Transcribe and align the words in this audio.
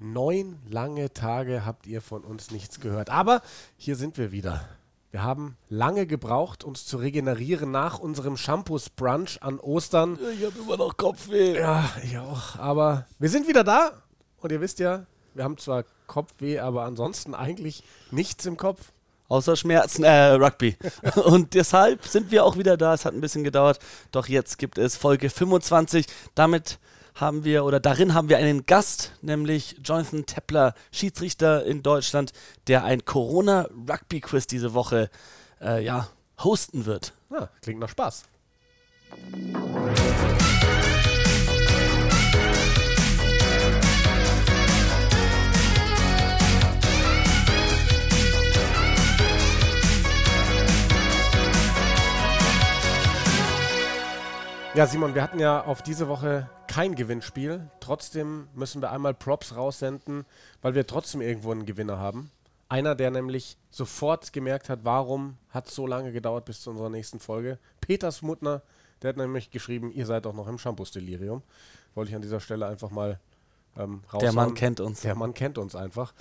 Neun 0.00 0.58
lange 0.68 1.12
Tage 1.12 1.66
habt 1.66 1.86
ihr 1.86 2.00
von 2.00 2.22
uns 2.22 2.50
nichts 2.50 2.80
gehört. 2.80 3.10
Aber 3.10 3.42
hier 3.76 3.96
sind 3.96 4.16
wir 4.16 4.32
wieder. 4.32 4.68
Wir 5.10 5.22
haben 5.22 5.56
lange 5.68 6.06
gebraucht, 6.06 6.64
uns 6.64 6.86
zu 6.86 6.98
regenerieren 6.98 7.70
nach 7.70 7.98
unserem 7.98 8.36
Shampoos-Brunch 8.36 9.42
an 9.42 9.58
Ostern. 9.58 10.18
Ich 10.38 10.44
habe 10.44 10.58
immer 10.58 10.76
noch 10.76 10.96
Kopfweh. 10.96 11.58
Ja, 11.58 11.88
ich 12.04 12.18
auch. 12.18 12.56
Aber 12.58 13.06
wir 13.18 13.30
sind 13.30 13.48
wieder 13.48 13.64
da. 13.64 14.02
Und 14.40 14.52
ihr 14.52 14.60
wisst 14.60 14.78
ja, 14.78 15.06
wir 15.34 15.44
haben 15.44 15.56
zwar 15.56 15.84
Kopfweh, 16.06 16.58
aber 16.58 16.84
ansonsten 16.84 17.34
eigentlich 17.34 17.82
nichts 18.10 18.44
im 18.46 18.56
Kopf. 18.56 18.92
Außer 19.28 19.56
Schmerzen, 19.56 20.04
äh, 20.04 20.32
Rugby. 20.32 20.76
Und 21.24 21.54
deshalb 21.54 22.06
sind 22.06 22.30
wir 22.30 22.44
auch 22.44 22.56
wieder 22.56 22.76
da. 22.76 22.94
Es 22.94 23.04
hat 23.04 23.14
ein 23.14 23.20
bisschen 23.20 23.44
gedauert. 23.44 23.78
Doch 24.12 24.26
jetzt 24.26 24.58
gibt 24.58 24.78
es 24.78 24.96
Folge 24.96 25.30
25. 25.30 26.06
Damit 26.34 26.78
haben 27.20 27.44
wir 27.44 27.64
oder 27.64 27.80
darin 27.80 28.14
haben 28.14 28.28
wir 28.28 28.38
einen 28.38 28.64
Gast, 28.64 29.12
nämlich 29.22 29.76
Jonathan 29.82 30.24
Tepler, 30.24 30.74
Schiedsrichter 30.92 31.64
in 31.64 31.82
Deutschland, 31.82 32.32
der 32.68 32.84
ein 32.84 33.04
Corona-Rugby-Quiz 33.04 34.46
diese 34.46 34.72
Woche 34.72 35.10
äh, 35.60 35.84
ja, 35.84 36.08
hosten 36.38 36.86
wird. 36.86 37.14
Ja, 37.30 37.50
klingt 37.60 37.80
nach 37.80 37.88
Spaß. 37.88 38.24
Ja, 54.78 54.86
Simon, 54.86 55.16
wir 55.16 55.24
hatten 55.24 55.40
ja 55.40 55.64
auf 55.64 55.82
diese 55.82 56.06
Woche 56.06 56.48
kein 56.68 56.94
Gewinnspiel. 56.94 57.68
Trotzdem 57.80 58.46
müssen 58.54 58.80
wir 58.80 58.92
einmal 58.92 59.12
Props 59.12 59.56
raussenden, 59.56 60.24
weil 60.62 60.76
wir 60.76 60.86
trotzdem 60.86 61.20
irgendwo 61.20 61.50
einen 61.50 61.66
Gewinner 61.66 61.98
haben. 61.98 62.30
Einer, 62.68 62.94
der 62.94 63.10
nämlich 63.10 63.56
sofort 63.72 64.32
gemerkt 64.32 64.68
hat, 64.68 64.84
warum 64.84 65.36
hat 65.50 65.66
es 65.66 65.74
so 65.74 65.84
lange 65.84 66.12
gedauert 66.12 66.44
bis 66.44 66.60
zu 66.60 66.70
unserer 66.70 66.90
nächsten 66.90 67.18
Folge. 67.18 67.58
Peter 67.80 68.12
Smutner, 68.12 68.62
der 69.02 69.08
hat 69.08 69.16
nämlich 69.16 69.50
geschrieben, 69.50 69.90
ihr 69.90 70.06
seid 70.06 70.28
auch 70.28 70.32
noch 70.32 70.46
im 70.46 70.58
Shampoos-Delirium. 70.58 71.42
Wollte 71.96 72.10
ich 72.10 72.14
an 72.14 72.22
dieser 72.22 72.38
Stelle 72.38 72.68
einfach 72.68 72.92
mal 72.92 73.18
ähm, 73.78 74.02
Der 74.20 74.32
Mann 74.32 74.54
kennt 74.54 74.80
uns. 74.80 75.00
Der 75.00 75.14
Mann 75.14 75.34
kennt 75.34 75.58
uns 75.58 75.74
einfach. 75.74 76.12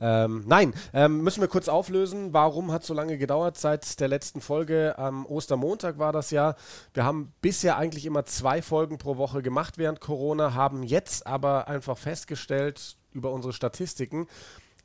Ähm, 0.00 0.44
nein, 0.46 0.74
ähm, 0.92 1.22
müssen 1.22 1.40
wir 1.40 1.48
kurz 1.48 1.68
auflösen. 1.68 2.32
Warum 2.32 2.72
hat 2.72 2.82
es 2.82 2.88
so 2.88 2.94
lange 2.94 3.16
gedauert? 3.16 3.56
Seit 3.56 3.98
der 4.00 4.08
letzten 4.08 4.40
Folge 4.40 4.98
am 4.98 5.24
Ostermontag 5.24 5.98
war 5.98 6.12
das 6.12 6.30
ja. 6.30 6.54
Wir 6.92 7.04
haben 7.04 7.32
bisher 7.40 7.78
eigentlich 7.78 8.04
immer 8.04 8.24
zwei 8.26 8.60
Folgen 8.60 8.98
pro 8.98 9.16
Woche 9.16 9.42
gemacht 9.42 9.78
während 9.78 10.00
Corona, 10.00 10.54
haben 10.54 10.82
jetzt 10.82 11.26
aber 11.26 11.68
einfach 11.68 11.96
festgestellt 11.96 12.96
über 13.12 13.32
unsere 13.32 13.54
Statistiken, 13.54 14.26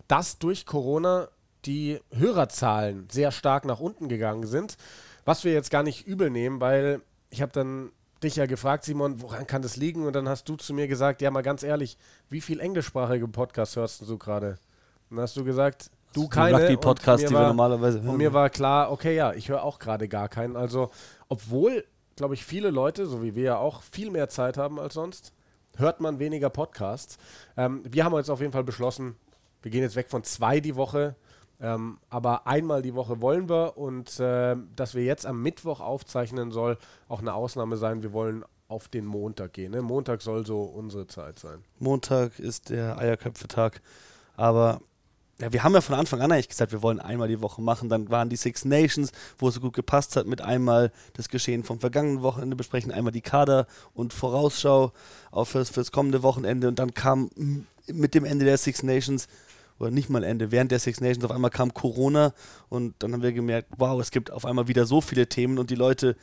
dass 0.07 0.39
durch 0.39 0.65
Corona 0.65 1.27
die 1.65 1.99
Hörerzahlen 2.11 3.07
sehr 3.11 3.31
stark 3.31 3.65
nach 3.65 3.79
unten 3.79 4.07
gegangen 4.07 4.47
sind. 4.47 4.77
Was 5.25 5.43
wir 5.43 5.53
jetzt 5.53 5.69
gar 5.69 5.83
nicht 5.83 6.07
übel 6.07 6.29
nehmen, 6.29 6.61
weil 6.61 7.01
ich 7.29 7.41
habe 7.41 7.51
dann 7.51 7.91
dich 8.23 8.35
ja 8.35 8.45
gefragt, 8.45 8.83
Simon, 8.83 9.21
woran 9.21 9.47
kann 9.47 9.61
das 9.61 9.77
liegen? 9.77 10.05
Und 10.05 10.13
dann 10.13 10.29
hast 10.29 10.47
du 10.47 10.55
zu 10.55 10.73
mir 10.73 10.87
gesagt, 10.87 11.21
ja 11.21 11.31
mal 11.31 11.41
ganz 11.41 11.63
ehrlich, 11.63 11.97
wie 12.29 12.41
viel 12.41 12.59
englischsprachige 12.59 13.27
Podcasts 13.27 13.75
hörst 13.75 14.01
du 14.01 14.17
gerade? 14.17 14.57
Und 15.09 15.17
dann 15.17 15.23
hast 15.23 15.35
du 15.37 15.43
gesagt, 15.43 15.89
du 16.13 16.27
keine. 16.27 16.57
Rugby-Podcast, 16.57 17.23
die 17.27 17.33
war, 17.33 17.41
wir 17.41 17.47
normalerweise 17.47 17.99
hören. 17.99 18.09
Und 18.09 18.17
mir 18.17 18.33
war 18.33 18.49
klar, 18.49 18.91
okay, 18.91 19.15
ja, 19.15 19.33
ich 19.33 19.49
höre 19.49 19.63
auch 19.63 19.79
gerade 19.79 20.07
gar 20.07 20.29
keinen. 20.29 20.55
Also, 20.55 20.91
obwohl, 21.27 21.85
glaube 22.15 22.33
ich, 22.33 22.45
viele 22.45 22.69
Leute, 22.69 23.05
so 23.05 23.23
wie 23.23 23.35
wir 23.35 23.43
ja 23.43 23.57
auch, 23.57 23.81
viel 23.81 24.11
mehr 24.11 24.29
Zeit 24.29 24.57
haben 24.57 24.79
als 24.79 24.93
sonst, 24.93 25.33
hört 25.77 26.01
man 26.01 26.19
weniger 26.19 26.49
Podcasts. 26.49 27.17
Ähm, 27.57 27.81
wir 27.87 28.05
haben 28.05 28.15
jetzt 28.15 28.29
auf 28.29 28.41
jeden 28.41 28.53
Fall 28.53 28.63
beschlossen, 28.63 29.15
wir 29.61 29.71
gehen 29.71 29.81
jetzt 29.81 29.95
weg 29.95 30.09
von 30.09 30.23
zwei 30.23 30.59
die 30.59 30.75
Woche. 30.75 31.15
Ähm, 31.61 31.99
aber 32.09 32.47
einmal 32.47 32.81
die 32.81 32.95
Woche 32.95 33.21
wollen 33.21 33.47
wir 33.47 33.77
und 33.77 34.19
äh, 34.19 34.55
dass 34.75 34.95
wir 34.95 35.03
jetzt 35.03 35.27
am 35.27 35.41
Mittwoch 35.43 35.79
aufzeichnen 35.79 36.51
soll 36.51 36.77
auch 37.07 37.19
eine 37.19 37.33
Ausnahme 37.33 37.77
sein. 37.77 38.01
Wir 38.01 38.13
wollen 38.13 38.43
auf 38.67 38.87
den 38.87 39.05
Montag 39.05 39.53
gehen. 39.53 39.71
Ne? 39.71 39.81
Montag 39.81 40.21
soll 40.21 40.45
so 40.45 40.61
unsere 40.61 41.05
Zeit 41.05 41.37
sein. 41.37 41.63
Montag 41.77 42.39
ist 42.39 42.69
der 42.69 42.97
Eierköpfetag. 42.97 43.81
Aber 44.37 44.81
ja, 45.39 45.51
wir 45.51 45.63
haben 45.63 45.73
ja 45.73 45.81
von 45.81 45.95
Anfang 45.95 46.21
an 46.21 46.31
eigentlich 46.31 46.49
gesagt, 46.49 46.71
wir 46.71 46.81
wollen 46.81 46.99
einmal 46.99 47.27
die 47.27 47.41
Woche 47.41 47.61
machen. 47.61 47.89
Dann 47.89 48.09
waren 48.09 48.29
die 48.29 48.37
Six 48.37 48.63
Nations, 48.63 49.11
wo 49.37 49.49
es 49.49 49.55
so 49.55 49.59
gut 49.59 49.73
gepasst 49.73 50.15
hat, 50.15 50.25
mit 50.25 50.41
einmal 50.41 50.91
das 51.13 51.29
Geschehen 51.29 51.63
vom 51.63 51.79
vergangenen 51.79 52.21
Wochenende 52.21 52.55
besprechen, 52.55 52.91
einmal 52.91 53.11
die 53.11 53.21
Kader 53.21 53.67
und 53.93 54.13
Vorausschau 54.13 54.93
auf 55.31 55.49
fürs, 55.49 55.69
fürs 55.69 55.91
kommende 55.91 56.23
Wochenende. 56.23 56.67
Und 56.67 56.79
dann 56.79 56.93
kam 56.93 57.29
mit 57.87 58.13
dem 58.15 58.23
Ende 58.23 58.45
der 58.45 58.57
Six 58.57 58.83
Nations 58.83 59.27
oder 59.81 59.91
nicht 59.91 60.09
mal 60.09 60.23
Ende, 60.23 60.51
während 60.51 60.71
der 60.71 60.79
Six 60.79 61.01
Nations 61.01 61.25
auf 61.25 61.31
einmal 61.31 61.49
kam 61.49 61.73
Corona 61.73 62.33
und 62.69 62.93
dann 62.99 63.13
haben 63.13 63.23
wir 63.23 63.33
gemerkt, 63.33 63.69
wow, 63.77 63.99
es 63.99 64.11
gibt 64.11 64.31
auf 64.31 64.45
einmal 64.45 64.67
wieder 64.67 64.85
so 64.85 65.01
viele 65.01 65.27
Themen 65.27 65.57
und 65.57 65.71
die 65.71 65.75
Leute 65.75 66.15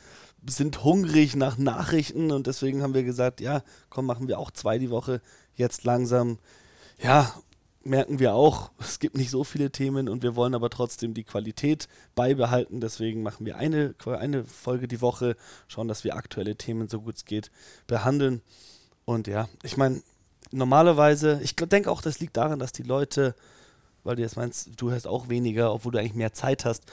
sind 0.47 0.85
hungrig 0.85 1.35
nach 1.35 1.57
Nachrichten 1.57 2.31
und 2.31 2.47
deswegen 2.47 2.81
haben 2.81 2.93
wir 2.93 3.03
gesagt, 3.03 3.41
ja, 3.41 3.61
komm, 3.89 4.05
machen 4.05 4.29
wir 4.29 4.39
auch 4.39 4.51
zwei 4.51 4.77
die 4.77 4.89
Woche. 4.89 5.21
Jetzt 5.55 5.83
langsam, 5.83 6.39
ja, 7.03 7.33
merken 7.83 8.19
wir 8.19 8.33
auch, 8.33 8.71
es 8.79 8.99
gibt 8.99 9.17
nicht 9.17 9.29
so 9.29 9.43
viele 9.43 9.71
Themen 9.71 10.07
und 10.07 10.23
wir 10.23 10.37
wollen 10.37 10.55
aber 10.55 10.69
trotzdem 10.69 11.13
die 11.13 11.25
Qualität 11.25 11.89
beibehalten. 12.15 12.79
Deswegen 12.79 13.23
machen 13.23 13.45
wir 13.45 13.57
eine, 13.57 13.93
eine 14.05 14.45
Folge 14.45 14.87
die 14.87 15.01
Woche, 15.01 15.35
schauen, 15.67 15.89
dass 15.89 16.05
wir 16.05 16.15
aktuelle 16.15 16.55
Themen 16.55 16.87
so 16.87 17.01
gut 17.01 17.17
es 17.17 17.25
geht 17.25 17.51
behandeln. 17.87 18.41
Und 19.03 19.27
ja, 19.27 19.49
ich 19.63 19.75
meine, 19.75 20.01
normalerweise, 20.51 21.39
ich 21.43 21.55
denke 21.55 21.91
auch, 21.91 22.01
das 22.01 22.19
liegt 22.19 22.37
daran, 22.37 22.59
dass 22.59 22.71
die 22.71 22.83
Leute, 22.83 23.35
weil 24.03 24.15
du 24.15 24.21
jetzt 24.21 24.37
meinst, 24.37 24.69
du 24.77 24.91
hörst 24.91 25.07
auch 25.07 25.29
weniger, 25.29 25.73
obwohl 25.73 25.91
du 25.91 25.99
eigentlich 25.99 26.13
mehr 26.13 26.33
Zeit 26.33 26.65
hast. 26.65 26.83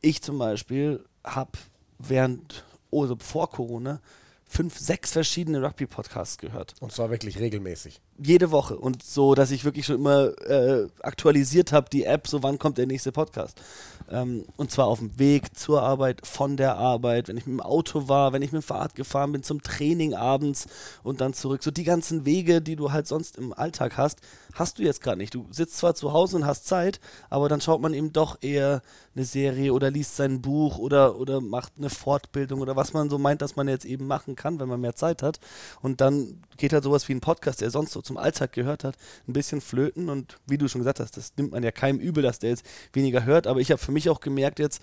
Ich 0.00 0.22
zum 0.22 0.38
Beispiel 0.38 1.04
habe 1.24 1.52
während, 1.98 2.64
also 2.92 3.16
vor 3.18 3.50
Corona, 3.50 4.00
fünf, 4.46 4.78
sechs 4.78 5.12
verschiedene 5.12 5.62
Rugby-Podcasts 5.62 6.38
gehört. 6.38 6.74
Und 6.80 6.92
zwar 6.92 7.10
wirklich 7.10 7.38
regelmäßig. 7.38 8.00
Jede 8.18 8.50
Woche. 8.50 8.76
Und 8.76 9.02
so, 9.02 9.34
dass 9.34 9.50
ich 9.50 9.64
wirklich 9.64 9.86
schon 9.86 9.96
immer 9.96 10.28
äh, 10.48 10.86
aktualisiert 11.02 11.72
habe, 11.72 11.90
die 11.90 12.04
App, 12.04 12.26
so 12.28 12.42
wann 12.42 12.58
kommt 12.58 12.78
der 12.78 12.86
nächste 12.86 13.12
Podcast. 13.12 13.60
Ähm, 14.08 14.44
und 14.56 14.70
zwar 14.70 14.86
auf 14.86 15.00
dem 15.00 15.18
Weg 15.18 15.56
zur 15.56 15.82
Arbeit, 15.82 16.26
von 16.26 16.56
der 16.56 16.76
Arbeit, 16.76 17.28
wenn 17.28 17.36
ich 17.36 17.46
mit 17.46 17.54
dem 17.54 17.60
Auto 17.60 18.08
war, 18.08 18.32
wenn 18.32 18.42
ich 18.42 18.52
mit 18.52 18.62
dem 18.62 18.66
Fahrrad 18.66 18.94
gefahren 18.94 19.32
bin, 19.32 19.42
zum 19.42 19.62
Training 19.62 20.14
abends 20.14 20.66
und 21.02 21.20
dann 21.20 21.34
zurück. 21.34 21.62
So 21.62 21.70
die 21.70 21.84
ganzen 21.84 22.24
Wege, 22.24 22.62
die 22.62 22.76
du 22.76 22.92
halt 22.92 23.06
sonst 23.06 23.36
im 23.36 23.52
Alltag 23.52 23.96
hast, 23.96 24.20
hast 24.54 24.78
du 24.78 24.82
jetzt 24.82 25.02
gerade 25.02 25.18
nicht. 25.18 25.34
Du 25.34 25.46
sitzt 25.50 25.76
zwar 25.76 25.94
zu 25.94 26.12
Hause 26.12 26.36
und 26.36 26.46
hast 26.46 26.66
Zeit, 26.66 27.00
aber 27.30 27.48
dann 27.48 27.60
schaut 27.60 27.80
man 27.80 27.94
eben 27.94 28.12
doch 28.12 28.38
eher 28.40 28.82
eine 29.14 29.24
Serie 29.24 29.72
oder 29.72 29.90
liest 29.90 30.16
sein 30.16 30.40
Buch 30.40 30.78
oder, 30.78 31.18
oder 31.18 31.40
macht 31.40 31.72
eine 31.78 31.90
Fortbildung 31.90 32.60
oder 32.60 32.76
was 32.76 32.92
man 32.92 33.10
so 33.10 33.18
meint, 33.18 33.42
dass 33.42 33.56
man 33.56 33.68
jetzt 33.68 33.84
eben 33.84 34.06
machen 34.06 34.36
kann, 34.36 34.60
wenn 34.60 34.68
man 34.68 34.80
mehr 34.80 34.94
Zeit 34.94 35.22
hat. 35.22 35.40
Und 35.82 36.00
dann 36.00 36.42
geht 36.56 36.72
halt 36.72 36.84
sowas 36.84 37.08
wie 37.08 37.14
ein 37.14 37.20
Podcast, 37.20 37.60
der 37.60 37.70
sonst 37.70 37.92
so 37.92 38.02
zum 38.06 38.16
Alltag 38.16 38.52
gehört 38.52 38.84
hat, 38.84 38.96
ein 39.28 39.32
bisschen 39.32 39.60
flöten. 39.60 40.08
Und 40.08 40.38
wie 40.46 40.58
du 40.58 40.68
schon 40.68 40.80
gesagt 40.80 41.00
hast, 41.00 41.16
das 41.16 41.32
nimmt 41.36 41.52
man 41.52 41.62
ja 41.62 41.72
keinem 41.72 41.98
übel, 41.98 42.22
dass 42.22 42.38
der 42.38 42.50
jetzt 42.50 42.64
weniger 42.92 43.24
hört. 43.24 43.46
Aber 43.46 43.60
ich 43.60 43.70
habe 43.70 43.80
für 43.80 43.92
mich 43.92 44.08
auch 44.08 44.20
gemerkt 44.20 44.58
jetzt, 44.58 44.80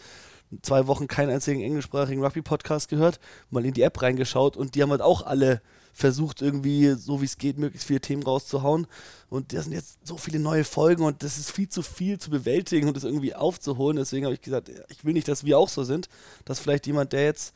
zwei 0.62 0.88
Wochen 0.88 1.08
keinen 1.08 1.32
einzigen 1.32 1.62
englischsprachigen 1.62 2.24
Rugby-Podcast 2.24 2.90
gehört, 2.90 3.20
mal 3.50 3.66
in 3.66 3.74
die 3.74 3.82
App 3.82 4.02
reingeschaut 4.02 4.56
und 4.56 4.76
die 4.76 4.84
haben 4.84 4.92
halt 4.92 5.02
auch 5.02 5.26
alle 5.26 5.62
versucht, 5.94 6.42
irgendwie, 6.42 6.92
so 6.92 7.22
wie 7.22 7.26
es 7.26 7.38
geht, 7.38 7.58
möglichst 7.58 7.88
viele 7.88 8.02
Themen 8.02 8.24
rauszuhauen. 8.24 8.88
Und 9.30 9.54
da 9.54 9.62
sind 9.62 9.74
jetzt 9.74 10.00
so 10.04 10.18
viele 10.18 10.40
neue 10.40 10.64
Folgen 10.64 11.04
und 11.04 11.22
das 11.22 11.38
ist 11.38 11.52
viel 11.52 11.70
zu 11.70 11.84
viel 11.84 12.18
zu 12.18 12.32
bewältigen 12.32 12.88
und 12.88 12.98
das 12.98 13.04
irgendwie 13.04 13.36
aufzuholen. 13.36 13.98
Deswegen 13.98 14.26
habe 14.26 14.34
ich 14.34 14.42
gesagt, 14.42 14.72
ich 14.90 15.06
will 15.06 15.14
nicht, 15.14 15.28
dass 15.28 15.46
wir 15.46 15.58
auch 15.58 15.70
so 15.70 15.84
sind, 15.84 16.10
dass 16.46 16.60
vielleicht 16.60 16.88
jemand, 16.88 17.14
der 17.14 17.26
jetzt 17.26 17.54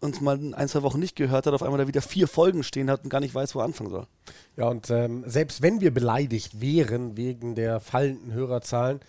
uns 0.00 0.20
mal 0.20 0.54
ein, 0.54 0.68
zwei 0.68 0.82
Wochen 0.82 0.98
nicht 0.98 1.16
gehört 1.16 1.46
hat, 1.46 1.54
auf 1.54 1.62
einmal 1.62 1.78
da 1.78 1.86
wieder 1.86 2.02
vier 2.02 2.26
Folgen 2.26 2.62
stehen 2.62 2.90
hat 2.90 3.04
und 3.04 3.10
gar 3.10 3.20
nicht 3.20 3.34
weiß, 3.34 3.54
wo 3.54 3.60
er 3.60 3.66
anfangen 3.66 3.90
soll. 3.90 4.06
Ja, 4.56 4.68
und 4.68 4.90
ähm, 4.90 5.24
selbst 5.26 5.62
wenn 5.62 5.80
wir 5.80 5.92
beleidigt 5.92 6.60
wären 6.60 7.16
wegen 7.16 7.54
der 7.54 7.80
fallenden 7.80 8.32
Hörerzahlen, 8.32 9.00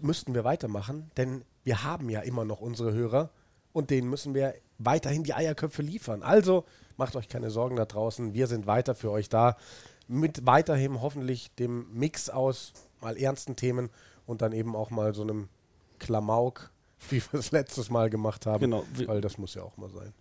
müssten 0.00 0.34
wir 0.34 0.44
weitermachen, 0.44 1.10
denn 1.16 1.44
wir 1.64 1.84
haben 1.84 2.08
ja 2.08 2.20
immer 2.20 2.44
noch 2.44 2.60
unsere 2.60 2.92
Hörer 2.92 3.30
und 3.72 3.90
denen 3.90 4.08
müssen 4.08 4.34
wir 4.34 4.54
weiterhin 4.78 5.24
die 5.24 5.34
Eierköpfe 5.34 5.82
liefern. 5.82 6.22
Also 6.22 6.64
macht 6.96 7.16
euch 7.16 7.28
keine 7.28 7.50
Sorgen 7.50 7.76
da 7.76 7.84
draußen, 7.84 8.34
wir 8.34 8.46
sind 8.46 8.66
weiter 8.66 8.94
für 8.94 9.10
euch 9.10 9.28
da 9.28 9.56
mit 10.08 10.44
weiterhin 10.46 11.00
hoffentlich 11.00 11.54
dem 11.54 11.86
Mix 11.92 12.30
aus 12.30 12.72
mal 13.00 13.16
ernsten 13.16 13.56
Themen 13.56 13.90
und 14.26 14.42
dann 14.42 14.52
eben 14.52 14.74
auch 14.74 14.90
mal 14.90 15.14
so 15.14 15.22
einem 15.22 15.48
Klamauk, 15.98 16.70
wie 17.08 17.22
wir 17.30 17.40
es 17.40 17.50
letztes 17.50 17.90
Mal 17.90 18.10
gemacht 18.10 18.46
haben, 18.46 18.60
Genau. 18.60 18.84
weil 19.06 19.20
das 19.20 19.38
muss 19.38 19.54
ja 19.54 19.62
auch 19.62 19.76
mal 19.76 19.90
sein. 19.90 20.12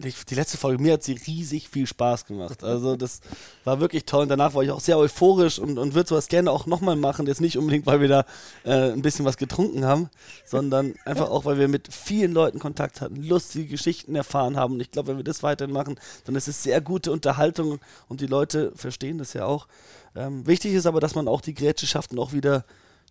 die 0.00 0.34
letzte 0.36 0.56
Folge, 0.58 0.80
mir 0.80 0.92
hat 0.92 1.02
sie 1.02 1.14
riesig 1.14 1.68
viel 1.68 1.86
Spaß 1.86 2.24
gemacht. 2.26 2.62
Also 2.62 2.94
das 2.96 3.20
war 3.64 3.80
wirklich 3.80 4.04
toll 4.04 4.22
und 4.22 4.28
danach 4.28 4.54
war 4.54 4.62
ich 4.62 4.70
auch 4.70 4.78
sehr 4.80 4.96
euphorisch 4.96 5.58
und, 5.58 5.76
und 5.76 5.94
würde 5.94 6.08
sowas 6.08 6.28
gerne 6.28 6.52
auch 6.52 6.66
nochmal 6.66 6.94
machen. 6.94 7.26
Jetzt 7.26 7.40
nicht 7.40 7.58
unbedingt, 7.58 7.84
weil 7.86 8.00
wir 8.00 8.06
da 8.08 8.24
äh, 8.64 8.92
ein 8.92 9.02
bisschen 9.02 9.24
was 9.24 9.36
getrunken 9.36 9.84
haben, 9.84 10.08
sondern 10.44 10.94
einfach 11.04 11.28
auch, 11.30 11.44
weil 11.44 11.58
wir 11.58 11.66
mit 11.66 11.92
vielen 11.92 12.32
Leuten 12.32 12.60
Kontakt 12.60 13.00
hatten, 13.00 13.16
lustige 13.16 13.66
Geschichten 13.66 14.14
erfahren 14.14 14.56
haben. 14.56 14.74
Und 14.74 14.80
ich 14.80 14.92
glaube, 14.92 15.08
wenn 15.08 15.16
wir 15.16 15.24
das 15.24 15.42
weiterhin 15.42 15.74
machen, 15.74 15.98
dann 16.26 16.36
ist 16.36 16.46
es 16.46 16.62
sehr 16.62 16.80
gute 16.80 17.10
Unterhaltung 17.10 17.80
und 18.08 18.20
die 18.20 18.26
Leute 18.26 18.70
verstehen 18.76 19.18
das 19.18 19.32
ja 19.32 19.46
auch. 19.46 19.66
Ähm, 20.14 20.46
wichtig 20.46 20.74
ist 20.74 20.86
aber, 20.86 21.00
dass 21.00 21.16
man 21.16 21.26
auch 21.26 21.40
die 21.40 21.54
Grätsche 21.54 21.86
schafft 21.88 22.12
und 22.12 22.20
auch 22.20 22.32
wieder 22.32 22.64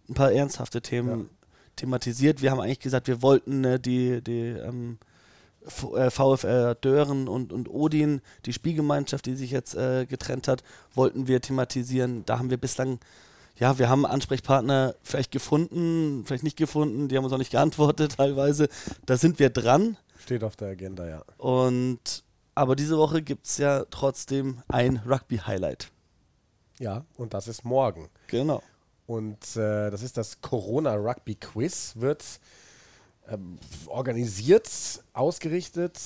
ein 0.10 0.14
paar 0.14 0.32
ernsthafte 0.32 0.82
Themen 0.82 1.20
ja. 1.20 1.26
Thematisiert. 1.78 2.42
Wir 2.42 2.52
haben 2.52 2.60
eigentlich 2.60 2.80
gesagt, 2.80 3.08
wir 3.08 3.22
wollten 3.22 3.64
äh, 3.64 3.80
die, 3.80 4.22
die 4.22 4.50
ähm, 4.50 4.98
VfR 5.68 6.72
äh, 6.72 6.76
Dören 6.76 7.28
und, 7.28 7.52
und 7.52 7.70
Odin, 7.70 8.22
die 8.46 8.54
Spielgemeinschaft, 8.54 9.26
die 9.26 9.36
sich 9.36 9.52
jetzt 9.52 9.76
äh, 9.76 10.06
getrennt 10.06 10.48
hat, 10.48 10.64
wollten 10.94 11.28
wir 11.28 11.42
thematisieren. 11.42 12.26
Da 12.26 12.40
haben 12.40 12.50
wir 12.50 12.58
bislang, 12.58 13.00
ja, 13.58 13.78
wir 13.80 13.90
haben 13.90 14.06
Ansprechpartner 14.06 14.96
vielleicht 15.04 15.32
gefunden, 15.32 16.24
vielleicht 16.26 16.44
nicht 16.44 16.58
gefunden, 16.58 17.08
die 17.08 17.18
haben 17.18 17.24
uns 17.24 17.34
auch 17.34 17.38
nicht 17.38 17.52
geantwortet 17.52 18.16
teilweise. 18.18 18.70
Da 19.06 19.18
sind 19.18 19.40
wir 19.40 19.50
dran. 19.50 19.98
Steht 20.20 20.44
auf 20.44 20.56
der 20.56 20.70
Agenda, 20.70 21.08
ja. 21.08 21.24
Und 21.38 22.24
aber 22.56 22.76
diese 22.76 22.98
Woche 22.98 23.22
gibt 23.22 23.46
es 23.46 23.60
ja 23.60 23.86
trotzdem 23.92 24.64
ein 24.68 25.02
Rugby-Highlight. 25.08 25.92
Ja, 26.80 27.06
und 27.16 27.36
das 27.36 27.48
ist 27.48 27.64
morgen. 27.64 28.10
Genau. 28.28 28.64
Und 29.08 29.56
äh, 29.56 29.90
das 29.90 30.04
ist 30.04 30.18
das 30.18 30.42
Corona 30.42 30.94
Rugby 30.96 31.36
Quiz, 31.36 31.94
wird 31.96 32.24
ähm, 33.30 33.58
organisiert, 33.88 34.70
ausgerichtet 35.14 36.00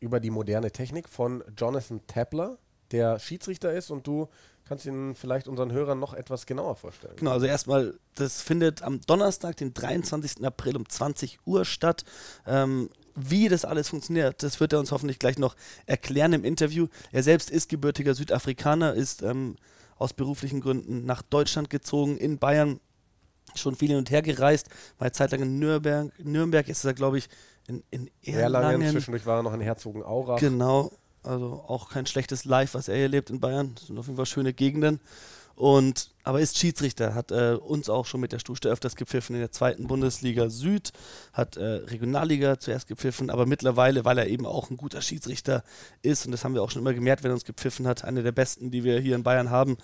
über 0.00 0.20
die 0.20 0.30
moderne 0.30 0.70
Technik 0.70 1.08
von 1.08 1.42
Jonathan 1.56 2.00
Tapler, 2.06 2.58
der 2.92 3.18
Schiedsrichter 3.18 3.72
ist 3.72 3.90
und 3.90 4.06
du 4.06 4.28
kannst 4.68 4.86
ihn 4.86 5.14
vielleicht 5.14 5.48
unseren 5.48 5.72
Hörern 5.72 5.98
noch 5.98 6.14
etwas 6.14 6.46
genauer 6.46 6.76
vorstellen. 6.76 7.14
Genau, 7.16 7.32
also 7.32 7.46
erstmal, 7.46 7.94
das 8.14 8.40
findet 8.40 8.82
am 8.82 9.00
Donnerstag, 9.00 9.56
den 9.56 9.74
23. 9.74 10.44
April 10.44 10.76
um 10.76 10.88
20 10.88 11.40
Uhr 11.44 11.64
statt. 11.64 12.04
Ähm, 12.46 12.90
wie 13.14 13.48
das 13.48 13.64
alles 13.64 13.88
funktioniert, 13.88 14.42
das 14.42 14.60
wird 14.60 14.72
er 14.72 14.78
uns 14.78 14.92
hoffentlich 14.92 15.18
gleich 15.18 15.38
noch 15.38 15.56
erklären 15.86 16.32
im 16.34 16.44
Interview. 16.44 16.88
Er 17.12 17.22
selbst 17.22 17.50
ist 17.50 17.68
gebürtiger 17.68 18.14
Südafrikaner, 18.14 18.92
ist 18.94 19.22
ähm, 19.22 19.56
aus 19.98 20.12
beruflichen 20.12 20.60
Gründen 20.60 21.04
nach 21.04 21.22
Deutschland 21.22 21.70
gezogen, 21.70 22.16
in 22.16 22.38
Bayern 22.38 22.80
schon 23.54 23.74
viel 23.74 23.88
hin 23.88 23.98
und 23.98 24.10
her 24.10 24.22
gereist, 24.22 24.68
war 24.98 25.06
eine 25.06 25.12
Zeit 25.12 25.32
lang 25.32 25.42
in 25.42 25.58
Nürnberg. 25.58 26.12
Nürnberg 26.22 26.68
ist 26.68 26.84
er, 26.84 26.94
glaube 26.94 27.18
ich, 27.18 27.28
in, 27.68 27.82
in 27.90 28.10
Erlangen. 28.22 28.72
Erlangen. 28.72 28.92
Zwischendurch 28.92 29.26
war 29.26 29.38
er 29.38 29.42
noch 29.42 29.54
in 29.54 29.60
Herzogenaurach. 29.60 30.38
Genau, 30.38 30.92
also 31.22 31.64
auch 31.66 31.90
kein 31.90 32.06
schlechtes 32.06 32.44
Live, 32.44 32.74
was 32.74 32.88
er 32.88 32.96
hier 32.96 33.08
lebt 33.08 33.30
in 33.30 33.40
Bayern. 33.40 33.72
Das 33.74 33.86
sind 33.86 33.98
auf 33.98 34.06
jeden 34.06 34.16
Fall 34.16 34.26
schöne 34.26 34.52
Gegenden. 34.52 35.00
Und, 35.56 36.10
aber 36.22 36.40
ist 36.40 36.58
Schiedsrichter, 36.58 37.14
hat 37.14 37.30
äh, 37.30 37.54
uns 37.54 37.88
auch 37.88 38.04
schon 38.04 38.20
mit 38.20 38.30
der 38.30 38.38
Stuste 38.38 38.68
öfters 38.68 38.94
gepfiffen 38.94 39.34
in 39.34 39.40
der 39.40 39.50
zweiten 39.50 39.86
Bundesliga 39.86 40.50
Süd, 40.50 40.92
hat 41.32 41.56
äh, 41.56 41.64
Regionalliga 41.64 42.58
zuerst 42.60 42.86
gepfiffen, 42.88 43.30
aber 43.30 43.46
mittlerweile, 43.46 44.04
weil 44.04 44.18
er 44.18 44.26
eben 44.26 44.44
auch 44.44 44.68
ein 44.68 44.76
guter 44.76 45.00
Schiedsrichter 45.00 45.64
ist, 46.02 46.26
und 46.26 46.32
das 46.32 46.44
haben 46.44 46.52
wir 46.52 46.62
auch 46.62 46.70
schon 46.70 46.82
immer 46.82 46.92
gemerkt, 46.92 47.24
wenn 47.24 47.30
er 47.30 47.34
uns 47.34 47.46
gepfiffen 47.46 47.86
hat, 47.86 48.04
einer 48.04 48.22
der 48.22 48.32
besten, 48.32 48.70
die 48.70 48.84
wir 48.84 49.00
hier 49.00 49.16
in 49.16 49.22
Bayern 49.22 49.48
haben, 49.48 49.78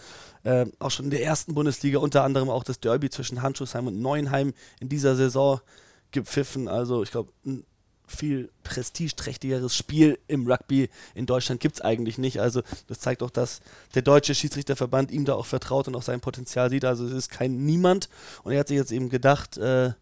äh, 0.44 0.66
auch 0.78 0.90
schon 0.90 1.06
in 1.06 1.10
der 1.10 1.24
ersten 1.24 1.54
Bundesliga, 1.54 2.00
unter 2.00 2.22
anderem 2.22 2.50
auch 2.50 2.64
das 2.64 2.78
Derby 2.78 3.08
zwischen 3.08 3.40
Handschuhsheim 3.40 3.86
und 3.86 3.98
Neuenheim 3.98 4.52
in 4.78 4.90
dieser 4.90 5.16
Saison 5.16 5.62
gepfiffen. 6.10 6.68
Also 6.68 7.02
ich 7.02 7.10
glaube, 7.10 7.32
ein 7.46 7.64
viel 8.12 8.50
prestigeträchtigeres 8.64 9.76
Spiel 9.76 10.18
im 10.28 10.46
Rugby 10.46 10.88
in 11.14 11.26
Deutschland 11.26 11.60
gibt 11.60 11.76
es 11.76 11.80
eigentlich 11.80 12.18
nicht. 12.18 12.40
Also 12.40 12.62
das 12.86 13.00
zeigt 13.00 13.22
auch, 13.22 13.30
dass 13.30 13.60
der 13.94 14.02
deutsche 14.02 14.34
Schiedsrichterverband 14.34 15.10
ihm 15.10 15.24
da 15.24 15.34
auch 15.34 15.46
vertraut 15.46 15.88
und 15.88 15.96
auch 15.96 16.02
sein 16.02 16.20
Potenzial 16.20 16.70
sieht. 16.70 16.84
Also 16.84 17.06
es 17.06 17.12
ist 17.12 17.30
kein 17.30 17.64
Niemand. 17.64 18.08
Und 18.44 18.52
er 18.52 18.60
hat 18.60 18.68
sich 18.68 18.76
jetzt 18.76 18.92
eben 18.92 19.08
gedacht, 19.08 19.56
äh, 19.56 19.92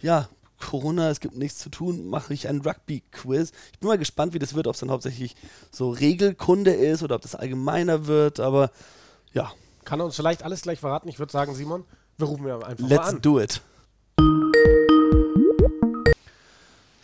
ja, 0.00 0.28
Corona, 0.60 1.10
es 1.10 1.20
gibt 1.20 1.36
nichts 1.36 1.58
zu 1.58 1.68
tun, 1.68 2.06
mache 2.06 2.32
ich 2.32 2.48
ein 2.48 2.60
Rugby-Quiz. 2.60 3.52
Ich 3.72 3.78
bin 3.78 3.88
mal 3.88 3.98
gespannt, 3.98 4.34
wie 4.34 4.38
das 4.38 4.54
wird, 4.54 4.66
ob 4.66 4.74
es 4.74 4.80
dann 4.80 4.90
hauptsächlich 4.90 5.36
so 5.70 5.90
Regelkunde 5.90 6.72
ist 6.72 7.02
oder 7.02 7.16
ob 7.16 7.22
das 7.22 7.34
allgemeiner 7.34 8.06
wird, 8.06 8.40
aber 8.40 8.70
ja. 9.32 9.52
Kann 9.84 10.00
er 10.00 10.06
uns 10.06 10.16
vielleicht 10.16 10.42
alles 10.42 10.62
gleich 10.62 10.80
verraten? 10.80 11.08
Ich 11.08 11.18
würde 11.18 11.32
sagen, 11.32 11.54
Simon, 11.54 11.84
wir 12.16 12.26
rufen 12.26 12.46
wir 12.46 12.66
einfach 12.66 12.88
Let's 12.88 12.90
mal 12.90 13.08
an. 13.08 13.14
Let's 13.14 13.22
do 13.22 13.40
it. 13.40 13.60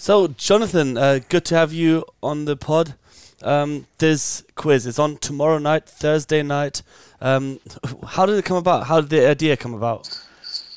So, 0.00 0.28
Jonathan, 0.28 0.96
uh, 0.96 1.20
good 1.28 1.44
to 1.44 1.56
have 1.56 1.74
you 1.74 2.06
on 2.22 2.46
the 2.46 2.56
pod. 2.56 2.94
Um, 3.42 3.86
this 3.98 4.42
quiz 4.54 4.86
is 4.86 4.98
on 4.98 5.18
tomorrow 5.18 5.58
night, 5.58 5.86
Thursday 5.86 6.42
night. 6.42 6.80
Um, 7.20 7.60
how 8.06 8.24
did 8.24 8.38
it 8.38 8.46
come 8.46 8.56
about? 8.56 8.86
How 8.86 9.02
did 9.02 9.10
the 9.10 9.28
idea 9.28 9.58
come 9.58 9.74
about? 9.74 10.08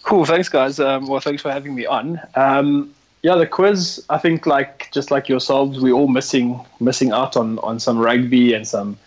Cool, 0.04 0.26
thanks, 0.26 0.50
guys. 0.50 0.78
Um, 0.78 1.08
well, 1.08 1.22
thanks 1.22 1.42
for 1.42 1.54
having 1.54 1.74
me 1.74 1.86
on. 1.86 2.20
Um, 2.36 2.94
yeah, 3.22 3.36
the 3.36 3.48
quiz. 3.48 4.06
I 4.10 4.18
think, 4.18 4.46
like 4.46 4.92
just 4.92 5.10
like 5.10 5.30
yourselves, 5.30 5.80
we're 5.80 5.94
all 5.94 6.10
missing 6.10 6.60
missing 6.82 7.14
out 7.14 7.38
on 7.38 7.60
on 7.60 7.80
some 7.80 8.00
rugby 8.00 8.54
and 8.54 8.68
some 8.68 8.98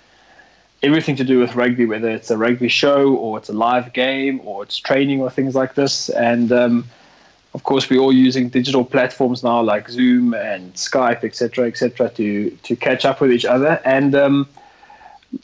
everything 0.83 1.17
to 1.17 1.25
do 1.25 1.41
with 1.41 1.55
rugby, 1.57 1.85
whether 1.85 2.09
it's 2.09 2.31
a 2.31 2.39
rugby 2.39 2.69
show 2.69 3.15
or 3.17 3.37
it's 3.37 3.51
a 3.51 3.53
live 3.53 3.93
game 3.93 4.41
or 4.45 4.63
it's 4.63 4.79
training 4.79 5.21
or 5.21 5.29
things 5.29 5.55
like 5.55 5.75
this. 5.75 6.09
And 6.09 6.51
um, 6.53 6.87
of 7.57 7.63
course, 7.63 7.89
we're 7.89 8.01
all 8.01 8.13
using 8.13 8.51
digital 8.51 8.85
platforms 8.85 9.43
now 9.43 9.63
like 9.63 9.89
Zoom 9.89 10.35
and 10.35 10.75
Skype, 10.75 11.25
etc., 11.25 11.67
etc., 11.69 12.11
to 12.11 12.51
to 12.51 12.77
catch 12.77 13.07
up 13.07 13.23
with 13.23 13.33
each 13.33 13.47
other. 13.47 13.81
And 13.83 14.15
um, 14.15 14.47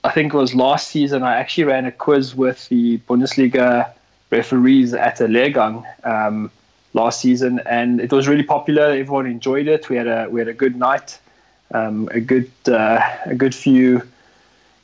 I 0.05 0.11
think 0.11 0.35
it 0.35 0.37
was 0.37 0.55
last 0.55 0.89
season 0.89 1.23
I 1.23 1.39
actually 1.39 1.65
ran 1.65 1.87
a 1.87 1.91
quiz 1.91 2.35
with 2.35 2.69
the 2.69 2.99
Bundesliga 3.09 3.91
referees 4.31 4.93
at 4.93 5.23
a 5.23 5.25
Lehrgang 5.25 5.87
um, 6.05 6.51
last 6.93 7.23
season, 7.23 7.63
and 7.65 7.99
it 7.99 8.13
was 8.13 8.29
really 8.29 8.43
popular. 8.43 8.91
Everyone 8.91 9.25
enjoyed 9.25 9.67
it. 9.67 9.89
We 9.89 9.97
had 9.97 10.07
a 10.07 10.29
we 10.29 10.39
had 10.39 10.49
a 10.49 10.59
good 10.65 10.77
night, 10.77 11.19
um, 11.73 12.11
a 12.13 12.21
good 12.21 12.51
uh, 12.69 13.01
a 13.25 13.35
good 13.35 13.55
few 13.55 14.03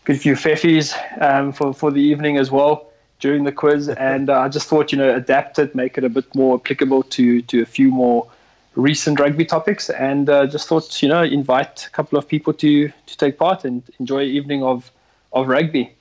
good 0.06 0.18
few 0.18 0.34
feffies 0.34 0.96
um, 1.20 1.52
for 1.52 1.74
for 1.74 1.90
the 1.90 2.00
evening 2.00 2.38
as 2.38 2.50
well 2.50 2.87
during 3.18 3.44
the 3.44 3.52
quiz, 3.52 3.88
and 3.88 4.30
uh, 4.30 4.40
I 4.40 4.48
just 4.48 4.68
thought, 4.68 4.92
you 4.92 4.98
know, 4.98 5.14
adapt 5.14 5.58
it, 5.58 5.74
make 5.74 5.98
it 5.98 6.04
a 6.04 6.08
bit 6.08 6.32
more 6.34 6.56
applicable 6.56 7.02
to 7.04 7.42
to 7.42 7.62
a 7.62 7.66
few 7.66 7.90
more 7.90 8.28
recent 8.74 9.18
rugby 9.18 9.44
topics, 9.44 9.90
and 9.90 10.30
uh, 10.30 10.46
just 10.46 10.68
thought, 10.68 11.02
you 11.02 11.08
know, 11.08 11.22
invite 11.22 11.86
a 11.86 11.90
couple 11.90 12.18
of 12.18 12.28
people 12.28 12.52
to 12.54 12.88
to 12.88 13.16
take 13.16 13.38
part 13.38 13.64
and 13.64 13.82
enjoy 13.98 14.22
an 14.22 14.28
evening 14.28 14.62
of 14.62 14.90
of 15.32 15.48
rugby. 15.48 15.92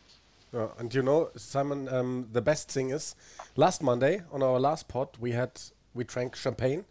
Yeah, 0.54 0.68
and 0.80 0.94
you 0.94 1.02
know, 1.02 1.30
Simon, 1.36 1.90
um, 1.90 2.28
the 2.32 2.42
best 2.42 2.72
thing 2.72 2.92
is, 2.92 3.16
last 3.56 3.82
Monday 3.82 4.22
on 4.32 4.42
our 4.42 4.60
last 4.60 4.88
pod, 4.88 5.10
we 5.20 5.32
had 5.32 5.52
we 5.94 6.04
drank 6.04 6.36
champagne, 6.36 6.86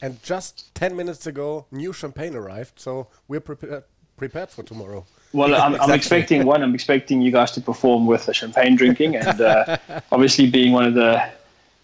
and 0.00 0.22
just 0.22 0.74
ten 0.74 0.94
minutes 0.94 1.26
ago, 1.26 1.66
new 1.70 1.92
champagne 1.92 2.36
arrived, 2.36 2.78
so 2.78 3.08
we're 3.26 3.40
prepared 3.40 3.84
prepared 4.16 4.50
for 4.50 4.62
tomorrow. 4.62 5.04
Well, 5.32 5.54
I'm, 5.54 5.72
exactly. 5.72 5.92
I'm, 5.92 5.96
expecting 5.96 6.44
one. 6.44 6.62
I'm 6.62 6.74
expecting 6.74 7.22
you 7.22 7.30
guys 7.30 7.52
to 7.52 7.60
perform 7.60 8.06
with 8.06 8.26
the 8.26 8.34
champagne 8.34 8.76
drinking, 8.76 9.16
and 9.16 9.40
uh, 9.40 9.78
obviously 10.12 10.50
being 10.50 10.72
one 10.72 10.84
of 10.84 10.94
the 10.94 11.22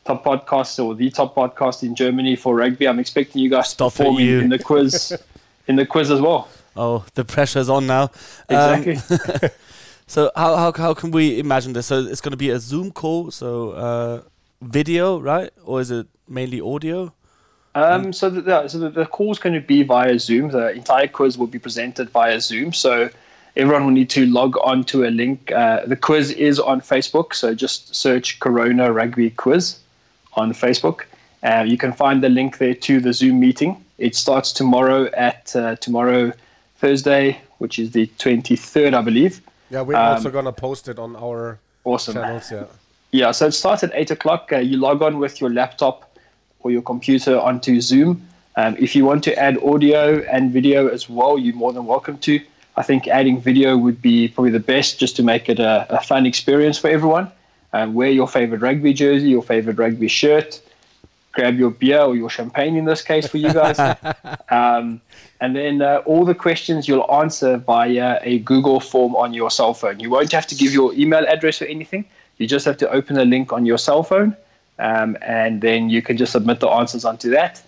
top 0.05 0.25
podcasts 0.25 0.83
or 0.83 0.95
the 0.95 1.11
top 1.11 1.35
podcast 1.35 1.83
in 1.83 1.95
Germany 1.95 2.37
for 2.37 2.55
rugby, 2.55 2.87
I'm 2.89 2.99
expecting 2.99 3.43
you 3.43 3.51
guys 3.51 3.71
Stop 3.71 3.93
to 3.93 3.99
perform 3.99 4.19
in, 4.19 4.41
in, 4.45 4.49
the 4.51 4.59
quiz, 4.59 5.17
in 5.67 5.77
the 5.77 5.87
quiz 5.87 6.11
as 6.11 6.21
well. 6.21 6.49
Oh, 6.77 7.05
the 7.15 7.25
pressure's 7.25 7.69
on 7.69 7.87
now. 7.87 8.11
Exactly. 8.49 8.97
Um, 8.97 9.51
so 10.07 10.31
how, 10.37 10.57
how 10.57 10.73
how 10.73 10.95
can 10.95 11.11
we 11.11 11.39
imagine 11.39 11.73
this? 11.73 11.87
So 11.87 12.01
it's 12.01 12.21
going 12.21 12.33
to 12.33 12.39
be 12.39 12.51
a 12.51 12.59
Zoom 12.59 12.91
call, 12.91 13.31
so 13.31 13.71
uh, 13.73 14.23
video, 14.61 15.19
right, 15.19 15.51
or 15.65 15.81
is 15.81 15.91
it 15.91 16.07
mainly 16.29 16.61
audio? 16.61 17.13
Um, 17.75 18.13
so 18.13 18.29
the, 18.31 18.67
so 18.67 18.79
the, 18.79 18.91
the 18.91 19.07
call 19.07 19.31
is 19.31 19.39
going 19.39 19.55
to 19.55 19.61
be 19.61 19.83
via 19.83 20.19
Zoom. 20.19 20.51
The 20.51 20.71
entire 20.71 21.07
quiz 21.07 21.39
will 21.39 21.47
be 21.47 21.59
presented 21.59 22.11
via 22.11 22.41
Zoom. 22.41 22.73
So 22.73 23.11
everyone 23.59 23.85
will 23.85 23.93
need 23.93 24.09
to 24.11 24.25
log 24.27 24.57
on 24.63 24.85
to 24.85 25.05
a 25.05 25.11
link. 25.11 25.51
Uh, 25.51 25.85
the 25.85 25.97
quiz 25.97 26.31
is 26.31 26.61
on 26.61 26.81
Facebook, 26.81 27.35
so 27.35 27.55
just 27.55 27.95
search 27.95 28.39
Corona 28.39 28.93
Rugby 28.93 29.31
Quiz 29.31 29.81
on 30.35 30.53
Facebook. 30.53 31.03
Uh, 31.43 31.65
you 31.67 31.77
can 31.77 31.93
find 31.93 32.23
the 32.23 32.29
link 32.29 32.59
there 32.59 32.75
to 32.75 33.01
the 33.01 33.13
Zoom 33.13 33.41
meeting. 33.41 33.85
It 33.99 34.15
starts 34.15 34.53
tomorrow 34.53 35.07
at 35.17 35.55
uh, 35.57 35.75
tomorrow 35.77 36.33
Thursday, 36.79 37.41
which 37.59 37.79
is 37.81 37.91
the 37.91 38.07
23rd, 38.19 38.95
I 38.95 39.03
believe. 39.03 39.43
Yeah, 39.71 39.83
we're 39.83 39.97
um, 39.97 40.15
also 40.15 40.31
gonna 40.31 40.53
post 40.53 40.89
it 40.89 40.99
on 40.99 41.17
our 41.17 41.59
awesome. 41.85 42.15
channels. 42.15 42.51
Yeah. 42.51 42.65
Yeah, 43.11 43.31
so 43.33 43.47
it 43.47 43.53
starts 43.53 43.83
at 43.83 43.91
eight 43.95 44.11
o'clock. 44.11 44.53
Uh, 44.53 44.59
you 44.59 44.77
log 44.77 45.03
on 45.03 45.19
with 45.19 45.41
your 45.41 45.51
laptop 45.51 46.17
or 46.61 46.71
your 46.71 46.83
computer 46.83 47.39
onto 47.39 47.81
Zoom. 47.81 48.23
Um, 48.57 48.77
if 48.79 48.95
you 48.95 49.05
want 49.05 49.25
to 49.25 49.39
add 49.39 49.57
audio 49.63 50.21
and 50.31 50.53
video 50.53 50.89
as 50.89 51.09
well, 51.09 51.39
you're 51.39 51.55
more 51.55 51.73
than 51.73 51.87
welcome 51.87 52.19
to. 52.19 52.41
I 52.79 52.85
think 52.85 53.09
adding 53.09 53.41
video 53.41 53.77
would 53.77 54.01
be 54.01 54.29
probably 54.29 54.53
the 54.53 54.61
best 54.61 55.01
just 55.01 55.17
to 55.17 55.25
make 55.25 55.49
it 55.49 55.59
a, 55.59 55.85
a 55.91 56.01
fun 56.01 56.27
experience 56.27 56.79
for 56.79 56.89
everyone. 56.89 57.29
Um, 57.73 57.93
wear 57.93 58.09
your 58.09 58.29
favorite 58.29 58.61
rugby 58.61 58.93
jersey, 58.95 59.31
your 59.31 59.43
favorite 59.43 59.77
rugby 59.77 60.07
shirt. 60.07 60.61
grab 61.33 61.59
your 61.59 61.71
beer 61.71 62.01
or 62.01 62.15
your 62.15 62.31
champagne 62.31 62.77
in 62.77 62.85
this 62.85 63.03
case 63.03 63.27
for 63.27 63.39
you 63.39 63.53
guys. 63.53 63.81
um, 64.51 65.01
and 65.41 65.57
then 65.57 65.83
uh, 65.83 66.03
all 66.07 66.25
the 66.25 66.37
questions 66.37 66.87
you'll 66.87 67.11
answer 67.13 67.57
via 67.57 68.21
a 68.23 68.39
Google 68.51 68.79
form 68.79 69.17
on 69.17 69.35
your 69.35 69.51
cell 69.51 69.75
phone. 69.75 69.99
You 69.99 70.11
won't 70.11 70.31
have 70.31 70.47
to 70.47 70.55
give 70.55 70.73
your 70.73 70.95
email 70.95 71.27
address 71.27 71.61
or 71.61 71.65
anything. 71.65 72.05
You 72.37 72.47
just 72.47 72.65
have 72.65 72.77
to 72.77 72.89
open 72.91 73.19
a 73.19 73.25
link 73.25 73.53
on 73.53 73.67
your 73.67 73.79
cell 73.79 74.05
phone, 74.05 74.37
um, 74.79 75.17
and 75.23 75.61
then 75.61 75.91
you 75.91 76.01
can 76.01 76.17
just 76.17 76.31
submit 76.31 76.61
the 76.61 76.69
answers 76.69 77.05
onto 77.05 77.29
that. 77.31 77.61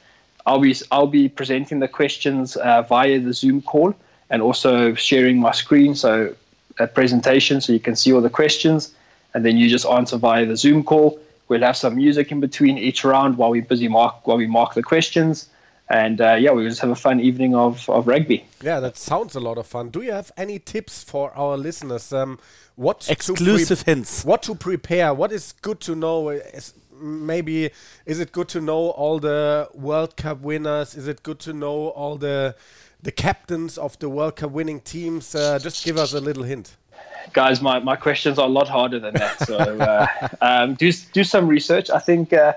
I'll 0.46 0.60
be 0.60 0.76
I'll 0.92 1.08
be 1.08 1.28
presenting 1.28 1.80
the 1.80 1.88
questions 1.88 2.56
uh, 2.56 2.82
via 2.82 3.18
the 3.18 3.32
Zoom 3.32 3.60
call 3.62 3.96
and 4.30 4.42
also 4.42 4.94
sharing 4.94 5.38
my 5.38 5.52
screen, 5.52 5.94
so 5.94 6.34
a 6.78 6.86
presentation, 6.86 7.60
so 7.60 7.72
you 7.72 7.80
can 7.80 7.96
see 7.96 8.12
all 8.12 8.20
the 8.20 8.30
questions, 8.30 8.94
and 9.34 9.44
then 9.44 9.56
you 9.56 9.68
just 9.68 9.86
answer 9.86 10.16
via 10.16 10.46
the 10.46 10.56
Zoom 10.56 10.82
call. 10.82 11.20
We'll 11.48 11.62
have 11.62 11.76
some 11.76 11.96
music 11.96 12.30
in 12.30 12.40
between 12.40 12.78
each 12.78 13.04
round 13.04 13.36
while 13.36 13.50
we 13.50 13.60
busy 13.60 13.88
mark 13.88 14.26
while 14.26 14.36
we 14.36 14.46
mark 14.46 14.74
the 14.74 14.82
questions 14.82 15.48
and 15.90 16.20
uh, 16.20 16.34
yeah, 16.34 16.52
we 16.52 16.66
just 16.66 16.80
have 16.80 16.90
a 16.90 16.94
fun 16.94 17.18
evening 17.18 17.54
of, 17.54 17.90
of 17.90 18.06
rugby. 18.06 18.46
Yeah, 18.62 18.78
that 18.78 18.96
sounds 18.96 19.34
a 19.34 19.40
lot 19.40 19.58
of 19.58 19.66
fun. 19.66 19.90
Do 19.90 20.02
you 20.02 20.12
have 20.12 20.30
any 20.36 20.60
tips 20.60 21.02
for 21.02 21.32
our 21.32 21.56
listeners? 21.56 22.12
Um, 22.12 22.38
what 22.76 23.10
exclusive 23.10 23.82
hints? 23.82 24.24
What 24.24 24.42
to 24.44 24.54
prepare? 24.54 25.12
What 25.12 25.32
is 25.32 25.52
good 25.60 25.80
to 25.80 25.96
know? 25.96 26.28
Is 26.28 26.74
maybe 27.00 27.70
is 28.06 28.20
it 28.20 28.30
good 28.30 28.48
to 28.50 28.60
know 28.60 28.90
all 28.90 29.18
the 29.18 29.68
World 29.74 30.16
Cup 30.16 30.40
winners? 30.40 30.94
Is 30.94 31.08
it 31.08 31.24
good 31.24 31.40
to 31.40 31.52
know 31.52 31.88
all 31.88 32.16
the 32.16 32.54
the 33.02 33.12
captains 33.12 33.78
of 33.78 33.98
the 33.98 34.08
World 34.08 34.36
Cup 34.36 34.50
winning 34.50 34.80
teams? 34.80 35.34
Uh, 35.34 35.58
just 35.58 35.84
give 35.84 35.96
us 35.96 36.12
a 36.12 36.20
little 36.20 36.42
hint. 36.44 36.76
Guys, 37.32 37.60
my, 37.60 37.78
my 37.78 37.96
questions 37.96 38.38
are 38.38 38.46
a 38.46 38.50
lot 38.50 38.68
harder 38.68 38.98
than 38.98 39.14
that. 39.14 39.38
So 39.46 39.56
uh, 39.58 40.28
um, 40.40 40.74
do 40.74 40.92
do 41.12 41.24
some 41.24 41.48
research. 41.48 41.90
I 41.90 41.98
think 41.98 42.32
uh, 42.32 42.54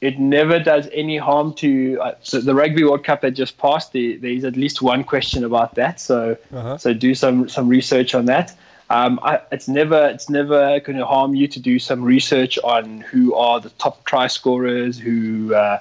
it 0.00 0.18
never 0.18 0.58
does 0.58 0.88
any 0.92 1.16
harm 1.16 1.54
to 1.54 1.98
uh, 2.00 2.14
so 2.22 2.40
the 2.40 2.54
Rugby 2.54 2.84
World 2.84 3.04
Cup 3.04 3.20
that 3.22 3.32
just 3.32 3.56
passed. 3.58 3.92
The, 3.92 4.16
there's 4.16 4.44
at 4.44 4.56
least 4.56 4.82
one 4.82 5.04
question 5.04 5.44
about 5.44 5.74
that. 5.74 6.00
So 6.00 6.36
-huh. 6.52 6.78
so 6.78 6.92
do 6.92 7.14
some 7.14 7.48
some 7.48 7.74
research 7.76 8.14
on 8.14 8.26
that. 8.26 8.54
Um, 8.90 9.18
I, 9.22 9.40
it's 9.50 9.68
never 9.68 10.06
it's 10.14 10.28
never 10.28 10.80
going 10.80 10.98
to 10.98 11.06
harm 11.06 11.34
you 11.34 11.48
to 11.48 11.60
do 11.60 11.78
some 11.78 12.04
research 12.04 12.58
on 12.62 13.04
who 13.10 13.34
are 13.34 13.60
the 13.60 13.70
top 13.78 14.04
try 14.04 14.28
scorers, 14.28 14.98
who 14.98 15.54
uh, 15.54 15.78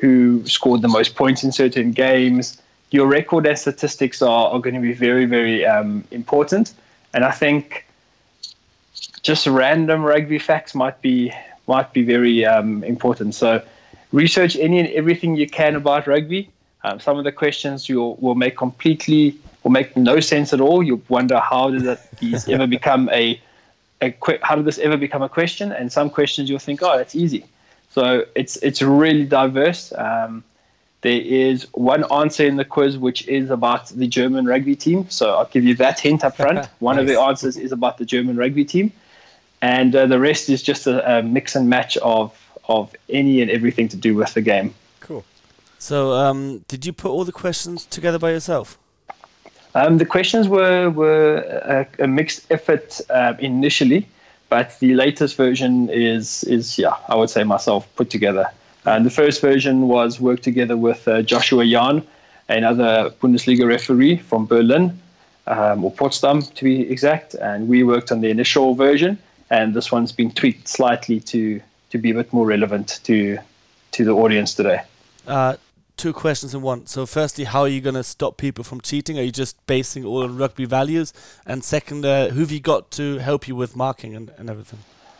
who 0.00 0.46
scored 0.46 0.80
the 0.80 0.88
most 0.88 1.14
points 1.14 1.44
in 1.44 1.52
certain 1.52 1.92
games. 1.92 2.62
Your 2.90 3.06
record 3.06 3.46
and 3.46 3.58
statistics 3.58 4.22
are, 4.22 4.48
are 4.50 4.60
going 4.60 4.74
to 4.74 4.80
be 4.80 4.94
very 4.94 5.26
very 5.26 5.66
um, 5.66 6.04
important, 6.10 6.74
and 7.12 7.24
I 7.24 7.32
think 7.32 7.86
just 9.22 9.46
random 9.46 10.02
rugby 10.02 10.38
facts 10.38 10.74
might 10.74 11.00
be 11.02 11.32
might 11.66 11.92
be 11.92 12.02
very 12.02 12.44
um, 12.44 12.82
important. 12.84 13.34
So 13.34 13.62
research 14.12 14.56
any 14.56 14.78
and 14.80 14.88
everything 14.88 15.36
you 15.36 15.48
can 15.48 15.76
about 15.76 16.06
rugby. 16.06 16.50
Um, 16.84 17.00
some 17.00 17.18
of 17.18 17.24
the 17.24 17.32
questions 17.32 17.88
you 17.88 18.16
will 18.20 18.34
make 18.34 18.56
completely 18.56 19.36
will 19.62 19.70
make 19.70 19.96
no 19.96 20.20
sense 20.20 20.52
at 20.52 20.60
all. 20.60 20.82
You 20.82 21.02
wonder 21.08 21.38
how 21.38 21.70
did 21.70 21.82
that 21.82 22.10
these 22.20 22.48
ever 22.48 22.66
become 22.66 23.08
a, 23.10 23.40
a 24.00 24.14
how 24.42 24.54
did 24.54 24.64
this 24.64 24.78
ever 24.78 24.96
become 24.96 25.22
a 25.22 25.28
question? 25.28 25.72
And 25.72 25.92
some 25.92 26.10
questions 26.10 26.48
you'll 26.48 26.58
think, 26.58 26.82
oh, 26.82 26.96
that's 26.96 27.14
easy. 27.14 27.44
So 27.90 28.24
it's 28.34 28.56
it's 28.58 28.80
really 28.80 29.24
diverse. 29.24 29.92
Um, 29.96 30.44
there 31.02 31.20
is 31.20 31.66
one 31.72 32.10
answer 32.12 32.44
in 32.44 32.56
the 32.56 32.64
quiz 32.64 32.98
which 32.98 33.26
is 33.28 33.50
about 33.50 33.86
the 33.88 34.06
German 34.06 34.46
rugby 34.46 34.74
team. 34.74 35.08
So 35.10 35.34
I'll 35.36 35.46
give 35.46 35.64
you 35.64 35.74
that 35.76 36.00
hint 36.00 36.24
up 36.24 36.36
front. 36.36 36.66
One 36.80 36.96
nice. 36.96 37.02
of 37.02 37.08
the 37.08 37.20
answers 37.20 37.56
is 37.56 37.70
about 37.72 37.98
the 37.98 38.04
German 38.04 38.36
rugby 38.36 38.64
team, 38.64 38.92
and 39.62 39.94
uh, 39.94 40.06
the 40.06 40.18
rest 40.18 40.48
is 40.48 40.62
just 40.62 40.86
a, 40.86 41.18
a 41.18 41.22
mix 41.22 41.54
and 41.54 41.68
match 41.68 41.96
of 41.98 42.34
of 42.68 42.94
any 43.08 43.40
and 43.40 43.50
everything 43.50 43.88
to 43.88 43.96
do 43.96 44.14
with 44.14 44.34
the 44.34 44.42
game. 44.42 44.74
Cool. 45.00 45.24
So, 45.78 46.12
um, 46.12 46.64
did 46.68 46.84
you 46.84 46.92
put 46.92 47.10
all 47.10 47.24
the 47.24 47.32
questions 47.32 47.86
together 47.86 48.18
by 48.18 48.30
yourself? 48.32 48.76
Um, 49.74 49.98
the 49.98 50.06
questions 50.06 50.48
were 50.48 50.90
were 50.90 51.36
a, 51.64 51.86
a 52.02 52.06
mixed 52.08 52.50
effort 52.50 53.00
uh, 53.10 53.34
initially, 53.38 54.08
but 54.48 54.76
the 54.80 54.94
latest 54.94 55.36
version 55.36 55.88
is 55.90 56.42
is 56.44 56.76
yeah 56.76 56.96
I 57.08 57.14
would 57.14 57.30
say 57.30 57.44
myself 57.44 57.86
put 57.94 58.10
together. 58.10 58.50
And 58.88 59.04
the 59.04 59.10
first 59.10 59.42
version 59.42 59.86
was 59.86 60.18
worked 60.18 60.42
together 60.42 60.74
with 60.74 61.06
uh, 61.06 61.20
Joshua 61.20 61.66
Jahn, 61.66 62.06
another 62.48 63.10
Bundesliga 63.20 63.66
referee 63.66 64.16
from 64.16 64.46
Berlin, 64.46 64.98
um, 65.46 65.84
or 65.84 65.92
Potsdam 65.92 66.40
to 66.40 66.64
be 66.64 66.90
exact, 66.90 67.34
and 67.34 67.68
we 67.68 67.82
worked 67.82 68.10
on 68.10 68.22
the 68.22 68.30
initial 68.30 68.74
version. 68.74 69.18
And 69.50 69.74
this 69.74 69.92
one's 69.92 70.12
been 70.12 70.30
tweaked 70.30 70.68
slightly 70.68 71.20
to 71.20 71.60
to 71.90 71.98
be 71.98 72.10
a 72.10 72.14
bit 72.14 72.32
more 72.32 72.46
relevant 72.46 73.00
to 73.04 73.38
to 73.92 74.04
the 74.04 74.12
audience 74.12 74.54
today. 74.54 74.80
Uh, 75.26 75.56
two 75.98 76.14
questions 76.14 76.54
in 76.54 76.62
one. 76.62 76.86
So, 76.86 77.04
firstly, 77.04 77.44
how 77.44 77.60
are 77.60 77.68
you 77.68 77.82
going 77.82 77.94
to 77.94 78.04
stop 78.04 78.38
people 78.38 78.64
from 78.64 78.80
cheating? 78.80 79.18
Are 79.18 79.22
you 79.22 79.32
just 79.32 79.54
basing 79.66 80.04
all 80.06 80.22
on 80.22 80.38
rugby 80.38 80.64
values? 80.64 81.12
And 81.44 81.62
second, 81.62 82.06
uh, 82.06 82.28
who 82.28 82.40
have 82.40 82.52
you 82.52 82.60
got 82.60 82.90
to 82.92 83.18
help 83.18 83.48
you 83.48 83.54
with 83.54 83.76
marking 83.76 84.16
and, 84.16 84.30
and 84.38 84.48
everything? 84.48 84.78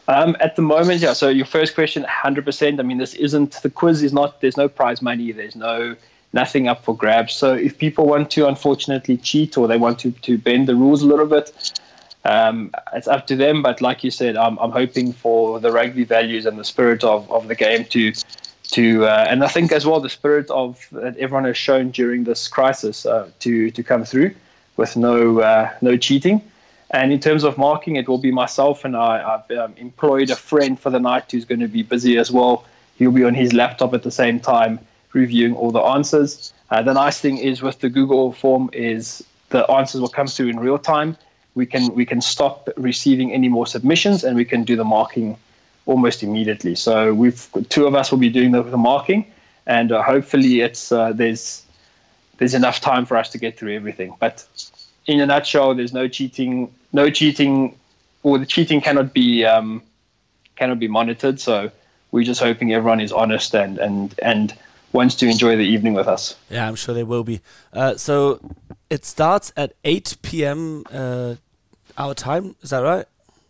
Um, 0.08 0.36
at 0.40 0.56
the 0.56 0.62
moment, 0.62 1.02
yeah. 1.02 1.12
So 1.12 1.28
your 1.28 1.44
first 1.44 1.74
question, 1.74 2.04
100%. 2.04 2.80
I 2.80 2.82
mean, 2.82 2.96
this 2.96 3.14
isn't 3.14 3.62
the 3.62 3.70
quiz 3.70 4.02
is 4.02 4.12
not. 4.12 4.40
There's 4.40 4.56
no 4.56 4.66
prize 4.66 5.02
money. 5.02 5.32
There's 5.32 5.54
no 5.54 5.94
nothing 6.32 6.66
up 6.66 6.84
for 6.84 6.96
grabs. 6.96 7.34
So 7.34 7.54
if 7.54 7.76
people 7.78 8.06
want 8.06 8.30
to, 8.32 8.48
unfortunately, 8.48 9.18
cheat 9.18 9.58
or 9.58 9.68
they 9.68 9.76
want 9.76 9.98
to 10.00 10.10
to 10.10 10.38
bend 10.38 10.66
the 10.66 10.74
rules 10.74 11.02
a 11.02 11.06
little 11.06 11.26
bit, 11.26 11.78
um, 12.24 12.70
it's 12.94 13.06
up 13.06 13.26
to 13.26 13.36
them. 13.36 13.62
But 13.62 13.82
like 13.82 14.02
you 14.02 14.10
said, 14.10 14.36
I'm 14.36 14.58
I'm 14.58 14.70
hoping 14.70 15.12
for 15.12 15.60
the 15.60 15.70
rugby 15.70 16.04
values 16.04 16.46
and 16.46 16.58
the 16.58 16.64
spirit 16.64 17.04
of 17.04 17.30
of 17.30 17.48
the 17.48 17.54
game 17.54 17.84
to 17.86 18.12
to 18.70 19.04
uh, 19.04 19.26
and 19.28 19.44
I 19.44 19.48
think 19.48 19.72
as 19.72 19.84
well 19.84 20.00
the 20.00 20.10
spirit 20.10 20.50
of 20.50 20.88
that 20.92 21.18
everyone 21.18 21.44
has 21.44 21.58
shown 21.58 21.90
during 21.90 22.24
this 22.24 22.48
crisis 22.48 23.04
uh, 23.04 23.30
to 23.40 23.70
to 23.70 23.82
come 23.82 24.04
through 24.04 24.34
with 24.78 24.96
no 24.96 25.40
uh, 25.40 25.70
no 25.82 25.98
cheating. 25.98 26.40
And 26.90 27.12
in 27.12 27.20
terms 27.20 27.44
of 27.44 27.58
marking, 27.58 27.96
it 27.96 28.08
will 28.08 28.18
be 28.18 28.32
myself 28.32 28.84
and 28.84 28.96
I. 28.96 29.42
I've 29.50 29.58
um, 29.58 29.74
employed 29.76 30.30
a 30.30 30.36
friend 30.36 30.80
for 30.80 30.90
the 30.90 30.98
night 30.98 31.30
who's 31.30 31.44
going 31.44 31.60
to 31.60 31.68
be 31.68 31.82
busy 31.82 32.16
as 32.16 32.30
well. 32.30 32.64
He'll 32.96 33.12
be 33.12 33.24
on 33.24 33.34
his 33.34 33.52
laptop 33.52 33.92
at 33.94 34.02
the 34.02 34.10
same 34.10 34.40
time 34.40 34.80
reviewing 35.12 35.54
all 35.54 35.70
the 35.70 35.80
answers. 35.80 36.52
Uh, 36.70 36.82
the 36.82 36.94
nice 36.94 37.20
thing 37.20 37.38
is 37.38 37.62
with 37.62 37.80
the 37.80 37.88
Google 37.88 38.32
form 38.32 38.70
is 38.72 39.24
the 39.50 39.70
answers 39.70 40.00
will 40.00 40.08
come 40.08 40.26
through 40.26 40.48
in 40.48 40.58
real 40.58 40.78
time. 40.78 41.16
We 41.54 41.66
can 41.66 41.92
we 41.94 42.06
can 42.06 42.20
stop 42.20 42.68
receiving 42.76 43.32
any 43.32 43.48
more 43.48 43.66
submissions 43.66 44.22
and 44.24 44.36
we 44.36 44.44
can 44.44 44.64
do 44.64 44.76
the 44.76 44.84
marking 44.84 45.36
almost 45.86 46.22
immediately. 46.22 46.74
So 46.74 47.14
we've 47.14 47.48
two 47.68 47.86
of 47.86 47.94
us 47.94 48.10
will 48.10 48.18
be 48.18 48.28
doing 48.28 48.52
the, 48.52 48.62
the 48.62 48.76
marking, 48.76 49.26
and 49.66 49.90
uh, 49.90 50.02
hopefully 50.02 50.60
it's 50.60 50.92
uh, 50.92 51.12
there's 51.12 51.64
there's 52.38 52.54
enough 52.54 52.80
time 52.80 53.04
for 53.06 53.16
us 53.16 53.30
to 53.30 53.38
get 53.38 53.58
through 53.58 53.74
everything. 53.74 54.14
But 54.20 54.46
in 55.06 55.20
a 55.20 55.26
nutshell, 55.26 55.74
there's 55.74 55.92
no 55.92 56.06
cheating, 56.06 56.72
no 56.92 57.10
cheating, 57.10 57.76
or 58.22 58.38
the 58.38 58.46
cheating 58.46 58.80
cannot 58.80 59.12
be 59.12 59.44
um, 59.44 59.82
cannot 60.56 60.78
be 60.78 60.88
monitored. 60.88 61.40
So 61.40 61.70
we're 62.10 62.24
just 62.24 62.40
hoping 62.40 62.72
everyone 62.72 63.00
is 63.00 63.12
honest 63.12 63.54
and 63.54 63.78
and 63.78 64.14
and 64.22 64.54
wants 64.92 65.14
to 65.16 65.26
enjoy 65.26 65.56
the 65.56 65.64
evening 65.64 65.94
with 65.94 66.08
us. 66.08 66.36
Yeah, 66.50 66.66
I'm 66.66 66.74
sure 66.74 66.94
they 66.94 67.04
will 67.04 67.24
be. 67.24 67.40
Uh, 67.72 67.96
so 67.96 68.40
it 68.90 69.04
starts 69.04 69.52
at 69.56 69.74
8 69.84 70.16
p.m. 70.22 70.84
Uh, 70.90 71.34
our 71.98 72.14
time. 72.14 72.56
Is 72.62 72.70
that 72.70 72.80
right? 72.80 73.06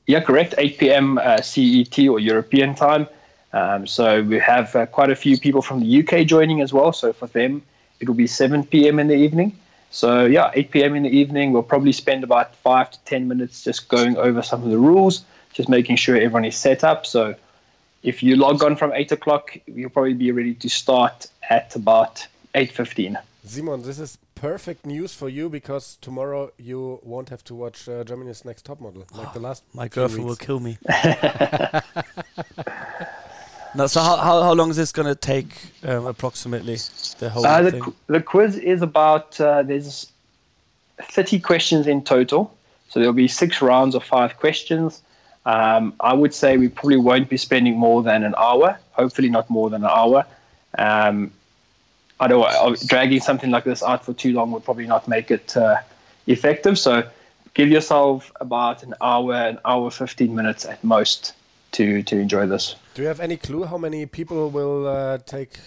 Yeah, 0.07 0.21
correct. 0.21 0.55
8 0.59 0.79
p.m. 0.79 1.19
Uh, 1.19 1.41
CET 1.41 1.99
or 2.09 2.19
European 2.19 2.75
time. 2.75 3.07
Um, 3.53 3.87
so 3.87 4.23
we 4.23 4.39
have 4.39 4.75
uh, 4.75 4.87
quite 4.87 5.11
a 5.11 5.17
few 5.17 5.39
people 5.39 5.63
from 5.63 5.81
the 5.81 6.03
UK 6.03 6.27
joining 6.27 6.61
as 6.61 6.73
well. 6.73 6.93
So 6.93 7.13
for 7.13 7.27
them, 7.29 7.63
it 8.01 8.09
will 8.09 8.15
be 8.15 8.27
7 8.27 8.65
p.m. 8.65 8.99
in 8.99 9.09
the 9.09 9.15
evening. 9.15 9.57
So 9.91 10.27
yeah, 10.27 10.51
8 10.55 10.71
p.m. 10.71 10.95
in 10.95 11.03
the 11.05 11.11
evening, 11.11 11.53
we'll 11.53 11.63
probably 11.63 11.93
spend 11.93 12.25
about 12.25 12.55
five 12.57 12.91
to 12.91 12.99
10 13.05 13.27
minutes 13.29 13.65
just 13.65 13.89
going 13.89 14.17
over 14.17 14.43
some 14.43 14.63
of 14.63 14.71
the 14.71 14.79
rules, 14.79 15.25
just 15.53 15.69
making 15.69 15.97
sure 15.97 16.17
everyone 16.17 16.45
is 16.45 16.57
set 16.57 16.85
up. 16.85 17.07
So 17.07 17.35
if 18.03 18.23
you 18.23 18.37
log 18.37 18.63
on 18.63 18.77
from 18.77 18.93
8 18.93 19.13
o'clock, 19.13 19.57
you'll 19.67 19.91
probably 19.91 20.15
be 20.15 20.31
ready 20.31 20.55
to 20.55 20.69
start 20.69 21.27
at 21.49 21.75
about 21.75 22.27
8.15. 22.55 23.17
Simon, 23.45 23.83
this 23.83 23.99
is 23.99 24.19
perfect 24.35 24.87
news 24.87 25.15
for 25.15 25.29
you 25.29 25.49
because 25.49 25.97
tomorrow 26.01 26.53
you 26.59 27.01
won't 27.03 27.31
have 27.31 27.43
to 27.45 27.55
watch 27.55 27.89
uh, 27.89 28.05
Germany's 28.05 28.45
Next 28.45 28.65
Top 28.65 28.81
Model 28.81 29.05
like 29.13 29.33
the 29.33 29.41
last. 29.41 29.65
My 29.75 29.89
girlfriend 29.89 30.27
weeks. 30.27 30.39
will 30.39 30.47
kill 30.47 30.61
me. 30.61 30.79
no, 33.79 33.87
so 33.87 34.01
how, 34.01 34.17
how, 34.17 34.43
how 34.43 34.53
long 34.55 34.71
is 34.71 34.77
this 34.77 34.91
going 34.91 35.07
to 35.07 35.15
take 35.15 35.55
um, 35.85 36.07
approximately? 36.07 36.79
The 37.21 37.31
whole 37.31 37.47
uh, 37.47 37.63
the, 37.63 37.95
the, 38.09 38.21
quiz 38.21 38.57
is 38.57 38.83
about 38.83 39.41
uh, 39.41 39.63
there's 39.63 40.11
30 41.01 41.39
questions 41.39 41.87
in 41.87 42.03
total, 42.03 42.53
so 42.89 42.99
there'll 42.99 43.13
be 43.13 43.29
six 43.29 43.63
rounds 43.63 43.95
of 43.95 44.03
five 44.03 44.37
questions. 44.37 45.01
Um, 45.47 45.95
I 46.01 46.13
would 46.13 46.35
say 46.35 46.57
we 46.57 46.69
probably 46.69 46.97
won't 46.97 47.29
be 47.29 47.37
spending 47.37 47.79
more 47.79 48.03
than 48.03 48.25
an 48.25 48.35
hour. 48.37 48.77
Hopefully, 48.93 49.31
not 49.31 49.49
more 49.49 49.71
than 49.71 49.85
an 49.85 49.91
hour. 49.91 50.27
Um, 50.77 51.31
I 52.19 52.27
don't 52.27 52.41
know, 52.41 52.77
dragging 52.87 53.21
something 53.21 53.53
like 53.53 53.63
this 53.63 53.85
out 53.85 54.05
for 54.05 54.13
too 54.13 54.33
long 54.33 54.51
would 54.51 54.65
probably 54.65 54.89
not 54.89 55.07
make 55.07 55.31
it 55.31 55.57
uh, 55.57 55.77
effective. 56.27 56.81
So 56.81 57.09
give 57.55 57.69
yourself 57.69 58.33
about 58.41 58.83
an 58.83 58.95
hour, 59.01 59.35
an 59.35 59.61
hour, 59.65 59.89
15 59.89 60.35
minutes 60.35 60.65
at 60.67 60.83
most 60.83 61.35
to 61.73 62.03
to 62.03 62.19
enjoy 62.19 62.47
this. 62.47 62.77
Do 62.95 63.03
you 63.03 63.09
have 63.09 63.21
any 63.21 63.37
clue 63.37 63.65
how 63.65 63.79
many 63.79 64.07
people 64.07 64.51
will 64.51 64.87
uh, 64.87 65.19
take 65.19 65.59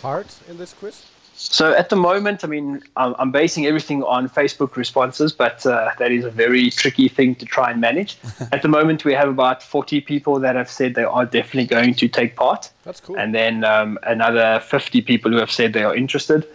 part 0.00 0.38
in 0.48 0.58
this 0.58 0.72
quiz? 0.72 1.04
So 1.38 1.74
at 1.74 1.90
the 1.90 1.96
moment, 1.96 2.44
I 2.44 2.46
mean, 2.46 2.82
I'm, 2.96 3.14
I'm 3.18 3.30
basing 3.30 3.66
everything 3.66 4.02
on 4.02 4.26
Facebook 4.26 4.74
responses, 4.74 5.32
but 5.32 5.66
uh, 5.66 5.90
that 5.98 6.10
is 6.10 6.24
a 6.24 6.30
very 6.30 6.70
tricky 6.70 7.08
thing 7.08 7.34
to 7.34 7.44
try 7.44 7.70
and 7.70 7.78
manage. 7.78 8.16
at 8.52 8.62
the 8.62 8.68
moment, 8.68 9.04
we 9.04 9.12
have 9.12 9.28
about 9.28 9.62
40 9.62 10.00
people 10.00 10.40
that 10.40 10.56
have 10.56 10.70
said 10.70 10.94
they 10.94 11.04
are 11.04 11.26
definitely 11.26 11.66
going 11.66 11.94
to 11.94 12.08
take 12.08 12.36
part. 12.36 12.70
That's 12.84 13.00
cool. 13.00 13.16
And 13.18 13.34
then 13.34 13.64
um, 13.64 13.98
another 14.04 14.60
50 14.60 15.02
people 15.02 15.30
who 15.30 15.36
have 15.36 15.50
said 15.50 15.74
they 15.74 15.84
are 15.84 15.94
interested. 15.94 16.48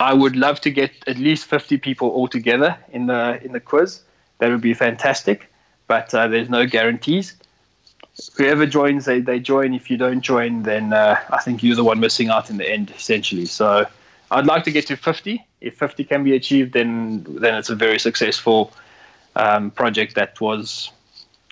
I 0.00 0.14
would 0.14 0.34
love 0.34 0.60
to 0.62 0.70
get 0.70 0.92
at 1.06 1.18
least 1.18 1.44
50 1.44 1.76
people 1.76 2.08
all 2.08 2.26
together 2.26 2.76
in 2.90 3.06
the 3.06 3.38
in 3.44 3.52
the 3.52 3.60
quiz. 3.60 4.00
That 4.38 4.50
would 4.50 4.62
be 4.62 4.74
fantastic, 4.74 5.52
but 5.86 6.12
uh, 6.14 6.26
there's 6.26 6.48
no 6.48 6.66
guarantees. 6.66 7.36
Whoever 8.36 8.66
joins, 8.66 9.04
they, 9.06 9.20
they 9.20 9.40
join. 9.40 9.72
If 9.74 9.90
you 9.90 9.96
don't 9.96 10.20
join, 10.20 10.62
then 10.64 10.92
uh, 10.92 11.18
I 11.30 11.38
think 11.38 11.62
you're 11.62 11.76
the 11.76 11.84
one 11.84 11.98
missing 11.98 12.28
out 12.28 12.50
in 12.50 12.58
the 12.58 12.68
end, 12.70 12.90
essentially. 12.94 13.46
So 13.46 13.86
I'd 14.30 14.46
like 14.46 14.64
to 14.64 14.70
get 14.70 14.86
to 14.88 14.96
50. 14.96 15.44
If 15.60 15.76
50 15.78 16.04
can 16.04 16.22
be 16.24 16.34
achieved, 16.36 16.72
then 16.74 17.24
then 17.28 17.54
it's 17.54 17.70
a 17.70 17.74
very 17.74 17.98
successful 17.98 18.72
um, 19.36 19.70
project 19.70 20.14
that 20.16 20.38
was 20.40 20.90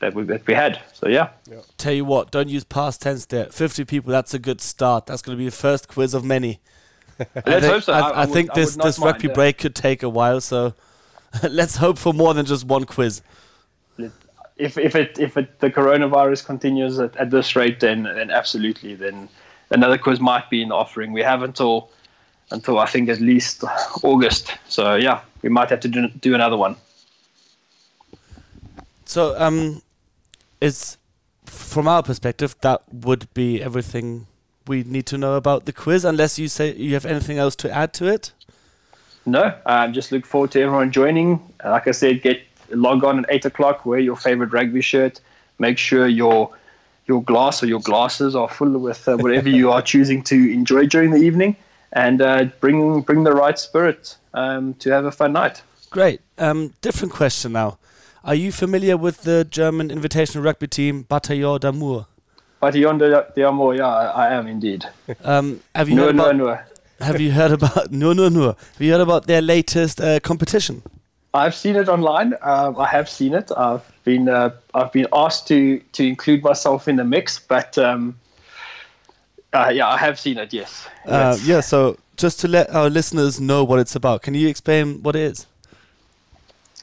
that 0.00 0.14
we 0.14 0.24
that 0.24 0.46
we 0.46 0.52
had. 0.54 0.80
So 0.92 1.08
yeah. 1.08 1.30
Tell 1.78 1.92
you 1.94 2.04
what, 2.04 2.30
don't 2.30 2.48
use 2.48 2.64
past 2.64 3.00
tense 3.02 3.24
there. 3.26 3.46
50 3.46 3.84
people, 3.86 4.10
that's 4.12 4.34
a 4.34 4.38
good 4.38 4.60
start. 4.60 5.06
That's 5.06 5.22
going 5.22 5.36
to 5.36 5.38
be 5.38 5.46
the 5.46 5.56
first 5.56 5.88
quiz 5.88 6.12
of 6.14 6.24
many. 6.24 6.60
I 7.20 7.24
Let's 7.46 7.60
think, 7.60 7.64
hope 7.64 7.82
so. 7.84 7.92
I, 7.94 7.98
I- 8.00 8.00
I 8.00 8.10
I 8.10 8.24
would- 8.26 8.32
think 8.34 8.52
this, 8.54 8.76
not 8.76 8.84
this 8.84 8.98
rugby 8.98 9.28
mind, 9.28 9.32
uh, 9.32 9.34
break 9.34 9.58
could 9.58 9.74
take 9.74 10.02
a 10.02 10.08
while, 10.08 10.40
so 10.40 10.74
let's 11.48 11.76
hope 11.76 11.96
for 11.98 12.12
more 12.12 12.34
than 12.34 12.44
just 12.46 12.64
one 12.66 12.84
quiz. 12.84 13.22
If 14.60 14.78
if 14.78 14.94
it 14.94 15.18
if 15.18 15.36
it, 15.36 15.58
the 15.60 15.70
coronavirus 15.70 16.44
continues 16.46 16.98
at, 16.98 17.16
at 17.16 17.30
this 17.30 17.56
rate, 17.56 17.80
then 17.80 18.04
then 18.04 18.30
absolutely, 18.30 18.94
then 18.94 19.28
another 19.70 19.98
quiz 19.98 20.20
might 20.20 20.48
be 20.50 20.62
in 20.62 20.68
the 20.68 20.74
offering. 20.74 21.12
We 21.12 21.22
have 21.22 21.42
until 21.42 21.90
until 22.50 22.78
I 22.78 22.86
think 22.86 23.08
at 23.08 23.20
least 23.20 23.64
August. 24.02 24.54
So 24.68 24.94
yeah, 24.96 25.20
we 25.42 25.48
might 25.48 25.70
have 25.70 25.80
to 25.80 25.88
do, 25.88 26.08
do 26.08 26.34
another 26.34 26.56
one. 26.56 26.76
So, 29.04 29.34
um, 29.40 29.82
it's 30.60 30.96
from 31.46 31.88
our 31.88 32.02
perspective, 32.02 32.54
that 32.60 32.82
would 32.92 33.32
be 33.34 33.62
everything 33.62 34.26
we 34.66 34.84
need 34.84 35.06
to 35.06 35.18
know 35.18 35.34
about 35.34 35.64
the 35.64 35.72
quiz, 35.72 36.04
unless 36.04 36.38
you 36.38 36.48
say 36.48 36.74
you 36.74 36.94
have 36.94 37.06
anything 37.06 37.38
else 37.38 37.56
to 37.56 37.70
add 37.70 37.92
to 37.94 38.06
it. 38.06 38.32
No, 39.26 39.54
um, 39.66 39.92
just 39.92 40.12
look 40.12 40.24
forward 40.26 40.52
to 40.52 40.62
everyone 40.62 40.92
joining. 40.92 41.40
Like 41.64 41.88
I 41.88 41.90
said, 41.90 42.22
get 42.22 42.42
log 42.72 43.04
on 43.04 43.20
at 43.20 43.26
eight 43.30 43.44
o'clock. 43.44 43.84
Wear 43.86 43.98
your 44.00 44.16
favorite 44.16 44.52
rugby 44.52 44.80
shirt. 44.80 45.20
Make 45.58 45.78
sure 45.78 46.06
your 46.06 46.50
your 47.06 47.22
glass 47.22 47.62
or 47.62 47.66
your 47.66 47.80
glasses 47.80 48.36
are 48.36 48.48
full 48.48 48.78
with 48.78 49.08
uh, 49.08 49.16
whatever 49.16 49.48
you 49.48 49.70
are 49.72 49.82
choosing 49.82 50.22
to 50.24 50.34
enjoy 50.52 50.86
during 50.86 51.10
the 51.10 51.18
evening, 51.18 51.56
and 51.92 52.22
uh, 52.22 52.44
bring 52.60 53.00
bring 53.02 53.24
the 53.24 53.32
right 53.32 53.58
spirit 53.58 54.16
um, 54.34 54.74
to 54.74 54.90
have 54.90 55.04
a 55.04 55.10
fun 55.12 55.32
night. 55.32 55.62
Great. 55.90 56.20
Um, 56.38 56.72
different 56.80 57.12
question 57.12 57.52
now. 57.52 57.78
Are 58.22 58.34
you 58.34 58.52
familiar 58.52 58.96
with 58.96 59.22
the 59.22 59.44
German 59.44 59.88
invitational 59.88 60.44
rugby 60.44 60.68
team 60.68 61.04
Bataillon 61.04 61.58
d'Amour? 61.58 62.06
De 62.62 63.42
amor, 63.42 63.74
yeah, 63.74 63.86
I, 63.88 64.26
I 64.26 64.34
am 64.34 64.46
indeed. 64.46 64.84
Um, 65.24 65.60
have 65.74 65.88
you 65.88 65.96
No, 65.96 66.04
heard 66.06 66.16
no, 66.16 66.24
about? 66.24 66.36
no. 66.36 66.58
Have 67.06 67.18
you 67.20 67.32
heard 67.32 67.52
about? 67.52 67.90
No, 67.90 68.12
no, 68.12 68.28
no. 68.28 68.48
Have 68.48 68.80
you 68.80 68.92
heard 68.92 69.00
about 69.00 69.26
their 69.26 69.40
latest 69.40 70.00
uh, 70.00 70.20
competition? 70.20 70.82
I've 71.32 71.54
seen 71.54 71.76
it 71.76 71.88
online. 71.88 72.34
Um, 72.42 72.78
I 72.78 72.86
have 72.86 73.08
seen 73.08 73.34
it. 73.34 73.50
I've 73.56 73.84
been 74.04 74.28
uh, 74.28 74.50
I've 74.74 74.92
been 74.92 75.06
asked 75.12 75.46
to 75.48 75.80
to 75.92 76.06
include 76.06 76.42
myself 76.42 76.88
in 76.88 76.96
the 76.96 77.04
mix, 77.04 77.38
but 77.38 77.78
um, 77.78 78.18
uh, 79.52 79.70
yeah, 79.72 79.88
I 79.88 79.96
have 79.96 80.18
seen 80.18 80.38
it. 80.38 80.52
Yes. 80.52 80.88
Uh, 81.06 81.38
yeah. 81.42 81.60
So 81.60 81.98
just 82.16 82.40
to 82.40 82.48
let 82.48 82.74
our 82.74 82.90
listeners 82.90 83.40
know 83.40 83.62
what 83.62 83.78
it's 83.78 83.94
about, 83.94 84.22
can 84.22 84.34
you 84.34 84.48
explain 84.48 85.02
what 85.02 85.14
it 85.14 85.22
is? 85.22 85.46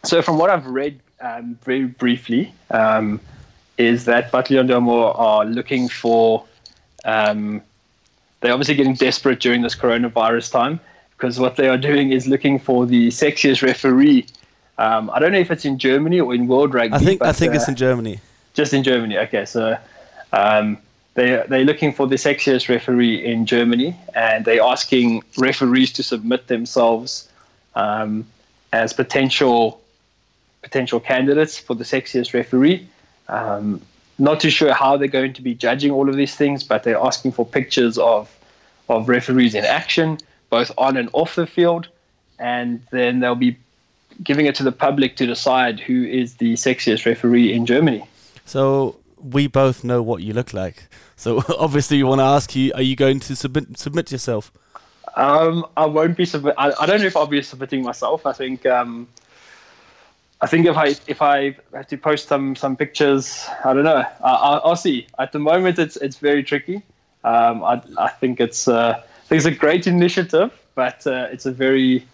So 0.03 0.21
from 0.21 0.37
what 0.37 0.49
I've 0.49 0.65
read 0.65 0.99
um, 1.19 1.59
very 1.63 1.85
briefly, 1.85 2.53
um, 2.71 3.19
is 3.77 4.05
that 4.05 4.31
Battalion 4.31 4.67
d'Amour 4.67 5.17
are 5.17 5.45
looking 5.45 5.89
for. 5.89 6.45
Um, 7.03 7.61
they're 8.39 8.53
obviously 8.53 8.75
getting 8.75 8.93
desperate 8.93 9.39
during 9.39 9.61
this 9.61 9.75
coronavirus 9.75 10.51
time 10.51 10.79
because 11.17 11.39
what 11.39 11.55
they 11.55 11.67
are 11.67 11.77
doing 11.77 12.11
is 12.11 12.27
looking 12.27 12.59
for 12.59 12.85
the 12.85 13.07
sexiest 13.07 13.63
referee. 13.63 14.25
Um, 14.77 15.09
I 15.09 15.19
don't 15.19 15.31
know 15.31 15.39
if 15.39 15.51
it's 15.51 15.65
in 15.65 15.79
Germany 15.79 16.19
or 16.19 16.33
in 16.33 16.47
World 16.47 16.73
Rugby. 16.73 16.95
I 16.95 16.99
think 16.99 17.21
I 17.21 17.27
but, 17.27 17.35
think 17.35 17.55
it's 17.55 17.67
uh, 17.67 17.71
in 17.71 17.75
Germany. 17.75 18.19
just 18.53 18.73
in 18.73 18.83
Germany. 18.83 19.17
Okay, 19.17 19.45
so 19.45 19.77
um, 20.33 20.77
they 21.15 21.43
they're 21.47 21.65
looking 21.65 21.91
for 21.91 22.07
the 22.07 22.15
sexiest 22.15 22.69
referee 22.69 23.25
in 23.25 23.45
Germany, 23.45 23.95
and 24.13 24.45
they're 24.45 24.61
asking 24.61 25.23
referees 25.37 25.91
to 25.93 26.03
submit 26.03 26.47
themselves 26.47 27.27
um, 27.75 28.25
as 28.71 28.93
potential 28.93 29.81
potential 30.61 30.99
candidates 30.99 31.57
for 31.57 31.73
the 31.73 31.83
sexiest 31.83 32.33
referee. 32.33 32.87
Um, 33.29 33.81
not 34.19 34.39
too 34.39 34.49
sure 34.49 34.73
how 34.73 34.97
they're 34.97 35.07
going 35.07 35.33
to 35.33 35.41
be 35.41 35.53
judging 35.53 35.91
all 35.91 36.09
of 36.09 36.15
these 36.15 36.35
things, 36.35 36.63
but 36.63 36.83
they're 36.83 36.97
asking 36.99 37.31
for 37.31 37.45
pictures 37.45 37.97
of 37.97 38.33
of 38.89 39.09
referees 39.09 39.55
in 39.55 39.65
action, 39.65 40.17
both 40.49 40.71
on 40.77 40.97
and 40.97 41.09
off 41.13 41.35
the 41.35 41.47
field, 41.47 41.87
and 42.39 42.85
then 42.91 43.19
they'll 43.19 43.35
be 43.35 43.57
giving 44.23 44.45
it 44.45 44.55
to 44.55 44.63
the 44.63 44.71
public 44.71 45.15
to 45.17 45.25
decide 45.25 45.79
who 45.79 46.03
is 46.05 46.35
the 46.35 46.53
sexiest 46.53 47.05
referee 47.05 47.53
in 47.53 47.65
Germany. 47.65 48.05
So 48.45 48.95
we 49.17 49.47
both 49.47 49.83
know 49.83 50.01
what 50.01 50.21
you 50.21 50.33
look 50.33 50.53
like. 50.53 50.87
So 51.15 51.43
obviously, 51.57 51.97
you 51.97 52.07
want 52.07 52.19
to 52.19 52.25
ask 52.25 52.55
you: 52.55 52.71
Are 52.73 52.81
you 52.81 52.95
going 52.95 53.19
to 53.21 53.35
submit 53.35 53.77
submit 53.77 54.11
yourself? 54.11 54.51
Um, 55.15 55.65
I 55.75 55.85
won't 55.85 56.15
be 56.15 56.25
submit. 56.25 56.55
I, 56.57 56.73
I 56.79 56.85
don't 56.85 56.99
know 57.01 57.07
if 57.07 57.17
I'll 57.17 57.27
be 57.27 57.41
submitting 57.41 57.83
myself. 57.83 58.25
I 58.25 58.33
think. 58.33 58.65
Um, 58.65 59.07
I 60.39 60.45
think 60.45 60.67
if 60.67 60.77
I 60.77 60.95
if 61.07 61.21
I 61.21 61.55
have 61.73 61.87
to 61.87 61.97
post 61.97 62.27
some 62.27 62.55
some 62.55 62.75
pictures, 62.75 63.47
I 63.65 63.73
don't 63.73 63.83
know. 63.83 64.05
I, 64.23 64.31
I'll, 64.33 64.61
I'll 64.63 64.75
see. 64.75 65.07
At 65.17 65.31
the 65.31 65.39
moment, 65.39 65.79
it's 65.79 65.97
it's 65.97 66.17
very 66.17 66.43
tricky. 66.43 66.83
Um, 67.23 67.63
I 67.63 67.81
I 67.97 68.09
think 68.09 68.39
it's 68.39 68.67
uh, 68.67 69.01
I 69.01 69.27
think 69.27 69.39
it's 69.39 69.47
a 69.47 69.51
great 69.51 69.87
initiative, 69.87 70.51
but 70.75 71.05
uh, 71.07 71.27
it's 71.31 71.47
a 71.47 71.51
very 71.51 72.05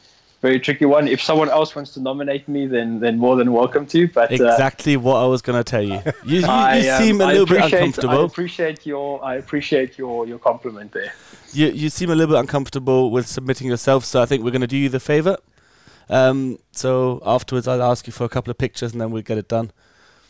very 0.44 0.60
tricky 0.60 0.86
one. 0.86 1.08
If 1.08 1.22
someone 1.22 1.50
else 1.50 1.74
wants 1.74 1.94
to 1.96 2.02
nominate 2.02 2.48
me, 2.48 2.68
then 2.68 3.00
then 3.00 3.18
more 3.18 3.36
than 3.38 3.52
welcome 3.54 3.86
to. 3.94 4.08
But 4.10 4.30
uh, 4.30 4.36
Exactly 4.36 4.96
what 4.98 5.16
I 5.16 5.26
was 5.26 5.42
going 5.42 5.58
to 5.64 5.64
tell 5.64 5.82
you. 5.82 6.00
You, 6.26 6.42
you, 6.42 6.46
I, 6.46 6.78
you 6.78 6.92
um, 6.92 7.02
seem 7.02 7.22
a 7.22 7.24
I 7.24 7.28
little 7.32 7.46
bit 7.48 7.58
appreciate- 7.58 7.80
I 7.82 7.86
uncomfortable. 7.86 8.26
appreciate 8.26 8.86
your 8.86 9.24
I 9.24 9.36
appreciate 9.44 9.98
your 9.98 10.28
your 10.28 10.40
compliment 10.50 10.92
there. 10.92 11.12
You 11.54 11.68
you 11.82 11.90
seem 11.90 12.10
a 12.12 12.16
little 12.16 12.36
bit 12.36 12.40
uncomfortable 12.42 13.10
with 13.10 13.26
submitting 13.28 13.68
yourself. 13.68 14.04
So 14.06 14.22
I 14.22 14.26
think 14.26 14.44
we're 14.44 14.52
going 14.58 14.68
to 14.70 14.74
do 14.76 14.78
you 14.78 14.90
the 14.90 15.00
favor. 15.00 15.38
Um, 16.10 16.60
so 16.74 17.22
afterwards, 17.26 17.66
I'll 17.68 17.82
ask 17.92 18.06
you 18.08 18.14
for 18.14 18.26
a 18.26 18.30
couple 18.36 18.52
of 18.52 18.58
pictures, 18.58 18.92
and 18.92 19.00
then 19.00 19.10
we'll 19.12 19.24
get 19.32 19.38
it 19.38 19.48
done. 19.48 19.72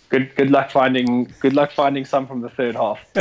Good 0.10 0.36
good 0.36 0.52
luck 0.52 0.70
finding 0.70 1.34
good 1.40 1.54
luck 1.54 1.72
finding 1.72 2.06
some 2.06 2.28
from 2.28 2.42
the 2.42 2.50
third 2.50 2.76
half. 2.76 3.00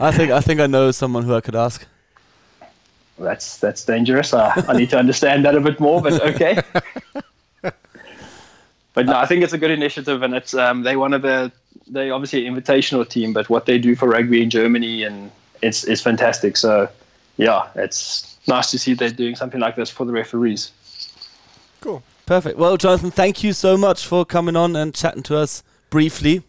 I 0.00 0.12
think 0.16 0.30
I 0.30 0.40
think 0.40 0.60
I 0.60 0.68
know 0.68 0.92
someone 0.92 1.24
who 1.24 1.34
I 1.34 1.40
could 1.40 1.56
ask. 1.56 1.84
That's 3.18 3.58
that's 3.58 3.84
dangerous. 3.84 4.32
Uh, 4.32 4.52
I 4.68 4.76
need 4.76 4.90
to 4.90 4.98
understand 4.98 5.44
that 5.44 5.54
a 5.54 5.60
bit 5.60 5.80
more, 5.80 6.00
but 6.00 6.20
okay. 6.22 6.60
but 7.62 9.06
no, 9.06 9.16
I 9.16 9.26
think 9.26 9.42
it's 9.42 9.52
a 9.52 9.58
good 9.58 9.70
initiative, 9.70 10.22
and 10.22 10.34
it's 10.34 10.54
um, 10.54 10.82
they 10.82 10.96
one 10.96 11.12
of 11.12 11.22
the 11.22 11.50
they 11.90 12.10
obviously 12.10 12.46
an 12.46 12.54
invitational 12.54 13.08
team, 13.08 13.32
but 13.32 13.48
what 13.48 13.66
they 13.66 13.78
do 13.78 13.94
for 13.96 14.08
rugby 14.08 14.42
in 14.42 14.50
Germany 14.50 15.02
and 15.02 15.30
it's 15.62 15.84
it's 15.84 16.02
fantastic. 16.02 16.56
So 16.56 16.88
yeah, 17.36 17.68
it's 17.74 18.38
nice 18.46 18.70
to 18.70 18.78
see 18.78 18.94
they're 18.94 19.10
doing 19.10 19.36
something 19.36 19.60
like 19.60 19.76
this 19.76 19.90
for 19.90 20.04
the 20.04 20.12
referees. 20.12 20.72
Cool. 21.80 22.02
Perfect. 22.26 22.58
Well, 22.58 22.76
Jonathan, 22.76 23.10
thank 23.10 23.42
you 23.42 23.52
so 23.52 23.76
much 23.76 24.06
for 24.06 24.24
coming 24.24 24.56
on 24.56 24.76
and 24.76 24.94
chatting 24.94 25.22
to 25.24 25.36
us 25.36 25.62
briefly. 25.88 26.42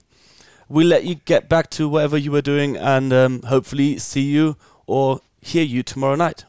We'll 0.67 0.87
let 0.87 1.05
you 1.05 1.15
get 1.15 1.47
back 1.47 1.69
to 1.71 1.87
whatever 1.87 2.17
you 2.17 2.31
were 2.31 2.41
doing, 2.41 2.75
and 2.75 3.13
um, 3.13 3.41
hopefully 3.43 3.97
see 3.97 4.21
you 4.21 4.57
or 4.87 5.21
hear 5.41 5.63
you 5.63 5.81
tomorrow 5.81 6.15
night. 6.15 6.45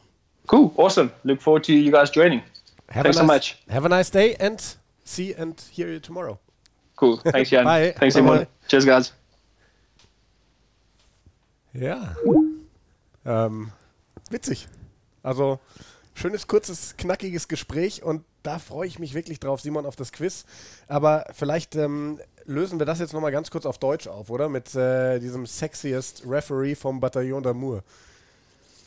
Cool, 0.50 0.72
awesome. 0.76 1.12
Look 1.22 1.40
forward 1.40 1.62
to 1.64 1.72
you 1.72 1.92
guys 1.92 2.10
joining. 2.10 2.42
Have 2.88 3.04
Thanks 3.04 3.18
a 3.18 3.20
so 3.20 3.26
nice, 3.26 3.28
much. 3.28 3.56
Have 3.68 3.84
a 3.84 3.88
nice 3.88 4.10
day 4.10 4.34
and 4.40 4.60
see 5.04 5.32
and 5.32 5.54
hear 5.70 5.86
you 5.86 6.00
tomorrow. 6.00 6.40
Cool. 6.96 7.18
Thanks, 7.18 7.50
Jan. 7.50 7.64
Bye. 7.70 7.94
Thanks, 7.96 8.16
Bye-bye. 8.16 8.26
everyone. 8.26 8.46
Cheers, 8.66 8.84
guys. 8.84 9.12
Ja. 11.72 12.16
Ähm, 13.24 13.70
witzig. 14.28 14.66
Also, 15.22 15.60
schönes, 16.14 16.48
kurzes, 16.48 16.96
knackiges 16.96 17.46
Gespräch 17.46 18.02
und 18.02 18.24
da 18.42 18.58
freue 18.58 18.88
ich 18.88 18.98
mich 18.98 19.14
wirklich 19.14 19.38
drauf, 19.38 19.60
Simon, 19.60 19.86
auf 19.86 19.94
das 19.94 20.10
Quiz. 20.10 20.46
Aber 20.88 21.26
vielleicht 21.32 21.76
ähm, 21.76 22.18
lösen 22.44 22.80
wir 22.80 22.86
das 22.86 22.98
jetzt 22.98 23.12
nochmal 23.12 23.30
ganz 23.30 23.52
kurz 23.52 23.66
auf 23.66 23.78
Deutsch 23.78 24.08
auf, 24.08 24.30
oder? 24.30 24.48
Mit 24.48 24.74
äh, 24.74 25.20
diesem 25.20 25.46
sexiest 25.46 26.24
Referee 26.26 26.74
vom 26.74 26.98
Bataillon 26.98 27.44
d'Amour. 27.44 27.82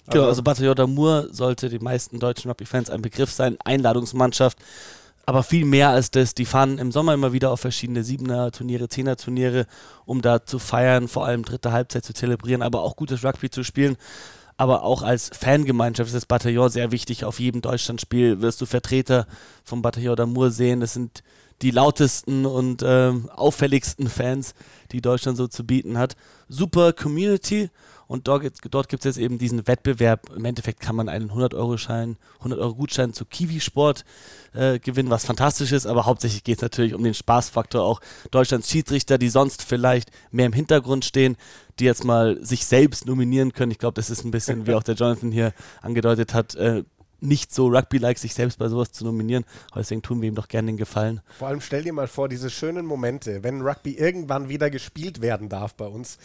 Genau, 0.09 0.25
also 0.25 0.43
Bataillon 0.43 0.75
d'Amour 0.75 1.33
sollte 1.33 1.69
den 1.69 1.83
meisten 1.83 2.19
deutschen 2.19 2.49
Rugby-Fans 2.49 2.89
ein 2.89 3.01
Begriff 3.01 3.31
sein. 3.31 3.57
Einladungsmannschaft 3.63 4.57
aber 5.25 5.43
viel 5.43 5.65
mehr 5.65 5.89
als 5.89 6.11
das. 6.11 6.35
Die 6.35 6.45
fahren 6.45 6.77
im 6.77 6.91
Sommer 6.91 7.13
immer 7.13 7.33
wieder 7.33 7.51
auf 7.51 7.61
verschiedene 7.61 8.03
Siebener-Turniere, 8.03 8.89
Zehner-Turniere, 8.89 9.65
um 10.05 10.21
da 10.21 10.45
zu 10.45 10.59
feiern, 10.59 11.07
vor 11.07 11.25
allem 11.25 11.43
dritte 11.45 11.71
Halbzeit 11.71 12.03
zu 12.03 12.13
zelebrieren, 12.13 12.61
aber 12.61 12.81
auch 12.81 12.95
gutes 12.95 13.23
Rugby 13.23 13.49
zu 13.49 13.63
spielen. 13.63 13.95
Aber 14.55 14.83
auch 14.83 15.01
als 15.01 15.31
Fangemeinschaft 15.33 16.09
ist 16.09 16.15
das 16.15 16.25
Bataillon 16.25 16.69
sehr 16.69 16.91
wichtig. 16.91 17.25
Auf 17.25 17.39
jedem 17.39 17.61
Deutschlandspiel 17.61 18.41
wirst 18.41 18.61
du 18.61 18.65
Vertreter 18.65 19.25
vom 19.63 19.81
Bataillon 19.81 20.15
d'Amour 20.15 20.51
sehen. 20.51 20.81
Das 20.81 20.93
sind 20.93 21.23
die 21.61 21.71
lautesten 21.71 22.45
und 22.45 22.83
äh, 22.83 23.13
auffälligsten 23.33 24.09
Fans, 24.09 24.53
die 24.91 25.01
Deutschland 25.01 25.37
so 25.37 25.47
zu 25.47 25.65
bieten 25.65 25.97
hat. 25.97 26.15
Super 26.49 26.93
Community 26.93 27.69
und 28.13 28.27
dort, 28.27 28.43
dort 28.69 28.89
gibt 28.89 29.03
es 29.03 29.15
jetzt 29.15 29.17
eben 29.17 29.39
diesen 29.39 29.65
Wettbewerb. 29.65 30.29
Im 30.35 30.45
Endeffekt 30.45 30.79
kann 30.79 30.95
man 30.95 31.09
einen 31.09 31.31
100-Euro-Schein, 31.31 32.17
100-Euro-Gutschein 32.43 33.11
zu 33.11 33.25
Kiwi-Sport 33.25 34.05
äh, 34.53 34.77
gewinnen, 34.77 35.09
was 35.09 35.25
fantastisch 35.25 35.71
ist, 35.71 35.87
aber 35.87 36.05
hauptsächlich 36.05 36.43
geht 36.43 36.57
es 36.57 36.61
natürlich 36.61 36.93
um 36.93 37.03
den 37.03 37.15
Spaßfaktor. 37.15 37.81
Auch 37.81 38.01
Deutschlands 38.29 38.69
Schiedsrichter, 38.69 39.17
die 39.17 39.29
sonst 39.29 39.63
vielleicht 39.63 40.11
mehr 40.29 40.45
im 40.45 40.53
Hintergrund 40.53 41.05
stehen, 41.05 41.37
die 41.79 41.85
jetzt 41.85 42.03
mal 42.03 42.37
sich 42.45 42.67
selbst 42.67 43.07
nominieren 43.07 43.51
können. 43.51 43.71
Ich 43.71 43.79
glaube, 43.79 43.95
das 43.95 44.11
ist 44.11 44.23
ein 44.23 44.29
bisschen, 44.29 44.67
wie 44.67 44.75
auch 44.75 44.83
der 44.83 44.93
Jonathan 44.93 45.31
hier 45.31 45.51
angedeutet 45.81 46.35
hat, 46.35 46.53
äh, 46.53 46.83
nicht 47.23 47.53
so 47.53 47.67
Rugby-like, 47.67 48.19
sich 48.19 48.33
selbst 48.33 48.59
bei 48.59 48.67
sowas 48.67 48.91
zu 48.91 49.05
nominieren. 49.05 49.45
deswegen 49.75 50.01
tun 50.01 50.21
wir 50.21 50.27
ihm 50.27 50.35
doch 50.35 50.47
gerne 50.47 50.67
den 50.67 50.77
Gefallen. 50.77 51.21
Vor 51.37 51.47
allem 51.47 51.61
stell 51.61 51.83
dir 51.83 51.93
mal 51.93 52.07
vor, 52.07 52.29
diese 52.29 52.49
schönen 52.49 52.85
Momente, 52.85 53.43
wenn 53.43 53.61
Rugby 53.61 53.93
irgendwann 53.93 54.49
wieder 54.49 54.69
gespielt 54.69 55.21
werden 55.21 55.49
darf 55.49 55.73
bei 55.75 55.85
uns 55.85 56.17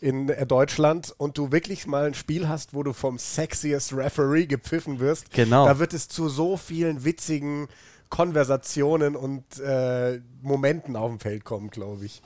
in 0.00 0.28
äh, 0.28 0.46
Deutschland 0.46 1.14
und 1.16 1.38
du 1.38 1.50
wirklich 1.50 1.86
mal 1.86 2.06
ein 2.06 2.14
Spiel 2.14 2.48
hast, 2.48 2.74
wo 2.74 2.82
du 2.82 2.92
vom 2.92 3.18
sexiest 3.18 3.92
Referee 3.94 4.46
gepfiffen 4.46 5.00
wirst. 5.00 5.30
Genau. 5.32 5.66
Da 5.66 5.78
wird 5.78 5.92
es 5.92 6.08
zu 6.08 6.28
so 6.28 6.56
vielen 6.56 7.04
witzigen 7.04 7.68
Konversationen 8.08 9.16
und 9.16 9.58
äh, 9.58 10.20
Momenten 10.40 10.94
auf 10.94 11.10
dem 11.10 11.18
Feld 11.18 11.44
kommen, 11.44 11.70
glaube 11.70 12.04
ich. 12.04 12.22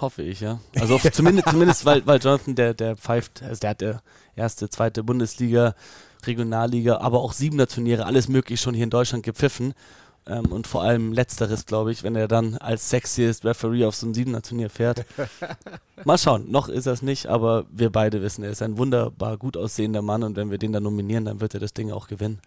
Hoffe 0.00 0.22
ich, 0.22 0.40
ja. 0.40 0.60
Also 0.78 0.98
zumindest, 0.98 1.48
zumindest 1.50 1.84
weil, 1.84 2.06
weil 2.06 2.20
Jonathan, 2.20 2.54
der, 2.54 2.74
der 2.74 2.96
pfeift, 2.96 3.42
also 3.42 3.60
der 3.60 3.70
hat 3.70 3.80
der 3.80 4.02
erste, 4.36 4.68
zweite 4.68 5.02
Bundesliga 5.02 5.74
Regionalliga, 6.26 6.98
aber 6.98 7.20
auch 7.20 7.32
Siebener 7.32 7.66
Turniere, 7.66 8.06
alles 8.06 8.28
möglich 8.28 8.60
schon 8.60 8.74
hier 8.74 8.84
in 8.84 8.90
Deutschland 8.90 9.24
gepfiffen. 9.24 9.74
Ähm, 10.26 10.52
und 10.52 10.66
vor 10.66 10.82
allem 10.82 11.12
letzteres, 11.12 11.66
glaube 11.66 11.92
ich, 11.92 12.02
wenn 12.02 12.16
er 12.16 12.28
dann 12.28 12.56
als 12.56 12.88
sexiest 12.88 13.44
Referee 13.44 13.84
auf 13.84 13.94
so 13.94 14.06
ein 14.06 14.14
Siebener 14.14 14.42
Turnier 14.42 14.70
fährt. 14.70 15.04
Mal 16.04 16.18
schauen, 16.18 16.50
noch 16.50 16.68
ist 16.68 16.86
er 16.86 16.94
es 16.94 17.02
nicht, 17.02 17.26
aber 17.26 17.66
wir 17.70 17.90
beide 17.90 18.22
wissen, 18.22 18.42
er 18.42 18.50
ist 18.50 18.62
ein 18.62 18.78
wunderbar 18.78 19.36
gut 19.36 19.56
aussehender 19.56 20.02
Mann 20.02 20.22
und 20.22 20.36
wenn 20.36 20.50
wir 20.50 20.58
den 20.58 20.72
dann 20.72 20.82
nominieren, 20.82 21.26
dann 21.26 21.40
wird 21.40 21.54
er 21.54 21.60
das 21.60 21.74
Ding 21.74 21.92
auch 21.92 22.08
gewinnen. 22.08 22.40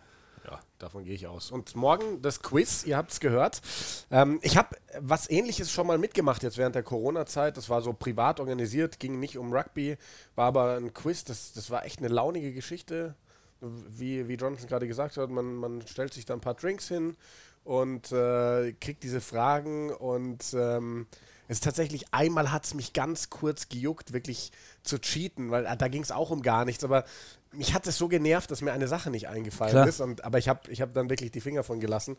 Ja, 0.45 0.59
davon 0.79 1.03
gehe 1.03 1.13
ich 1.13 1.27
aus. 1.27 1.51
Und 1.51 1.75
morgen 1.75 2.21
das 2.21 2.41
Quiz, 2.41 2.83
ihr 2.83 2.97
habt 2.97 3.11
es 3.11 3.19
gehört. 3.19 3.61
Ähm, 4.09 4.39
ich 4.41 4.57
habe 4.57 4.75
was 4.99 5.29
ähnliches 5.29 5.71
schon 5.71 5.85
mal 5.85 5.99
mitgemacht 5.99 6.41
jetzt 6.41 6.57
während 6.57 6.73
der 6.73 6.83
Corona-Zeit. 6.83 7.57
Das 7.57 7.69
war 7.69 7.81
so 7.81 7.93
privat 7.93 8.39
organisiert, 8.39 8.99
ging 8.99 9.19
nicht 9.19 9.37
um 9.37 9.53
Rugby, 9.53 9.97
war 10.35 10.47
aber 10.47 10.77
ein 10.77 10.93
Quiz. 10.93 11.25
Das, 11.25 11.53
das 11.53 11.69
war 11.69 11.85
echt 11.85 11.99
eine 11.99 12.07
launige 12.07 12.53
Geschichte 12.53 13.15
wie, 13.61 14.27
wie 14.27 14.35
Jonathan 14.35 14.67
gerade 14.67 14.87
gesagt 14.87 15.17
hat, 15.17 15.29
man, 15.29 15.55
man 15.55 15.85
stellt 15.87 16.13
sich 16.13 16.25
da 16.25 16.33
ein 16.33 16.41
paar 16.41 16.55
Drinks 16.55 16.87
hin 16.87 17.15
und 17.63 18.11
äh, 18.11 18.73
kriegt 18.73 19.03
diese 19.03 19.21
Fragen 19.21 19.91
und 19.91 20.53
ähm, 20.53 21.07
es 21.49 21.57
ist 21.57 21.63
tatsächlich, 21.63 22.13
einmal 22.13 22.51
hat 22.51 22.65
es 22.65 22.73
mich 22.73 22.93
ganz 22.93 23.29
kurz 23.29 23.69
gejuckt, 23.69 24.11
wirklich 24.11 24.51
zu 24.83 24.99
cheaten, 24.99 25.49
weil 25.49 25.65
äh, 25.65 25.77
da 25.77 25.87
ging 25.87 26.01
es 26.01 26.11
auch 26.11 26.29
um 26.29 26.41
gar 26.41 26.65
nichts, 26.65 26.83
aber 26.83 27.05
mich 27.51 27.73
hat 27.73 27.87
es 27.87 27.97
so 27.97 28.07
genervt, 28.07 28.51
dass 28.51 28.61
mir 28.61 28.73
eine 28.73 28.87
Sache 28.87 29.09
nicht 29.09 29.27
eingefallen 29.29 29.71
Klar. 29.71 29.87
ist. 29.87 30.01
Und, 30.01 30.23
aber 30.23 30.37
ich 30.37 30.49
habe 30.49 30.69
ich 30.69 30.81
hab 30.81 30.93
dann 30.93 31.09
wirklich 31.09 31.31
die 31.31 31.41
Finger 31.41 31.63
von 31.63 31.79
gelassen, 31.79 32.17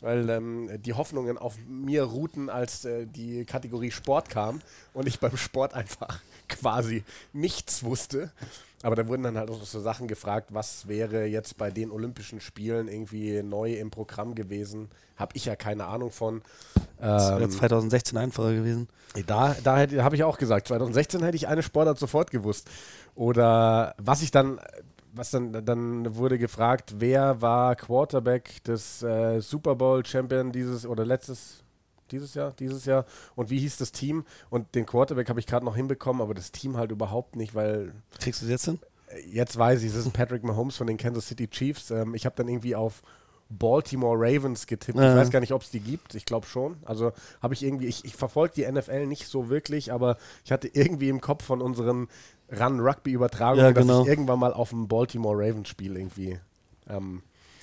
weil 0.00 0.28
ähm, 0.30 0.70
die 0.82 0.94
Hoffnungen 0.94 1.38
auf 1.38 1.56
mir 1.68 2.04
ruhten, 2.04 2.48
als 2.48 2.84
äh, 2.84 3.06
die 3.06 3.44
Kategorie 3.44 3.90
Sport 3.90 4.30
kam 4.30 4.60
und 4.94 5.06
ich 5.06 5.20
beim 5.20 5.36
Sport 5.36 5.74
einfach 5.74 6.20
quasi 6.48 7.04
nichts 7.32 7.82
wusste. 7.82 8.32
Aber 8.82 8.96
da 8.96 9.06
wurden 9.06 9.22
dann 9.22 9.38
halt 9.38 9.50
auch 9.50 9.62
so 9.62 9.80
Sachen 9.80 10.08
gefragt, 10.08 10.48
was 10.52 10.88
wäre 10.88 11.24
jetzt 11.26 11.56
bei 11.56 11.70
den 11.70 11.90
Olympischen 11.90 12.40
Spielen 12.40 12.88
irgendwie 12.88 13.42
neu 13.42 13.74
im 13.74 13.90
Programm 13.90 14.34
gewesen. 14.34 14.88
Habe 15.16 15.32
ich 15.36 15.44
ja 15.44 15.54
keine 15.54 15.86
Ahnung 15.86 16.10
von. 16.10 16.42
Das 16.98 17.30
wäre 17.30 17.44
ähm, 17.44 17.50
2016 17.50 18.18
einfacher 18.18 18.52
gewesen. 18.54 18.88
Da, 19.26 19.54
da 19.62 19.78
habe 19.78 20.16
ich 20.16 20.24
auch 20.24 20.38
gesagt, 20.38 20.68
2016 20.68 21.22
hätte 21.22 21.36
ich 21.36 21.48
eine 21.48 21.62
Sportart 21.62 21.98
sofort 21.98 22.30
gewusst. 22.30 22.68
Oder 23.14 23.94
was 23.98 24.22
ich 24.22 24.30
dann, 24.30 24.58
was 25.12 25.30
dann, 25.30 25.64
dann 25.64 26.16
wurde 26.16 26.38
gefragt, 26.38 26.94
wer 26.98 27.40
war 27.40 27.76
Quarterback 27.76 28.64
des 28.64 29.02
äh, 29.02 29.40
Super 29.40 29.76
Bowl 29.76 30.04
Champion 30.04 30.50
dieses 30.50 30.86
oder 30.86 31.04
letztes 31.04 31.61
dieses 32.12 32.34
Jahr, 32.34 32.52
dieses 32.52 32.84
Jahr. 32.84 33.04
Und 33.34 33.50
wie 33.50 33.58
hieß 33.58 33.78
das 33.78 33.92
Team? 33.92 34.24
Und 34.50 34.74
den 34.74 34.86
Quarterback 34.86 35.28
habe 35.28 35.40
ich 35.40 35.46
gerade 35.46 35.64
noch 35.64 35.76
hinbekommen, 35.76 36.22
aber 36.22 36.34
das 36.34 36.52
Team 36.52 36.76
halt 36.76 36.90
überhaupt 36.90 37.36
nicht, 37.36 37.54
weil. 37.54 37.92
Kriegst 38.20 38.42
du 38.42 38.46
es 38.46 38.50
jetzt 38.50 38.64
hin? 38.66 38.78
Äh, 39.08 39.20
jetzt 39.30 39.58
weiß 39.58 39.82
ich, 39.82 39.88
es 39.88 39.96
ist 39.96 40.12
Patrick 40.12 40.44
Mahomes 40.44 40.76
von 40.76 40.86
den 40.86 40.96
Kansas 40.96 41.26
City 41.26 41.48
Chiefs. 41.48 41.90
Ähm, 41.90 42.14
ich 42.14 42.26
habe 42.26 42.36
dann 42.36 42.48
irgendwie 42.48 42.76
auf 42.76 43.02
Baltimore 43.58 44.16
Ravens 44.18 44.66
getippt. 44.66 44.98
Ja. 44.98 45.10
Ich 45.10 45.16
weiß 45.16 45.30
gar 45.30 45.40
nicht, 45.40 45.52
ob 45.52 45.62
es 45.62 45.70
die 45.70 45.80
gibt. 45.80 46.14
Ich 46.14 46.24
glaube 46.24 46.46
schon. 46.46 46.76
Also 46.84 47.12
habe 47.40 47.54
ich 47.54 47.62
irgendwie, 47.62 47.86
ich, 47.86 48.04
ich 48.04 48.16
verfolge 48.16 48.54
die 48.56 48.70
NFL 48.70 49.06
nicht 49.06 49.26
so 49.26 49.48
wirklich, 49.48 49.92
aber 49.92 50.16
ich 50.44 50.52
hatte 50.52 50.68
irgendwie 50.72 51.08
im 51.08 51.20
Kopf 51.20 51.44
von 51.44 51.60
unseren 51.60 52.08
Run-Rugby-Übertragungen, 52.50 53.64
ja, 53.64 53.72
genau. 53.72 53.98
dass 53.98 54.02
ich 54.02 54.08
irgendwann 54.08 54.38
mal 54.38 54.52
auf 54.52 54.72
ein 54.72 54.88
Baltimore 54.88 55.36
Ravens 55.36 55.68
Spiel 55.68 55.96
irgendwie. 55.96 56.38
Ähm, 56.88 57.22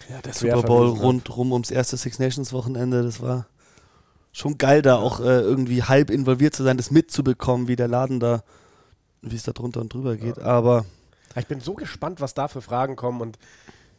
ja, 0.10 0.22
der 0.22 0.34
Super 0.34 0.64
Bowl 0.64 0.88
rundrum 0.88 1.52
ums 1.52 1.72
erste 1.72 1.98
Six 1.98 2.20
Nations 2.20 2.54
Wochenende, 2.54 3.04
das 3.04 3.22
war 3.22 3.48
schon 4.32 4.58
geil, 4.58 4.82
da 4.82 4.98
auch 4.98 5.20
äh, 5.20 5.42
irgendwie 5.42 5.84
halb 5.84 6.10
involviert 6.10 6.54
zu 6.54 6.64
sein, 6.64 6.78
das 6.78 6.92
mitzubekommen, 6.92 7.68
wie 7.68 7.76
der 7.76 7.88
Laden 7.88 8.20
da, 8.20 8.44
wie 9.22 9.36
es 9.36 9.44
da 9.44 9.52
drunter 9.52 9.82
und 9.82 9.94
drüber 9.94 10.16
geht. 10.16 10.38
Ja. 10.38 10.44
Aber. 10.44 10.86
Ich 11.36 11.48
bin 11.48 11.62
so 11.62 11.74
gespannt, 11.74 12.22
was 12.22 12.34
da 12.34 12.48
für 12.48 12.62
Fragen 12.62 12.96
kommen 12.96 13.22
und 13.22 13.38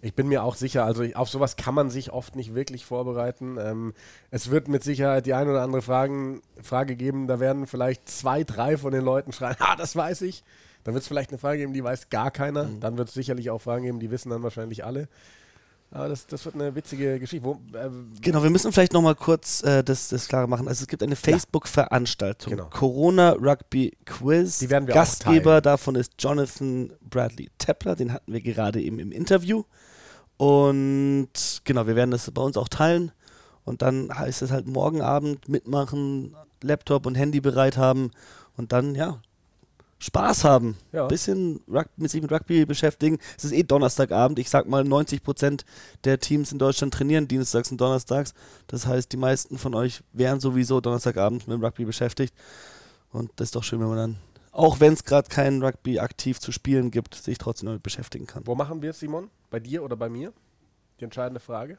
ich 0.03 0.15
bin 0.15 0.29
mir 0.29 0.43
auch 0.43 0.55
sicher, 0.55 0.85
also 0.85 1.05
auf 1.15 1.29
sowas 1.29 1.57
kann 1.57 1.75
man 1.75 1.91
sich 1.91 2.11
oft 2.11 2.35
nicht 2.35 2.55
wirklich 2.55 2.87
vorbereiten. 2.87 3.59
Ähm, 3.59 3.93
es 4.31 4.51
wird 4.51 4.69
mit 4.69 4.83
Sicherheit 4.83 5.27
die 5.27 5.35
eine 5.35 5.51
oder 5.51 5.63
andere 5.63 5.83
Fragen, 5.83 6.41
Frage 6.63 6.97
geben, 6.97 7.27
da 7.27 7.39
werden 7.39 7.67
vielleicht 7.67 8.09
zwei, 8.09 8.43
drei 8.43 8.79
von 8.79 8.93
den 8.93 9.05
Leuten 9.05 9.33
schreien, 9.33 9.57
ah, 9.61 9.77
das 9.77 9.95
weiß 9.95 10.23
ich. 10.23 10.43
Dann 10.85 10.95
wird 10.95 11.03
es 11.03 11.09
vielleicht 11.09 11.31
eine 11.31 11.39
Frage 11.39 11.59
geben, 11.59 11.75
die 11.75 11.85
weiß 11.85 12.09
gar 12.09 12.31
keiner. 12.31 12.65
Mhm. 12.65 12.81
Dann 12.81 12.97
wird 12.97 13.09
es 13.09 13.15
sicherlich 13.15 13.51
auch 13.51 13.61
Fragen 13.61 13.85
geben, 13.85 14.01
die 14.01 14.11
wissen 14.11 14.31
dann 14.31 14.43
wahrscheinlich 14.43 14.85
alle. 14.85 15.09
Aber 15.93 16.09
das, 16.09 16.27
das 16.27 16.45
wird 16.45 16.55
eine 16.55 16.75
witzige 16.75 17.19
Geschichte. 17.19 17.45
Wo, 17.45 17.61
äh, 17.75 17.91
genau, 18.21 18.43
wir 18.43 18.51
müssen 18.51 18.73
vielleicht 18.73 18.93
nochmal 18.93 19.17
kurz 19.17 19.63
äh, 19.65 19.83
das, 19.83 20.09
das 20.09 20.29
klar 20.29 20.47
machen. 20.47 20.69
Also 20.69 20.83
es 20.83 20.89
gibt 20.89 21.03
eine 21.03 21.17
Facebook-Veranstaltung. 21.17 22.51
Genau. 22.53 22.69
Corona 22.71 23.33
Rugby 23.33 23.97
Quiz. 24.05 24.59
Die 24.59 24.71
werden 24.71 24.87
wir 24.87 24.95
Gastgeber 24.95 25.61
davon 25.61 25.97
ist 25.97 26.13
Jonathan 26.19 26.93
Bradley 27.01 27.51
Tepler. 27.59 27.97
Den 27.97 28.13
hatten 28.13 28.33
wir 28.33 28.41
gerade 28.41 28.81
eben 28.81 29.01
im 29.01 29.11
Interview. 29.11 29.65
Und 30.37 31.63
genau, 31.65 31.87
wir 31.89 31.97
werden 31.97 32.13
das 32.13 32.31
bei 32.31 32.43
uns 32.43 32.57
auch 32.57 32.69
teilen. 32.69 33.11
Und 33.65 33.83
dann 33.83 34.17
heißt 34.17 34.43
es 34.43 34.53
halt 34.53 34.69
morgen 34.69 35.03
Abend 35.03 35.49
mitmachen, 35.49 36.37
Laptop 36.63 37.05
und 37.05 37.17
Handy 37.17 37.41
bereit 37.41 37.77
haben. 37.77 38.13
Und 38.57 38.73
dann, 38.73 38.95
ja, 38.95 39.21
Spaß 40.01 40.45
haben. 40.45 40.77
Ja. 40.93 41.07
Bisschen 41.07 41.61
mit 41.97 42.11
sich 42.11 42.23
mit 42.23 42.33
Rugby 42.33 42.65
beschäftigen. 42.65 43.19
Es 43.37 43.45
ist 43.45 43.53
eh 43.53 43.63
Donnerstagabend. 43.63 44.39
Ich 44.39 44.51
sag 44.51 44.67
mal, 44.67 44.83
90 44.83 45.23
Prozent 45.23 45.65
der 46.05 46.19
Teams 46.19 46.53
in 46.53 46.59
Deutschland 46.59 46.95
trainieren 46.95 47.29
dienstags 47.29 47.71
und 47.71 47.81
donnerstags. 47.81 48.35
Das 48.67 48.87
heißt, 48.87 49.13
die 49.13 49.19
meisten 49.19 49.59
von 49.59 49.75
euch 49.75 50.03
wären 50.13 50.41
sowieso 50.41 50.81
Donnerstagabend 50.81 51.47
mit 51.47 51.63
Rugby 51.63 51.85
beschäftigt. 51.85 52.35
Und 53.13 53.31
das 53.37 53.49
ist 53.49 53.57
doch 53.57 53.65
schön, 53.65 53.81
wenn 53.81 53.89
man 53.89 53.97
dann, 53.97 54.17
auch 54.53 54.81
wenn 54.81 54.95
es 54.95 55.05
gerade 55.05 55.29
kein 55.29 55.63
Rugby 55.63 55.99
aktiv 55.99 56.41
zu 56.41 56.51
spielen 56.51 56.91
gibt, 56.91 57.15
sich 57.15 57.39
trotzdem 57.39 57.67
damit 57.67 57.83
beschäftigen 57.83 58.27
kann. 58.27 58.47
Wo 58.47 58.55
machen 58.55 58.83
wir 58.83 58.91
es, 58.91 59.01
Simon? 59.01 59.31
Bei 59.51 59.61
dir 59.61 59.83
oder 59.83 59.97
bei 59.97 60.09
mir? 60.09 60.33
Die 60.99 61.05
entscheidende 61.05 61.41
Frage 61.41 61.79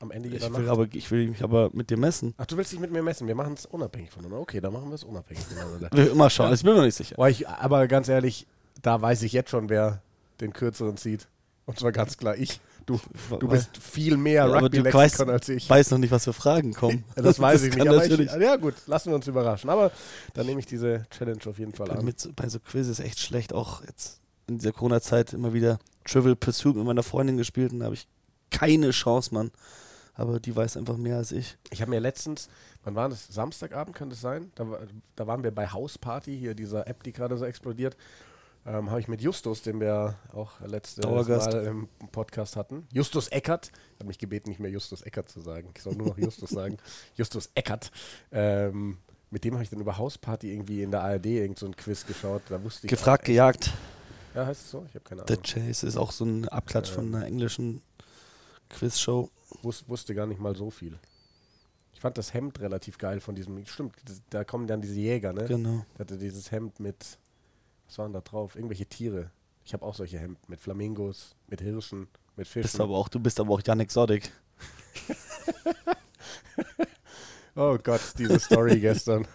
am 0.00 0.10
Ende 0.10 0.28
jeder 0.28 0.46
ich 0.46 0.54
will, 0.54 0.68
aber, 0.68 0.86
ich 0.92 1.10
will 1.10 1.28
mich 1.28 1.42
aber 1.42 1.70
mit 1.72 1.90
dir 1.90 1.96
messen. 1.96 2.34
Ach, 2.36 2.46
du 2.46 2.56
willst 2.56 2.72
dich 2.72 2.80
mit 2.80 2.90
mir 2.90 3.02
messen? 3.02 3.26
Wir 3.26 3.34
machen 3.34 3.54
es 3.54 3.66
unabhängig 3.66 4.10
voneinander. 4.10 4.40
Okay, 4.40 4.60
dann 4.60 4.72
machen 4.72 4.88
wir 4.88 4.94
es 4.94 5.04
unabhängig 5.04 5.44
voneinander. 5.44 5.88
wir 5.92 6.10
immer 6.10 6.28
schauen, 6.28 6.52
ich 6.52 6.62
bin 6.62 6.74
mir 6.74 6.82
nicht 6.82 6.96
sicher. 6.96 7.16
Aber, 7.16 7.30
ich, 7.30 7.48
aber 7.48 7.88
ganz 7.88 8.08
ehrlich, 8.08 8.46
da 8.82 9.00
weiß 9.00 9.22
ich 9.22 9.32
jetzt 9.32 9.50
schon, 9.50 9.68
wer 9.68 10.02
den 10.40 10.52
kürzeren 10.52 10.96
zieht. 10.96 11.28
Und 11.64 11.78
zwar 11.78 11.92
ganz 11.92 12.16
klar 12.16 12.36
ich. 12.36 12.60
Du, 12.84 13.00
du 13.40 13.48
bist 13.48 13.76
viel 13.78 14.16
mehr 14.16 14.46
ja, 14.46 14.58
Rugby-Lexikon 14.58 15.28
als 15.28 15.48
ich. 15.48 15.64
Ich 15.64 15.70
weiß 15.70 15.90
noch 15.90 15.98
nicht, 15.98 16.12
was 16.12 16.22
für 16.22 16.32
Fragen 16.32 16.72
kommen. 16.72 17.02
das 17.16 17.40
weiß 17.40 17.62
das 17.62 17.70
ich 17.70 17.74
nicht. 17.74 17.88
Aber 17.88 18.04
ich, 18.04 18.30
ja 18.40 18.54
gut, 18.54 18.74
lassen 18.86 19.10
wir 19.10 19.16
uns 19.16 19.26
überraschen. 19.26 19.70
Aber 19.70 19.90
dann 20.34 20.46
nehme 20.46 20.60
ich 20.60 20.66
diese 20.66 21.04
Challenge 21.10 21.40
auf 21.46 21.58
jeden 21.58 21.72
Fall 21.72 21.90
an. 21.90 22.04
Mit, 22.04 22.30
bei 22.36 22.48
so 22.48 22.60
Quizzes 22.60 23.00
echt 23.00 23.18
schlecht. 23.18 23.52
Auch 23.52 23.82
jetzt 23.82 24.20
in 24.46 24.58
dieser 24.58 24.70
Corona-Zeit 24.70 25.32
immer 25.32 25.52
wieder 25.52 25.80
Trivial 26.04 26.36
Pursuit 26.36 26.76
mit 26.76 26.84
meiner 26.84 27.02
Freundin 27.02 27.36
gespielt 27.36 27.72
und 27.72 27.80
da 27.80 27.86
habe 27.86 27.96
ich 27.96 28.06
keine 28.52 28.90
Chance, 28.92 29.34
Mann 29.34 29.50
aber 30.16 30.40
die 30.40 30.54
weiß 30.56 30.76
einfach 30.76 30.96
mehr 30.96 31.16
als 31.18 31.30
ich. 31.32 31.56
Ich 31.70 31.80
habe 31.80 31.90
mir 31.90 32.00
letztens, 32.00 32.48
wann 32.84 32.94
war 32.94 33.08
das? 33.08 33.26
Samstagabend 33.28 33.94
kann 33.94 34.10
das 34.10 34.20
sein? 34.20 34.50
Da, 34.54 34.66
da 35.14 35.26
waren 35.26 35.42
wir 35.44 35.50
bei 35.54 35.68
Hausparty, 35.68 36.36
hier 36.38 36.54
dieser 36.54 36.86
App, 36.88 37.02
die 37.02 37.12
gerade 37.12 37.36
so 37.36 37.44
explodiert. 37.44 37.96
ähm, 38.66 38.90
habe 38.90 38.98
ich 39.00 39.08
mit 39.08 39.20
Justus, 39.20 39.62
den 39.62 39.78
wir 39.78 40.16
auch 40.32 40.52
Dauergast. 40.96 41.52
Mal 41.52 41.64
im 41.66 41.88
Podcast 42.10 42.56
hatten. 42.56 42.86
Justus 42.92 43.28
Eckert. 43.28 43.70
Er 43.96 44.00
hat 44.00 44.06
mich 44.08 44.18
gebeten, 44.18 44.48
nicht 44.48 44.58
mehr 44.60 44.70
Justus 44.70 45.02
Eckert 45.02 45.28
zu 45.28 45.40
sagen. 45.40 45.70
Ich 45.76 45.82
soll 45.82 45.94
nur 45.94 46.08
noch 46.08 46.18
Justus 46.18 46.50
sagen. 46.58 46.78
Justus 47.14 47.50
Eckert. 47.54 47.90
Ähm, 48.32 48.98
mit 49.30 49.44
dem 49.44 49.54
habe 49.54 49.62
ich 49.64 49.70
dann 49.70 49.80
über 49.80 49.98
Hausparty 49.98 50.52
irgendwie 50.52 50.82
in 50.82 50.90
der 50.90 51.02
ARD 51.02 51.26
irgend 51.26 51.58
so 51.58 51.66
ein 51.66 51.76
Quiz 51.76 52.06
geschaut. 52.06 52.42
Da 52.48 52.62
wusste 52.62 52.86
ich. 52.86 52.90
Gefragt, 52.90 53.24
gejagt. 53.26 53.72
Ja, 54.34 54.46
heißt 54.46 54.62
es 54.62 54.70
so? 54.70 54.84
Ich 54.88 54.94
habe 54.94 55.04
keine 55.04 55.24
The 55.26 55.34
Ahnung. 55.34 55.42
Chase 55.44 55.86
ist 55.86 55.96
auch 55.96 56.12
so 56.12 56.24
ein 56.24 56.48
Abklatsch 56.48 56.90
von 56.90 57.14
einer 57.14 57.24
englischen 57.26 57.82
Quizshow. 58.68 59.30
Wus 59.62 59.88
wusste 59.88 60.14
gar 60.14 60.26
nicht 60.26 60.40
mal 60.40 60.56
so 60.56 60.70
viel. 60.70 60.98
Ich 61.92 62.00
fand 62.00 62.18
das 62.18 62.34
Hemd 62.34 62.60
relativ 62.60 62.98
geil 62.98 63.20
von 63.20 63.34
diesem. 63.34 63.64
Stimmt, 63.64 63.94
das, 64.04 64.20
da 64.28 64.44
kommen 64.44 64.66
dann 64.66 64.80
diese 64.80 65.00
Jäger, 65.00 65.32
ne? 65.32 65.44
Genau. 65.44 65.84
Der 65.94 66.00
hatte 66.00 66.18
dieses 66.18 66.50
Hemd 66.50 66.80
mit. 66.80 67.18
Was 67.86 67.98
waren 67.98 68.12
da 68.12 68.20
drauf? 68.20 68.56
Irgendwelche 68.56 68.86
Tiere. 68.86 69.30
Ich 69.64 69.72
habe 69.72 69.84
auch 69.84 69.94
solche 69.94 70.18
Hemden 70.18 70.42
mit 70.48 70.60
Flamingos, 70.60 71.34
mit 71.48 71.60
Hirschen, 71.60 72.08
mit 72.36 72.46
Fischen. 72.46 72.62
Bist 72.62 72.80
aber 72.80 72.96
auch, 72.96 73.08
du 73.08 73.18
bist 73.18 73.40
aber 73.40 73.54
auch 73.54 73.62
Jan 73.64 73.80
Exotic. 73.80 74.30
oh 77.56 77.78
Gott, 77.82 78.00
diese 78.18 78.38
Story 78.38 78.78
gestern. 78.80 79.26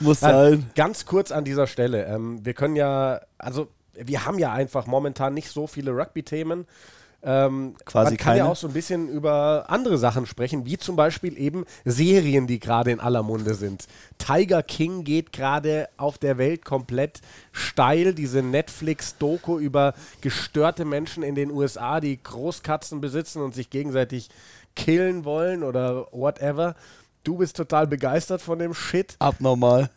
Muss 0.00 0.20
sein. 0.20 0.70
Ganz 0.74 1.06
kurz 1.06 1.32
an 1.32 1.44
dieser 1.44 1.66
Stelle. 1.66 2.04
Ähm, 2.06 2.44
wir 2.44 2.54
können 2.54 2.76
ja, 2.76 3.20
also 3.38 3.68
wir 3.94 4.24
haben 4.24 4.38
ja 4.38 4.52
einfach 4.52 4.86
momentan 4.86 5.34
nicht 5.34 5.50
so 5.50 5.66
viele 5.66 5.92
Rugby-Themen. 5.92 6.66
Ähm, 7.20 7.74
Quasi 7.84 8.10
man 8.10 8.16
kann 8.16 8.36
ja 8.36 8.42
keine. 8.42 8.52
auch 8.52 8.56
so 8.56 8.68
ein 8.68 8.72
bisschen 8.72 9.08
über 9.08 9.66
andere 9.68 9.98
Sachen 9.98 10.24
sprechen, 10.26 10.66
wie 10.66 10.78
zum 10.78 10.94
Beispiel 10.94 11.36
eben 11.36 11.64
Serien, 11.84 12.46
die 12.46 12.60
gerade 12.60 12.92
in 12.92 13.00
aller 13.00 13.24
Munde 13.24 13.54
sind. 13.54 13.86
Tiger 14.18 14.62
King 14.62 15.02
geht 15.02 15.32
gerade 15.32 15.88
auf 15.96 16.18
der 16.18 16.38
Welt 16.38 16.64
komplett 16.64 17.20
steil. 17.50 18.14
Diese 18.14 18.42
Netflix-Doku 18.42 19.58
über 19.58 19.94
gestörte 20.20 20.84
Menschen 20.84 21.24
in 21.24 21.34
den 21.34 21.50
USA, 21.50 22.00
die 22.00 22.22
Großkatzen 22.22 23.00
besitzen 23.00 23.42
und 23.42 23.52
sich 23.52 23.68
gegenseitig 23.70 24.28
killen 24.76 25.24
wollen 25.24 25.64
oder 25.64 26.06
whatever. 26.12 26.76
Du 27.24 27.38
bist 27.38 27.56
total 27.56 27.88
begeistert 27.88 28.40
von 28.40 28.60
dem 28.60 28.74
Shit 28.74 29.16
Abnormal. 29.18 29.90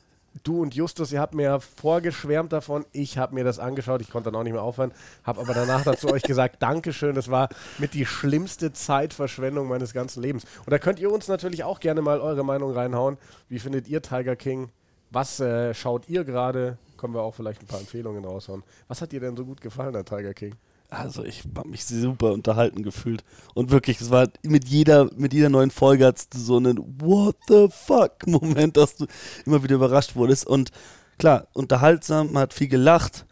Du 0.43 0.61
und 0.61 0.75
Justus, 0.75 1.11
ihr 1.11 1.19
habt 1.19 1.33
mir 1.33 1.43
ja 1.43 1.59
vorgeschwärmt 1.59 2.53
davon. 2.53 2.85
Ich 2.91 3.17
habe 3.17 3.35
mir 3.35 3.43
das 3.43 3.59
angeschaut. 3.59 4.01
Ich 4.01 4.09
konnte 4.09 4.31
dann 4.31 4.39
auch 4.39 4.43
nicht 4.43 4.53
mehr 4.53 4.63
aufhören. 4.63 4.91
Habe 5.23 5.41
aber 5.41 5.53
danach 5.53 5.83
dazu 5.83 6.09
euch 6.09 6.23
gesagt, 6.23 6.57
Dankeschön. 6.61 7.15
Das 7.15 7.29
war 7.29 7.49
mit 7.77 7.93
die 7.93 8.05
schlimmste 8.05 8.73
Zeitverschwendung 8.73 9.67
meines 9.67 9.93
ganzen 9.93 10.21
Lebens. 10.21 10.45
Und 10.65 10.71
da 10.71 10.79
könnt 10.79 10.99
ihr 10.99 11.11
uns 11.11 11.27
natürlich 11.27 11.63
auch 11.63 11.79
gerne 11.79 12.01
mal 12.01 12.19
eure 12.19 12.43
Meinung 12.43 12.71
reinhauen. 12.71 13.17
Wie 13.49 13.59
findet 13.59 13.87
ihr 13.87 14.01
Tiger 14.01 14.35
King? 14.35 14.69
Was 15.09 15.39
äh, 15.39 15.73
schaut 15.73 16.07
ihr 16.07 16.23
gerade? 16.23 16.77
Können 16.97 17.13
wir 17.13 17.21
auch 17.21 17.35
vielleicht 17.35 17.61
ein 17.61 17.67
paar 17.67 17.79
Empfehlungen 17.79 18.23
raushauen. 18.23 18.63
Was 18.87 19.01
hat 19.01 19.11
dir 19.11 19.19
denn 19.19 19.35
so 19.35 19.45
gut 19.45 19.59
gefallen 19.59 19.95
an 19.95 20.05
Tiger 20.05 20.33
King? 20.33 20.55
Also 20.91 21.23
ich 21.23 21.43
habe 21.56 21.69
mich 21.69 21.86
super 21.86 22.34
unterhalten 22.34 22.84
gefühlt. 22.84 23.23
Und 23.54 23.71
wirklich, 23.71 24.01
es 24.01 24.12
war 24.12 24.27
mit 24.43 24.67
jeder, 24.67 25.10
mit 25.15 25.34
jeder 25.34 25.47
neuen 25.47 25.71
Folge 25.71 26.06
hat 26.06 26.19
so 26.34 26.58
einen 26.58 26.77
What 26.99 27.38
the 27.47 27.69
fuck 27.71 28.27
Moment, 28.27 28.75
dass 28.75 28.97
du 28.97 29.06
immer 29.45 29.63
wieder 29.63 29.75
überrascht 29.75 30.15
wurdest. 30.17 30.45
Und 30.45 30.71
klar, 31.17 31.47
unterhaltsam, 31.54 32.34
man 32.34 32.43
hat 32.43 32.54
viel 32.54 32.67
gelacht, 32.67 33.25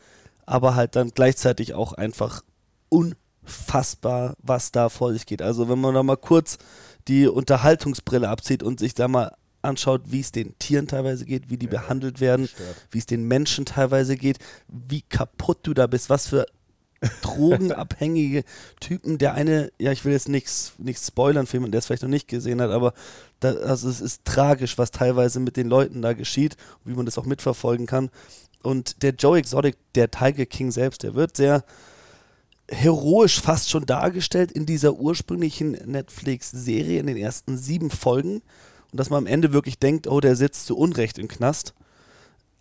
aber 0.46 0.76
halt 0.76 0.96
dann 0.96 1.10
gleichzeitig 1.10 1.74
auch 1.74 1.92
einfach 1.92 2.44
unfassbar, 2.88 4.36
was 4.42 4.72
da 4.72 4.88
vor 4.88 5.12
sich 5.12 5.26
geht. 5.26 5.42
Also 5.42 5.68
wenn 5.68 5.82
man 5.82 5.94
da 5.94 6.02
mal 6.02 6.16
kurz 6.16 6.60
die 7.10 7.28
Unterhaltungsbrille 7.28 8.30
abzieht 8.30 8.64
und 8.64 8.80
sich 8.80 8.94
da 8.94 9.10
mal 9.10 9.36
anschaut, 9.62 10.04
wie 10.06 10.22
es 10.22 10.32
den 10.32 10.58
Tieren 10.60 10.88
teilweise 10.88 11.26
geht, 11.26 11.50
wie 11.50 11.58
die 11.58 11.68
behandelt 11.68 12.22
werden, 12.22 12.48
wie 12.92 13.00
es 13.00 13.06
den 13.06 13.28
Menschen 13.28 13.66
teilweise 13.66 14.16
geht, 14.16 14.38
wie 14.70 15.02
kaputt 15.02 15.60
du 15.64 15.74
da 15.74 15.88
bist, 15.88 16.10
was 16.10 16.28
für 16.28 16.46
drogenabhängige 17.22 18.44
Typen. 18.80 19.18
Der 19.18 19.34
eine, 19.34 19.72
ja, 19.80 19.92
ich 19.92 20.06
will 20.06 20.12
jetzt 20.12 20.30
nichts 20.30 20.74
nichts 20.78 21.08
spoilern 21.08 21.48
für 21.48 21.58
jemanden, 21.58 21.72
der 21.72 21.80
es 21.80 21.86
vielleicht 21.86 22.04
noch 22.04 22.10
nicht 22.10 22.28
gesehen 22.28 22.62
hat, 22.62 22.72
aber 22.72 22.94
da, 23.40 23.54
also 23.54 23.90
es 23.90 24.02
ist 24.02 24.26
tragisch, 24.26 24.78
was 24.78 24.92
teilweise 24.92 25.40
mit 25.40 25.58
den 25.58 25.68
Leuten 25.68 26.02
da 26.02 26.14
geschieht, 26.14 26.58
wie 26.84 26.94
man 26.94 27.06
das 27.06 27.18
auch 27.18 27.26
mitverfolgen 27.26 27.86
kann. 27.86 28.10
Und 28.62 29.04
der 29.04 29.12
Joe 29.12 29.38
Exotic, 29.38 29.78
der 29.96 30.12
Tiger 30.12 30.46
King 30.46 30.72
selbst, 30.72 31.04
der 31.04 31.16
wird 31.16 31.38
sehr 31.38 31.64
heroisch 32.70 33.42
fast 33.42 33.70
schon 33.70 33.86
dargestellt 33.86 34.52
in 34.52 34.66
dieser 34.66 34.94
ursprünglichen 34.94 35.72
Netflix-Serie 35.72 37.00
in 37.00 37.08
den 37.08 37.18
ersten 37.18 37.58
sieben 37.58 37.90
Folgen. 37.90 38.42
Und 38.92 39.00
dass 39.00 39.10
man 39.10 39.20
am 39.20 39.28
Ende 39.28 39.54
wirklich 39.54 39.80
denkt, 39.80 40.08
oh, 40.08 40.20
der 40.20 40.36
sitzt 40.36 40.66
zu 40.66 40.78
Unrecht 40.78 41.18
im 41.18 41.28
Knast. 41.28 41.74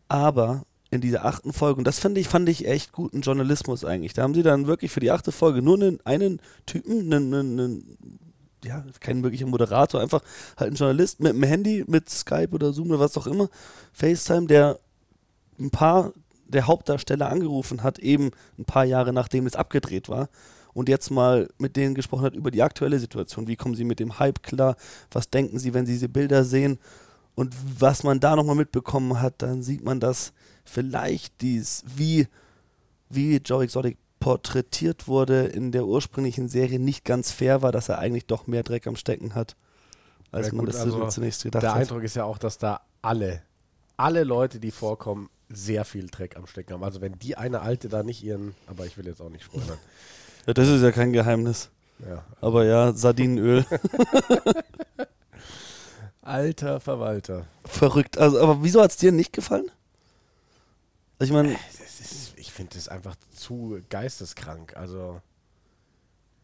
Aber 0.09 0.62
in 0.90 1.01
dieser 1.01 1.24
achten 1.24 1.53
Folge, 1.53 1.79
und 1.79 1.85
das 1.87 1.98
fand 1.98 2.16
ich, 2.16 2.29
fand 2.29 2.48
ich 2.48 2.66
echt 2.66 2.92
guten 2.92 3.20
Journalismus 3.20 3.85
eigentlich. 3.85 4.14
Da 4.14 4.22
haben 4.22 4.35
sie 4.35 4.42
dann 4.42 4.66
wirklich 4.66 4.90
für 4.90 5.01
die 5.01 5.11
achte 5.11 5.33
Folge 5.33 5.61
nur 5.61 5.77
einen, 5.77 6.01
einen 6.05 6.40
Typen, 6.66 7.12
einen, 7.12 7.35
einen, 7.35 7.61
einen 7.61 7.98
ja, 8.64 8.85
kein 9.01 9.22
wirklicher 9.22 9.46
Moderator, 9.46 10.01
einfach 10.01 10.22
halt 10.57 10.72
ein 10.72 10.77
Journalist 10.77 11.20
mit 11.20 11.33
einem 11.33 11.42
Handy, 11.42 11.85
mit 11.87 12.09
Skype 12.09 12.51
oder 12.53 12.72
Zoom 12.72 12.90
oder 12.90 13.01
was 13.01 13.16
auch 13.16 13.27
immer, 13.27 13.48
FaceTime, 13.92 14.46
der 14.46 14.79
ein 15.59 15.70
paar 15.70 16.12
der 16.46 16.66
Hauptdarsteller 16.66 17.29
angerufen 17.29 17.83
hat, 17.83 17.98
eben 17.98 18.31
ein 18.59 18.64
paar 18.64 18.85
Jahre 18.85 19.12
nachdem 19.12 19.46
es 19.46 19.55
abgedreht 19.55 20.09
war. 20.09 20.29
Und 20.72 20.88
jetzt 20.88 21.11
mal 21.11 21.48
mit 21.59 21.77
denen 21.77 21.94
gesprochen 21.94 22.24
hat 22.24 22.35
über 22.35 22.51
die 22.51 22.62
aktuelle 22.62 22.98
Situation. 22.98 23.48
Wie 23.48 23.57
kommen 23.57 23.74
sie 23.74 23.85
mit 23.85 24.01
dem 24.01 24.18
Hype 24.18 24.42
klar? 24.42 24.77
Was 25.11 25.29
denken 25.29 25.59
sie, 25.59 25.74
wenn 25.74 25.87
sie 25.87 25.92
diese 25.92 26.09
Bilder 26.09 26.44
sehen? 26.44 26.79
Und 27.35 27.55
was 27.79 28.03
man 28.03 28.20
da 28.20 28.37
nochmal 28.37 28.57
mitbekommen 28.57 29.20
hat, 29.20 29.42
dann 29.42 29.62
sieht 29.62 29.85
man, 29.85 30.01
dass 30.01 30.33
vielleicht 30.69 31.41
dies, 31.41 31.83
wie, 31.87 32.29
wie 33.09 33.37
Joe 33.37 33.65
Exotic 33.65 33.97
porträtiert 34.21 35.07
wurde 35.09 35.47
in 35.47 35.73
der 35.73 35.87
ursprünglichen 35.87 36.49
Serie, 36.49 36.79
nicht 36.79 37.05
ganz 37.05 37.31
fair 37.31 37.63
war, 37.63 37.73
dass 37.73 37.89
er 37.89 37.99
eigentlich 37.99 38.27
doch 38.27 38.47
mehr 38.47 38.63
Dreck 38.63 38.87
am 38.87 38.97
Stecken 38.97 39.35
hat, 39.35 39.57
als 40.33 40.49
Ja, 40.49 40.55
man 40.55 40.67
gut, 40.67 40.75
das 40.75 40.81
also 40.83 41.07
zunächst 41.09 41.43
gedacht 41.45 41.63
Der 41.63 41.75
hat. 41.75 41.81
Eindruck 41.81 42.03
ist 42.03 42.17
ja 42.17 42.25
auch, 42.25 42.39
dass 42.39 42.59
da 42.59 42.81
alle, 43.01 43.43
alle 43.97 44.25
Leute, 44.25 44.61
die 44.61 44.71
vorkommen, 44.71 45.31
sehr 45.49 45.85
viel 45.85 46.09
Dreck 46.09 46.37
am 46.37 46.47
Stecken 46.47 46.75
haben. 46.75 46.85
Also 46.85 47.01
wenn 47.01 47.19
die 47.19 47.37
eine 47.37 47.63
Alte 47.63 47.89
da 47.89 48.03
nicht 48.03 48.23
ihren, 48.23 48.55
aber 48.67 48.85
ich 48.87 48.99
will 48.99 49.07
jetzt 49.07 49.21
auch 49.21 49.31
nicht 49.31 49.45
spoilern. 49.45 49.79
Ja, 50.47 50.55
das 50.55 50.67
ist 50.69 50.81
ja 50.81 50.93
kein 50.93 51.13
Geheimnis. 51.13 51.69
Ja. 51.99 52.25
Aber 52.41 52.65
ja, 52.65 52.95
Sardinenöl. 52.95 53.67
Alter 56.23 56.81
Verwalter. 56.81 57.47
Verrückt. 57.67 58.17
Also, 58.17 58.41
aber 58.41 58.63
wieso 58.63 58.81
hat 58.81 58.91
es 58.93 58.97
dir 58.97 59.13
nicht 59.13 59.35
gefallen? 59.35 59.71
Ich 61.21 61.33
meine, 61.33 61.53
ist, 61.53 62.35
ich 62.37 62.53
finde 62.53 62.75
das 62.75 62.89
einfach 62.89 63.17
zu 63.31 63.81
geisteskrank. 63.89 64.77
Also 64.77 65.21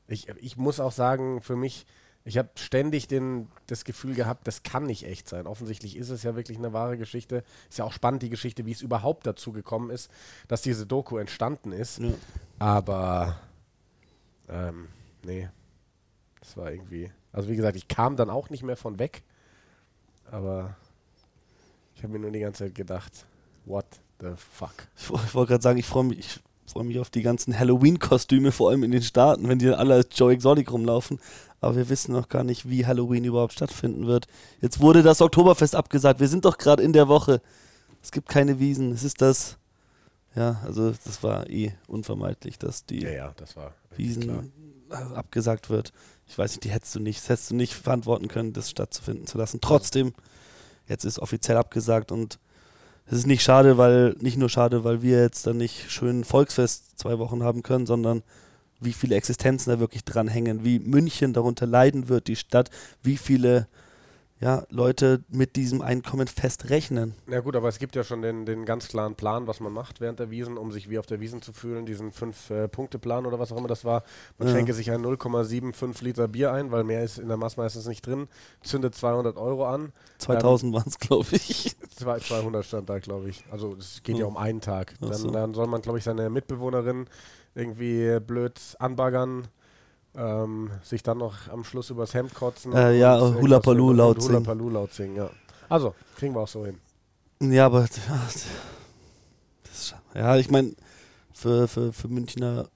ich, 0.08 0.28
ich 0.28 0.56
muss 0.56 0.80
auch 0.80 0.92
sagen, 0.92 1.40
für 1.42 1.56
mich, 1.56 1.86
ich 2.24 2.38
habe 2.38 2.50
ständig 2.56 3.06
den, 3.06 3.48
das 3.66 3.84
Gefühl 3.84 4.14
gehabt, 4.14 4.46
das 4.46 4.62
kann 4.62 4.84
nicht 4.84 5.04
echt 5.06 5.28
sein. 5.28 5.46
Offensichtlich 5.46 5.96
ist 5.96 6.10
es 6.10 6.22
ja 6.22 6.34
wirklich 6.34 6.58
eine 6.58 6.72
wahre 6.72 6.98
Geschichte. 6.98 7.44
Ist 7.68 7.78
ja 7.78 7.84
auch 7.84 7.92
spannend, 7.92 8.22
die 8.22 8.30
Geschichte, 8.30 8.66
wie 8.66 8.72
es 8.72 8.82
überhaupt 8.82 9.26
dazu 9.26 9.52
gekommen 9.52 9.90
ist, 9.90 10.10
dass 10.48 10.62
diese 10.62 10.86
Doku 10.86 11.18
entstanden 11.18 11.70
ist. 11.70 11.98
Ja. 11.98 12.12
Aber 12.58 13.38
ähm, 14.48 14.88
nee, 15.22 15.48
das 16.40 16.56
war 16.56 16.72
irgendwie. 16.72 17.12
Also 17.32 17.48
wie 17.48 17.56
gesagt, 17.56 17.76
ich 17.76 17.88
kam 17.88 18.16
dann 18.16 18.30
auch 18.30 18.50
nicht 18.50 18.62
mehr 18.62 18.76
von 18.76 18.98
weg. 18.98 19.22
Aber 20.30 20.76
ich 21.94 22.02
habe 22.02 22.12
mir 22.12 22.18
nur 22.18 22.30
die 22.32 22.40
ganze 22.40 22.64
Zeit 22.64 22.74
gedacht, 22.74 23.26
what 23.66 23.86
the 24.20 24.32
fuck? 24.36 24.88
ich, 24.96 25.04
ich 25.04 25.34
wollte 25.34 25.52
gerade 25.52 25.62
sagen, 25.62 25.78
ich 25.78 25.86
freue 25.86 26.04
mich, 26.04 26.18
ich 26.18 26.40
freue 26.72 26.84
mich 26.84 26.98
auf 26.98 27.10
die 27.10 27.22
ganzen 27.22 27.58
Halloween-Kostüme, 27.58 28.52
vor 28.52 28.70
allem 28.70 28.82
in 28.84 28.90
den 28.90 29.02
Staaten, 29.02 29.48
wenn 29.48 29.58
die 29.58 29.66
dann 29.66 29.74
alle 29.78 29.94
als 29.94 30.08
Joe 30.12 30.32
Exotic 30.32 30.70
rumlaufen. 30.72 31.20
Aber 31.60 31.76
wir 31.76 31.88
wissen 31.88 32.12
noch 32.12 32.28
gar 32.28 32.44
nicht, 32.44 32.68
wie 32.68 32.84
Halloween 32.84 33.24
überhaupt 33.24 33.54
stattfinden 33.54 34.06
wird. 34.06 34.26
Jetzt 34.60 34.80
wurde 34.80 35.02
das 35.02 35.22
Oktoberfest 35.22 35.74
abgesagt. 35.74 36.20
Wir 36.20 36.28
sind 36.28 36.44
doch 36.44 36.58
gerade 36.58 36.82
in 36.82 36.92
der 36.92 37.08
Woche. 37.08 37.40
Es 38.02 38.12
gibt 38.12 38.28
keine 38.28 38.58
Wiesen. 38.58 38.92
Es 38.92 39.02
ist 39.02 39.22
das. 39.22 39.56
Ja, 40.36 40.60
also 40.64 40.92
das 41.04 41.22
war 41.22 41.48
eh 41.48 41.72
unvermeidlich, 41.86 42.58
dass 42.58 42.84
die 42.84 43.02
Ja, 43.02 43.10
ja, 43.10 43.32
das 43.36 43.52
klar. 43.52 43.72
Wiesen 43.96 44.52
äh, 44.90 44.94
abgesagt 44.94 45.70
wird. 45.70 45.92
Ich 46.26 46.36
weiß 46.36 46.52
nicht, 46.52 46.64
die 46.64 46.70
hättest 46.70 46.94
du 46.94 47.00
nicht, 47.00 47.20
das 47.20 47.28
hättest 47.28 47.50
du 47.50 47.54
nicht 47.54 47.74
verantworten 47.74 48.28
können, 48.28 48.52
das 48.52 48.68
stattzufinden 48.68 49.26
zu 49.26 49.38
lassen. 49.38 49.60
Trotzdem, 49.60 50.12
jetzt 50.86 51.04
ist 51.04 51.18
offiziell 51.18 51.56
abgesagt 51.56 52.12
und 52.12 52.38
es 53.06 53.18
ist 53.18 53.26
nicht 53.26 53.42
schade, 53.42 53.76
weil, 53.76 54.16
nicht 54.20 54.38
nur 54.38 54.48
schade, 54.48 54.84
weil 54.84 55.02
wir 55.02 55.20
jetzt 55.20 55.46
dann 55.46 55.58
nicht 55.58 55.90
schön 55.90 56.24
Volksfest 56.24 56.98
zwei 56.98 57.18
Wochen 57.18 57.42
haben 57.42 57.62
können, 57.62 57.86
sondern 57.86 58.22
wie 58.80 58.92
viele 58.92 59.16
Existenzen 59.16 59.72
da 59.72 59.80
wirklich 59.80 60.04
dran 60.04 60.28
hängen, 60.28 60.64
wie 60.64 60.78
München 60.78 61.32
darunter 61.32 61.66
leiden 61.66 62.08
wird, 62.08 62.28
die 62.28 62.36
Stadt, 62.36 62.70
wie 63.02 63.16
viele 63.16 63.66
ja, 64.40 64.64
Leute 64.68 65.24
mit 65.28 65.56
diesem 65.56 65.80
Einkommen 65.80 66.26
fest 66.26 66.68
rechnen. 66.68 67.14
Ja 67.30 67.40
gut, 67.40 67.54
aber 67.56 67.68
es 67.68 67.78
gibt 67.78 67.94
ja 67.96 68.02
schon 68.04 68.20
den, 68.20 68.44
den 68.44 68.64
ganz 68.66 68.88
klaren 68.88 69.14
Plan, 69.14 69.46
was 69.46 69.60
man 69.60 69.72
macht 69.72 70.00
während 70.00 70.18
der 70.18 70.30
Wiesen, 70.30 70.58
um 70.58 70.70
sich 70.72 70.90
wie 70.90 70.98
auf 70.98 71.06
der 71.06 71.20
Wiesen 71.20 71.40
zu 71.40 71.52
fühlen, 71.52 71.86
diesen 71.86 72.10
Fünf-Punkte-Plan 72.12 73.26
oder 73.26 73.38
was 73.38 73.52
auch 73.52 73.56
immer 73.56 73.68
das 73.68 73.84
war. 73.84 74.02
Man 74.38 74.48
Ja. 74.48 74.54
schenke 74.54 74.74
sich 74.74 74.90
ein 74.90 75.02
0,75 75.02 76.02
Liter 76.04 76.28
Bier 76.28 76.52
ein, 76.52 76.72
weil 76.72 76.84
mehr 76.84 77.02
ist 77.04 77.18
in 77.18 77.28
der 77.28 77.36
Maß 77.36 77.56
meistens 77.56 77.86
nicht 77.86 78.06
drin, 78.06 78.28
zündet 78.62 78.94
200 78.94 79.36
Euro 79.36 79.66
an. 79.66 79.92
2000 80.18 80.74
waren 80.74 80.84
es, 80.88 80.98
glaube 80.98 81.28
ich. 81.32 81.76
Zwei- 81.96 82.18
200 82.18 82.64
stand 82.64 82.90
da, 82.90 82.98
glaube 82.98 83.28
ich. 83.28 83.44
Also 83.50 83.74
es 83.78 84.02
geht 84.02 84.16
ja 84.18 84.22
Hm. 84.26 84.32
um 84.32 84.36
einen 84.36 84.60
Tag. 84.60 84.94
Dann, 85.00 85.12
so. 85.14 85.30
dann 85.30 85.54
soll 85.54 85.68
man, 85.68 85.80
glaube 85.80 85.98
ich, 85.98 86.04
seine 86.04 86.28
Mitbewohnerin 86.28 87.06
irgendwie 87.54 88.18
blöd 88.20 88.60
anbaggern, 88.80 89.46
ähm, 90.16 90.70
sich 90.82 91.02
dann 91.02 91.18
noch 91.18 91.48
am 91.50 91.64
Schluss 91.64 91.90
übers 91.90 92.14
Hemd 92.14 92.34
kotzen. 92.34 92.72
Äh, 92.72 92.98
ja, 92.98 93.20
Hula 93.20 93.60
Paloo 93.60 93.92
laut 93.92 94.18
Hula 94.18 94.26
singen. 94.26 94.42
Paloo 94.44 94.68
laut 94.70 94.92
singen, 94.92 95.16
ja. 95.16 95.30
Also, 95.68 95.94
kriegen 96.16 96.34
wir 96.34 96.40
auch 96.40 96.48
so 96.48 96.64
hin. 96.66 96.78
Ja, 97.40 97.66
aber 97.66 97.86
das 99.64 99.94
ja, 100.14 100.36
ich 100.36 100.50
meine, 100.50 100.74
für, 101.32 101.66
für, 101.66 101.92
für 101.92 102.08
Münchner 102.08 102.68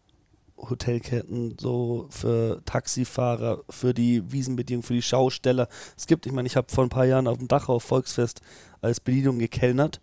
Hotelketten, 0.58 1.56
so 1.58 2.08
für 2.10 2.60
Taxifahrer, 2.64 3.62
für 3.70 3.94
die 3.94 4.32
Wiesenbedienung, 4.32 4.82
für 4.82 4.94
die 4.94 5.02
Schausteller. 5.02 5.68
Es 5.96 6.06
gibt, 6.06 6.26
ich 6.26 6.32
meine, 6.32 6.46
ich 6.48 6.56
habe 6.56 6.66
vor 6.70 6.84
ein 6.84 6.90
paar 6.90 7.04
Jahren 7.04 7.28
auf 7.28 7.38
dem 7.38 7.46
Dachau 7.46 7.78
Volksfest 7.78 8.40
als 8.80 8.98
Bedienung 8.98 9.38
gekellnert 9.38 10.00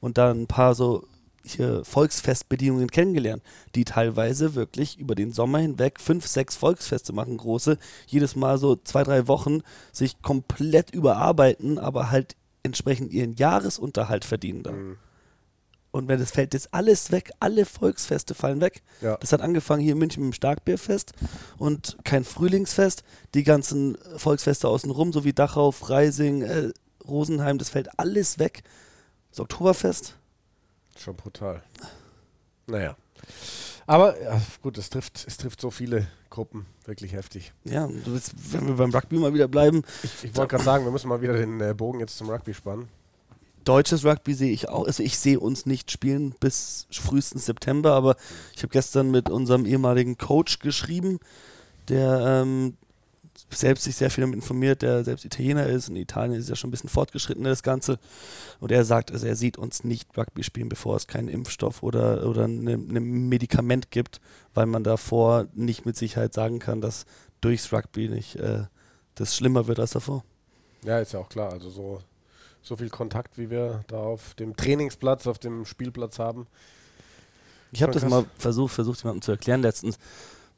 und 0.00 0.18
da 0.18 0.30
ein 0.30 0.46
paar 0.46 0.74
so 0.74 1.06
hier 1.44 1.84
Volksfestbedienungen 1.84 2.90
kennengelernt, 2.90 3.42
die 3.74 3.84
teilweise 3.84 4.54
wirklich 4.54 4.98
über 4.98 5.14
den 5.14 5.32
Sommer 5.32 5.58
hinweg 5.58 6.00
fünf, 6.00 6.26
sechs 6.26 6.56
Volksfeste 6.56 7.12
machen, 7.12 7.36
große, 7.36 7.78
jedes 8.06 8.34
Mal 8.34 8.58
so 8.58 8.76
zwei, 8.76 9.04
drei 9.04 9.28
Wochen 9.28 9.60
sich 9.92 10.22
komplett 10.22 10.90
überarbeiten, 10.90 11.78
aber 11.78 12.10
halt 12.10 12.36
entsprechend 12.62 13.12
ihren 13.12 13.34
Jahresunterhalt 13.34 14.24
verdienen 14.24 14.62
dann. 14.62 14.88
Mhm. 14.88 14.96
Und 15.94 16.08
wenn 16.08 16.18
das 16.18 16.32
fällt 16.32 16.54
jetzt 16.54 16.74
alles 16.74 17.12
weg, 17.12 17.30
alle 17.38 17.64
Volksfeste 17.64 18.34
fallen 18.34 18.60
weg. 18.60 18.82
Ja. 19.00 19.16
Das 19.18 19.32
hat 19.32 19.40
angefangen 19.40 19.80
hier 19.80 19.92
in 19.92 19.98
München 19.98 20.24
mit 20.24 20.32
dem 20.32 20.34
Starkbierfest 20.34 21.12
und 21.56 21.96
kein 22.02 22.24
Frühlingsfest. 22.24 23.04
Die 23.34 23.44
ganzen 23.44 23.96
Volksfeste 24.16 24.66
außenrum, 24.66 25.12
so 25.12 25.22
wie 25.22 25.32
Dachau, 25.32 25.70
Freising, 25.70 26.42
äh, 26.42 26.70
Rosenheim, 27.06 27.58
das 27.58 27.68
fällt 27.68 27.96
alles 27.96 28.40
weg. 28.40 28.64
Das 29.30 29.38
Oktoberfest. 29.38 30.16
Schon 30.98 31.16
brutal. 31.16 31.62
Naja. 32.66 32.96
Aber 33.86 34.20
ja, 34.20 34.40
gut, 34.62 34.78
es 34.78 34.88
trifft, 34.90 35.24
es 35.26 35.36
trifft 35.36 35.60
so 35.60 35.70
viele 35.70 36.06
Gruppen. 36.30 36.66
Wirklich 36.86 37.12
heftig. 37.12 37.52
Ja, 37.64 37.88
willst, 38.06 38.32
wenn 38.52 38.66
wir 38.66 38.74
beim 38.74 38.90
Rugby 38.90 39.18
mal 39.18 39.34
wieder 39.34 39.48
bleiben, 39.48 39.82
Ich, 40.02 40.24
ich 40.24 40.36
wollte 40.36 40.52
gerade 40.52 40.64
sagen, 40.64 40.84
wir 40.84 40.92
müssen 40.92 41.08
mal 41.08 41.20
wieder 41.20 41.34
den 41.34 41.60
äh, 41.60 41.74
Bogen 41.74 42.00
jetzt 42.00 42.16
zum 42.16 42.30
Rugby 42.30 42.54
spannen. 42.54 42.88
deutsches 43.64 44.04
Rugby 44.04 44.34
sehe 44.34 44.52
ich 44.52 44.68
auch. 44.68 44.86
Also 44.86 45.02
ich 45.02 45.18
sehe 45.18 45.38
uns 45.38 45.66
nicht 45.66 45.90
spielen 45.90 46.34
bis 46.40 46.86
frühestens 46.90 47.46
September, 47.46 47.92
aber 47.92 48.16
ich 48.54 48.62
habe 48.62 48.72
gestern 48.72 49.10
mit 49.10 49.30
unserem 49.30 49.66
ehemaligen 49.66 50.16
Coach 50.18 50.58
geschrieben, 50.60 51.18
der 51.88 52.42
ähm, 52.42 52.76
selbst 53.50 53.84
sich 53.84 53.96
sehr 53.96 54.10
viel 54.10 54.22
damit 54.22 54.36
informiert, 54.36 54.82
der 54.82 55.04
selbst 55.04 55.24
Italiener 55.24 55.66
ist. 55.66 55.88
In 55.88 55.96
Italien 55.96 56.38
ist 56.38 56.48
ja 56.48 56.56
schon 56.56 56.68
ein 56.68 56.70
bisschen 56.70 56.90
fortgeschrittener 56.90 57.48
das 57.48 57.62
Ganze. 57.62 57.98
Und 58.60 58.72
er 58.72 58.84
sagt, 58.84 59.12
also 59.12 59.26
er 59.26 59.36
sieht 59.36 59.58
uns 59.58 59.84
nicht 59.84 60.16
Rugby 60.16 60.42
spielen, 60.42 60.68
bevor 60.68 60.96
es 60.96 61.06
keinen 61.06 61.28
Impfstoff 61.28 61.82
oder, 61.82 62.26
oder 62.28 62.46
ein 62.46 62.64
ne 62.64 63.00
Medikament 63.00 63.90
gibt, 63.90 64.20
weil 64.54 64.66
man 64.66 64.84
davor 64.84 65.46
nicht 65.54 65.86
mit 65.86 65.96
Sicherheit 65.96 66.34
sagen 66.34 66.58
kann, 66.58 66.80
dass 66.80 67.06
durchs 67.40 67.72
Rugby 67.72 68.08
nicht 68.08 68.36
äh, 68.36 68.64
das 69.14 69.36
schlimmer 69.36 69.66
wird 69.66 69.78
als 69.78 69.90
davor. 69.90 70.24
Ja, 70.84 70.98
ist 70.98 71.12
ja 71.12 71.20
auch 71.20 71.28
klar. 71.28 71.52
Also 71.52 71.70
so, 71.70 72.00
so 72.62 72.76
viel 72.76 72.90
Kontakt, 72.90 73.38
wie 73.38 73.50
wir 73.50 73.84
da 73.88 73.98
auf 73.98 74.34
dem 74.34 74.56
Trainingsplatz, 74.56 75.26
auf 75.26 75.38
dem 75.38 75.64
Spielplatz 75.64 76.18
haben. 76.18 76.46
Ich 77.72 77.82
habe 77.82 77.92
das 77.92 78.04
mal 78.04 78.24
versucht, 78.38 78.72
versucht 78.72 79.02
jemandem 79.02 79.22
zu 79.22 79.32
erklären 79.32 79.60
letztens, 79.60 79.98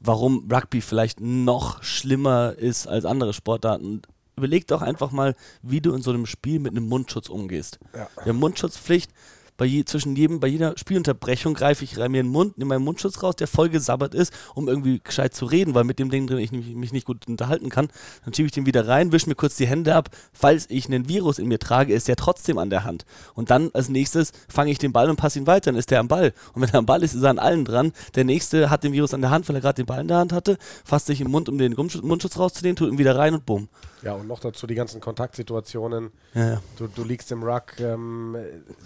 warum 0.00 0.48
Rugby 0.50 0.80
vielleicht 0.80 1.20
noch 1.20 1.82
schlimmer 1.82 2.54
ist 2.56 2.86
als 2.86 3.04
andere 3.04 3.32
Sportarten. 3.32 4.02
Überleg 4.36 4.66
doch 4.66 4.82
einfach 4.82 5.12
mal, 5.12 5.34
wie 5.62 5.80
du 5.80 5.94
in 5.94 6.02
so 6.02 6.10
einem 6.10 6.26
Spiel 6.26 6.58
mit 6.58 6.72
einem 6.72 6.88
Mundschutz 6.88 7.28
umgehst. 7.28 7.78
Ja. 7.94 8.08
Haben 8.24 8.38
Mundschutzpflicht. 8.38 9.10
Bei, 9.56 9.64
je, 9.64 9.84
zwischen 9.84 10.16
jedem, 10.16 10.40
bei 10.40 10.48
jeder 10.48 10.74
Spielunterbrechung 10.76 11.54
greife 11.54 11.84
ich 11.84 11.96
mir 11.96 12.08
den 12.08 12.28
Mund, 12.28 12.58
nehme 12.58 12.74
meinen 12.74 12.84
Mundschutz 12.84 13.22
raus, 13.22 13.36
der 13.36 13.46
voll 13.46 13.68
gesabbert 13.68 14.14
ist, 14.14 14.32
um 14.54 14.68
irgendwie 14.68 15.00
gescheit 15.02 15.34
zu 15.34 15.46
reden, 15.46 15.74
weil 15.74 15.84
mit 15.84 15.98
dem 15.98 16.10
Ding 16.10 16.26
drin 16.26 16.38
ich 16.38 16.52
mich, 16.52 16.74
mich 16.74 16.92
nicht 16.92 17.06
gut 17.06 17.26
unterhalten 17.26 17.70
kann. 17.70 17.88
Dann 18.24 18.34
schiebe 18.34 18.46
ich 18.46 18.52
den 18.52 18.66
wieder 18.66 18.86
rein, 18.86 19.12
wische 19.12 19.28
mir 19.28 19.34
kurz 19.34 19.56
die 19.56 19.66
Hände 19.66 19.94
ab. 19.94 20.10
Falls 20.32 20.66
ich 20.68 20.86
einen 20.86 21.08
Virus 21.08 21.38
in 21.38 21.48
mir 21.48 21.58
trage, 21.58 21.92
ist 21.92 22.08
der 22.08 22.16
trotzdem 22.16 22.58
an 22.58 22.70
der 22.70 22.84
Hand. 22.84 23.04
Und 23.34 23.50
dann 23.50 23.70
als 23.72 23.88
nächstes 23.88 24.32
fange 24.48 24.70
ich 24.70 24.78
den 24.78 24.92
Ball 24.92 25.08
und 25.08 25.16
passe 25.16 25.38
ihn 25.38 25.46
weiter, 25.46 25.70
dann 25.70 25.76
ist 25.76 25.90
der 25.90 26.00
am 26.00 26.08
Ball. 26.08 26.32
Und 26.52 26.62
wenn 26.62 26.68
er 26.68 26.78
am 26.78 26.86
Ball 26.86 27.02
ist, 27.02 27.14
ist 27.14 27.22
er 27.22 27.30
an 27.30 27.38
allen 27.38 27.64
dran. 27.64 27.92
Der 28.14 28.24
nächste 28.24 28.70
hat 28.70 28.84
den 28.84 28.92
Virus 28.92 29.14
an 29.14 29.20
der 29.20 29.30
Hand, 29.30 29.48
weil 29.48 29.56
er 29.56 29.62
gerade 29.62 29.76
den 29.76 29.86
Ball 29.86 30.00
in 30.00 30.08
der 30.08 30.18
Hand 30.18 30.32
hatte, 30.32 30.58
fasst 30.84 31.06
sich 31.06 31.20
im 31.20 31.30
Mund, 31.30 31.48
um 31.48 31.58
den 31.58 31.74
Mundschutz, 31.74 32.38
rauszunehmen, 32.38 32.76
tut 32.76 32.90
ihn 32.90 32.98
wieder 32.98 33.16
rein 33.16 33.34
und 33.34 33.46
bumm. 33.46 33.68
Ja, 34.02 34.12
und 34.12 34.28
noch 34.28 34.40
dazu 34.40 34.66
die 34.66 34.74
ganzen 34.74 35.00
Kontaktsituationen. 35.00 36.10
Ja, 36.34 36.46
ja. 36.46 36.62
Du, 36.76 36.86
du 36.86 37.02
liegst 37.02 37.32
im 37.32 37.42
Ruck, 37.42 37.80
ähm, 37.80 38.36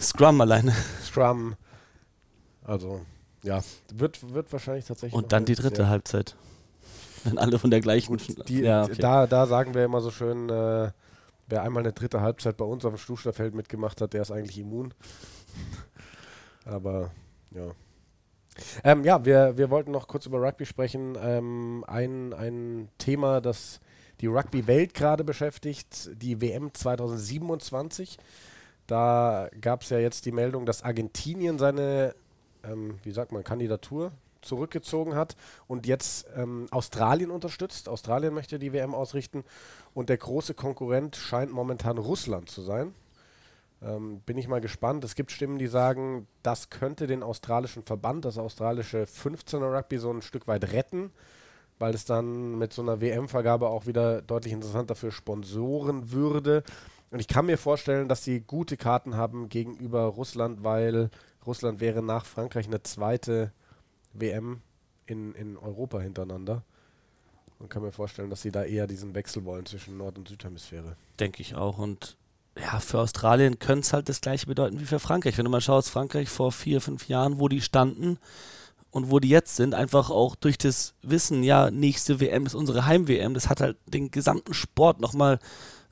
Scrum 0.00 0.40
alleine. 0.60 0.76
Scrum. 1.02 1.56
Also, 2.64 3.00
ja, 3.42 3.62
wird, 3.94 4.32
wird 4.34 4.52
wahrscheinlich 4.52 4.84
tatsächlich. 4.84 5.14
Und 5.14 5.32
dann 5.32 5.44
die 5.44 5.54
dritte 5.54 5.88
Halbzeit. 5.88 6.36
Wenn 7.24 7.38
alle 7.38 7.58
von 7.58 7.70
der 7.70 7.80
gleichen. 7.80 8.16
Die, 8.48 8.60
ja, 8.60 8.84
okay. 8.84 8.96
da, 8.98 9.26
da 9.26 9.46
sagen 9.46 9.74
wir 9.74 9.84
immer 9.84 10.00
so 10.00 10.10
schön, 10.10 10.48
äh, 10.48 10.90
wer 11.46 11.62
einmal 11.62 11.82
eine 11.82 11.92
dritte 11.92 12.20
Halbzeit 12.20 12.56
bei 12.56 12.64
uns 12.64 12.84
auf 12.84 12.94
dem 12.94 12.98
Stuhlsterfeld 12.98 13.54
mitgemacht 13.54 14.00
hat, 14.00 14.12
der 14.14 14.22
ist 14.22 14.30
eigentlich 14.30 14.58
immun. 14.58 14.94
Aber 16.64 17.10
ja. 17.50 17.72
Ähm, 18.84 19.04
ja, 19.04 19.24
wir, 19.24 19.56
wir 19.56 19.70
wollten 19.70 19.90
noch 19.90 20.06
kurz 20.06 20.26
über 20.26 20.40
Rugby 20.40 20.66
sprechen. 20.66 21.16
Ähm, 21.20 21.84
ein, 21.86 22.32
ein 22.34 22.88
Thema, 22.98 23.40
das 23.40 23.80
die 24.20 24.26
Rugby-Welt 24.26 24.92
gerade 24.92 25.24
beschäftigt, 25.24 26.10
die 26.14 26.40
WM 26.40 26.74
2027. 26.74 28.18
Da 28.90 29.48
gab 29.60 29.82
es 29.82 29.90
ja 29.90 30.00
jetzt 30.00 30.26
die 30.26 30.32
Meldung, 30.32 30.66
dass 30.66 30.82
Argentinien 30.82 31.60
seine, 31.60 32.12
ähm, 32.64 32.98
wie 33.04 33.12
sagt 33.12 33.30
man, 33.30 33.44
Kandidatur 33.44 34.10
zurückgezogen 34.42 35.14
hat 35.14 35.36
und 35.68 35.86
jetzt 35.86 36.26
ähm, 36.34 36.66
Australien 36.72 37.30
unterstützt. 37.30 37.88
Australien 37.88 38.34
möchte 38.34 38.58
die 38.58 38.72
WM 38.72 38.92
ausrichten 38.92 39.44
und 39.94 40.08
der 40.08 40.16
große 40.16 40.54
Konkurrent 40.54 41.14
scheint 41.14 41.52
momentan 41.52 41.98
Russland 41.98 42.50
zu 42.50 42.62
sein. 42.62 42.92
Ähm, 43.80 44.22
bin 44.26 44.36
ich 44.38 44.48
mal 44.48 44.60
gespannt. 44.60 45.04
Es 45.04 45.14
gibt 45.14 45.30
Stimmen, 45.30 45.60
die 45.60 45.68
sagen, 45.68 46.26
das 46.42 46.68
könnte 46.68 47.06
den 47.06 47.22
australischen 47.22 47.84
Verband, 47.84 48.24
das 48.24 48.38
australische 48.38 49.04
15er 49.04 49.72
Rugby, 49.72 49.98
so 49.98 50.10
ein 50.10 50.22
Stück 50.22 50.48
weit 50.48 50.72
retten, 50.72 51.12
weil 51.78 51.94
es 51.94 52.06
dann 52.06 52.58
mit 52.58 52.72
so 52.72 52.82
einer 52.82 53.00
WM-Vergabe 53.00 53.68
auch 53.68 53.86
wieder 53.86 54.20
deutlich 54.20 54.52
interessanter 54.52 54.96
für 54.96 55.12
Sponsoren 55.12 56.10
würde. 56.10 56.64
Und 57.10 57.20
ich 57.20 57.28
kann 57.28 57.46
mir 57.46 57.58
vorstellen, 57.58 58.08
dass 58.08 58.24
sie 58.24 58.40
gute 58.40 58.76
Karten 58.76 59.16
haben 59.16 59.48
gegenüber 59.48 60.02
Russland, 60.02 60.62
weil 60.62 61.10
Russland 61.44 61.80
wäre 61.80 62.02
nach 62.02 62.24
Frankreich 62.24 62.66
eine 62.66 62.82
zweite 62.82 63.52
WM 64.12 64.60
in, 65.06 65.34
in 65.34 65.56
Europa 65.56 66.00
hintereinander. 66.00 66.62
Und 67.58 67.68
kann 67.68 67.82
mir 67.82 67.92
vorstellen, 67.92 68.30
dass 68.30 68.42
sie 68.42 68.52
da 68.52 68.64
eher 68.64 68.86
diesen 68.86 69.14
Wechsel 69.14 69.44
wollen 69.44 69.66
zwischen 69.66 69.96
Nord- 69.98 70.16
und 70.16 70.28
Südhemisphäre. 70.28 70.96
Denke 71.18 71.42
ich 71.42 71.56
auch. 71.56 71.78
Und 71.78 72.16
ja, 72.58 72.80
für 72.80 73.00
Australien 73.00 73.58
könnte 73.58 73.80
es 73.80 73.92
halt 73.92 74.08
das 74.08 74.20
gleiche 74.20 74.46
bedeuten 74.46 74.80
wie 74.80 74.86
für 74.86 74.98
Frankreich. 74.98 75.36
Wenn 75.36 75.44
du 75.44 75.50
mal 75.50 75.60
schaust, 75.60 75.90
Frankreich 75.90 76.28
vor 76.28 76.52
vier, 76.52 76.80
fünf 76.80 77.08
Jahren, 77.08 77.38
wo 77.38 77.48
die 77.48 77.60
standen 77.60 78.18
und 78.90 79.10
wo 79.10 79.18
die 79.18 79.28
jetzt 79.28 79.56
sind, 79.56 79.74
einfach 79.74 80.10
auch 80.10 80.36
durch 80.36 80.58
das 80.58 80.94
Wissen, 81.02 81.42
ja, 81.42 81.70
nächste 81.70 82.20
WM 82.20 82.46
ist 82.46 82.54
unsere 82.54 82.86
Heim-WM, 82.86 83.34
das 83.34 83.48
hat 83.48 83.60
halt 83.60 83.76
den 83.86 84.10
gesamten 84.10 84.54
Sport 84.54 85.00
nochmal 85.00 85.38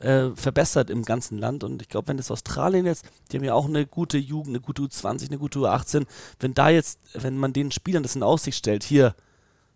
äh, 0.01 0.31
verbessert 0.35 0.91
im 0.91 1.05
ganzen 1.05 1.39
Land. 1.39 1.65
Und 1.65 1.83
ich 1.83 1.89
glaube, 1.89 2.09
wenn 2.09 2.17
das 2.17 2.31
Australien 2.31 2.87
jetzt, 2.87 3.05
die 3.31 3.37
haben 3.37 3.45
ja 3.45 3.55
auch 3.55 3.67
eine 3.67 3.87
gute 3.87 4.19
Jugend, 4.19 4.51
eine 4.51 4.61
gute 4.61 4.83
U20, 4.83 5.29
eine 5.29 5.39
gute 5.39 5.59
U18, 5.59 6.07
wenn 6.41 6.55
da 6.55 6.69
jetzt, 6.69 7.01
wenn 7.15 7.37
man 7.37 7.53
den 7.53 7.71
Spielern 7.71 8.03
das 8.03 8.17
in 8.17 8.23
Aussicht 8.23 8.59
stellt, 8.59 8.85
hier 8.85 9.15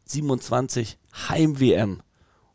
27 0.04 0.98
Heim-WM, 1.28 2.02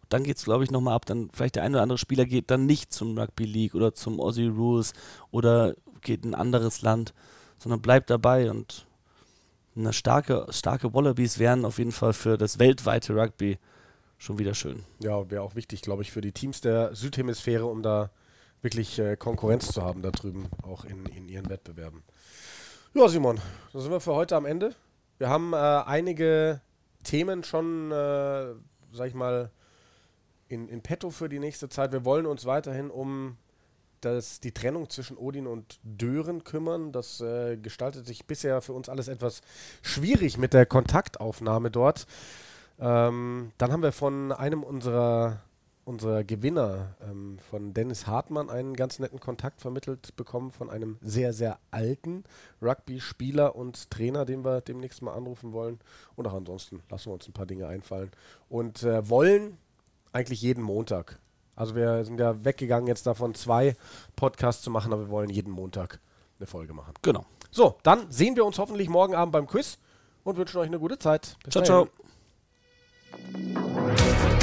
dann 0.10 0.24
geht 0.24 0.38
es, 0.38 0.46
glaube 0.46 0.64
ich, 0.64 0.72
nochmal 0.72 0.96
ab. 0.96 1.06
Dann 1.06 1.30
vielleicht 1.34 1.56
der 1.56 1.64
eine 1.64 1.76
oder 1.76 1.84
andere 1.84 1.98
Spieler 1.98 2.26
geht 2.26 2.50
dann 2.52 2.66
nicht 2.66 2.94
zum 2.94 3.18
Rugby 3.18 3.46
League 3.46 3.76
oder 3.76 3.94
zum 3.94 4.20
Aussie 4.20 4.48
Rules 4.48 4.94
oder 5.32 5.76
geht 6.02 6.24
in 6.24 6.32
ein 6.32 6.40
anderes 6.40 6.82
Land, 6.82 7.14
sondern 7.58 7.82
bleibt 7.82 8.10
dabei 8.10 8.50
und 8.50 8.86
eine 9.76 9.94
starke, 9.94 10.48
starke 10.50 10.94
Wallabies 10.94 11.38
wären 11.38 11.66
auf 11.66 11.78
jeden 11.78 11.92
Fall 11.92 12.14
für 12.14 12.38
das 12.38 12.60
weltweite 12.60 13.16
Rugby 13.16 13.60
schon 14.18 14.40
wieder 14.40 14.54
schön. 14.54 14.84
Ja, 15.00 15.30
wäre 15.30 15.42
auch 15.42 15.56
wichtig, 15.56 15.82
glaube 15.82 16.02
ich, 16.02 16.12
für 16.12 16.22
die 16.22 16.32
Teams 16.32 16.62
der 16.62 16.96
Südhemisphäre, 16.96 17.66
um 17.66 17.84
da 17.84 18.10
wirklich 18.62 19.00
äh, 19.00 19.16
Konkurrenz 19.16 19.72
zu 19.72 19.82
haben 19.84 20.02
da 20.02 20.12
drüben, 20.12 20.50
auch 20.64 20.86
in, 20.86 21.06
in 21.06 21.30
ihren 21.30 21.50
Wettbewerben. 21.50 22.04
Ja, 22.94 23.08
Simon, 23.08 23.40
da 23.74 23.80
sind 23.80 23.92
wir 23.92 24.00
für 24.00 24.16
heute 24.16 24.36
am 24.36 24.46
Ende. 24.46 24.74
Wir 25.20 25.30
haben 25.30 25.54
äh, 25.54 25.58
einige 25.58 26.62
Themen 27.04 27.44
schon, 27.44 27.92
äh, 27.92 28.54
sag 28.92 29.08
ich 29.08 29.14
mal, 29.14 29.52
in, 30.48 30.68
in 30.70 30.82
petto 30.82 31.10
für 31.10 31.30
die 31.30 31.40
nächste 31.40 31.70
Zeit. 31.70 31.92
Wir 31.92 32.06
wollen 32.06 32.26
uns 32.26 32.46
weiterhin 32.46 32.90
um 32.90 33.38
das, 34.02 34.40
die 34.40 34.52
Trennung 34.52 34.90
zwischen 34.90 35.18
Odin 35.18 35.48
und 35.48 35.80
Dören 35.84 36.44
kümmern. 36.44 36.92
Das 36.92 37.22
äh, 37.22 37.58
gestaltet 37.58 38.06
sich 38.06 38.26
bisher 38.26 38.62
für 38.62 38.74
uns 38.74 38.90
alles 38.90 39.08
etwas 39.08 39.42
schwierig 39.82 40.38
mit 40.38 40.54
der 40.54 40.66
Kontaktaufnahme 40.66 41.72
dort. 41.72 42.08
Ähm, 42.80 43.52
dann 43.58 43.72
haben 43.72 43.82
wir 43.82 43.92
von 43.92 44.32
einem 44.32 44.64
unserer, 44.64 45.42
unserer 45.86 46.24
Gewinner, 46.24 46.96
ähm, 47.02 47.40
von 47.50 47.74
Dennis 47.74 48.08
Hartmann, 48.08 48.50
einen 48.50 48.76
ganz 48.76 49.00
netten 49.00 49.20
Kontakt 49.20 49.62
vermittelt 49.62 50.16
bekommen 50.16 50.52
von 50.52 50.70
einem 50.70 50.98
sehr, 51.02 51.34
sehr 51.34 51.60
alten 51.72 52.24
Rugby-Spieler 52.62 53.56
und 53.56 53.90
Trainer, 53.90 54.26
den 54.26 54.46
wir 54.46 54.62
demnächst 54.62 55.02
mal 55.02 55.14
anrufen 55.14 55.54
wollen. 55.54 55.80
Und 56.16 56.28
auch 56.28 56.34
ansonsten 56.34 56.82
lassen 56.90 57.10
wir 57.10 57.14
uns 57.14 57.28
ein 57.28 57.34
paar 57.34 57.46
Dinge 57.46 57.68
einfallen. 57.68 58.12
Und 58.50 58.84
äh, 58.84 59.10
wollen 59.10 59.58
eigentlich 60.12 60.42
jeden 60.42 60.64
Montag 60.64 61.20
also 61.58 61.76
wir 61.76 62.06
sind 62.06 62.20
ja 62.20 62.46
weggegangen 62.46 62.88
jetzt 62.88 63.08
davon, 63.08 63.34
zwei 63.34 63.76
Podcasts 64.16 64.62
zu 64.62 64.70
machen, 64.70 64.94
aber 64.94 65.08
wir 65.08 65.10
wollen 65.10 65.30
jeden 65.30 65.52
Montag 65.52 66.00
eine 66.38 66.46
Folge 66.46 66.72
machen. 66.72 66.94
Genau. 67.02 67.26
So, 67.50 67.80
dann 67.82 68.10
sehen 68.12 68.36
wir 68.36 68.46
uns 68.46 68.60
hoffentlich 68.60 68.90
morgen 68.90 69.16
Abend 69.16 69.32
beim 69.32 69.48
Quiz 69.48 69.80
und 70.24 70.38
wünschen 70.38 70.60
euch 70.60 70.68
eine 70.68 70.80
gute 70.80 71.00
Zeit. 71.00 71.36
Bis 71.44 71.54
ciao, 71.54 71.64
dahin. 71.64 71.88
ciao. 71.90 72.07
Thank 73.20 74.32
you. 74.32 74.37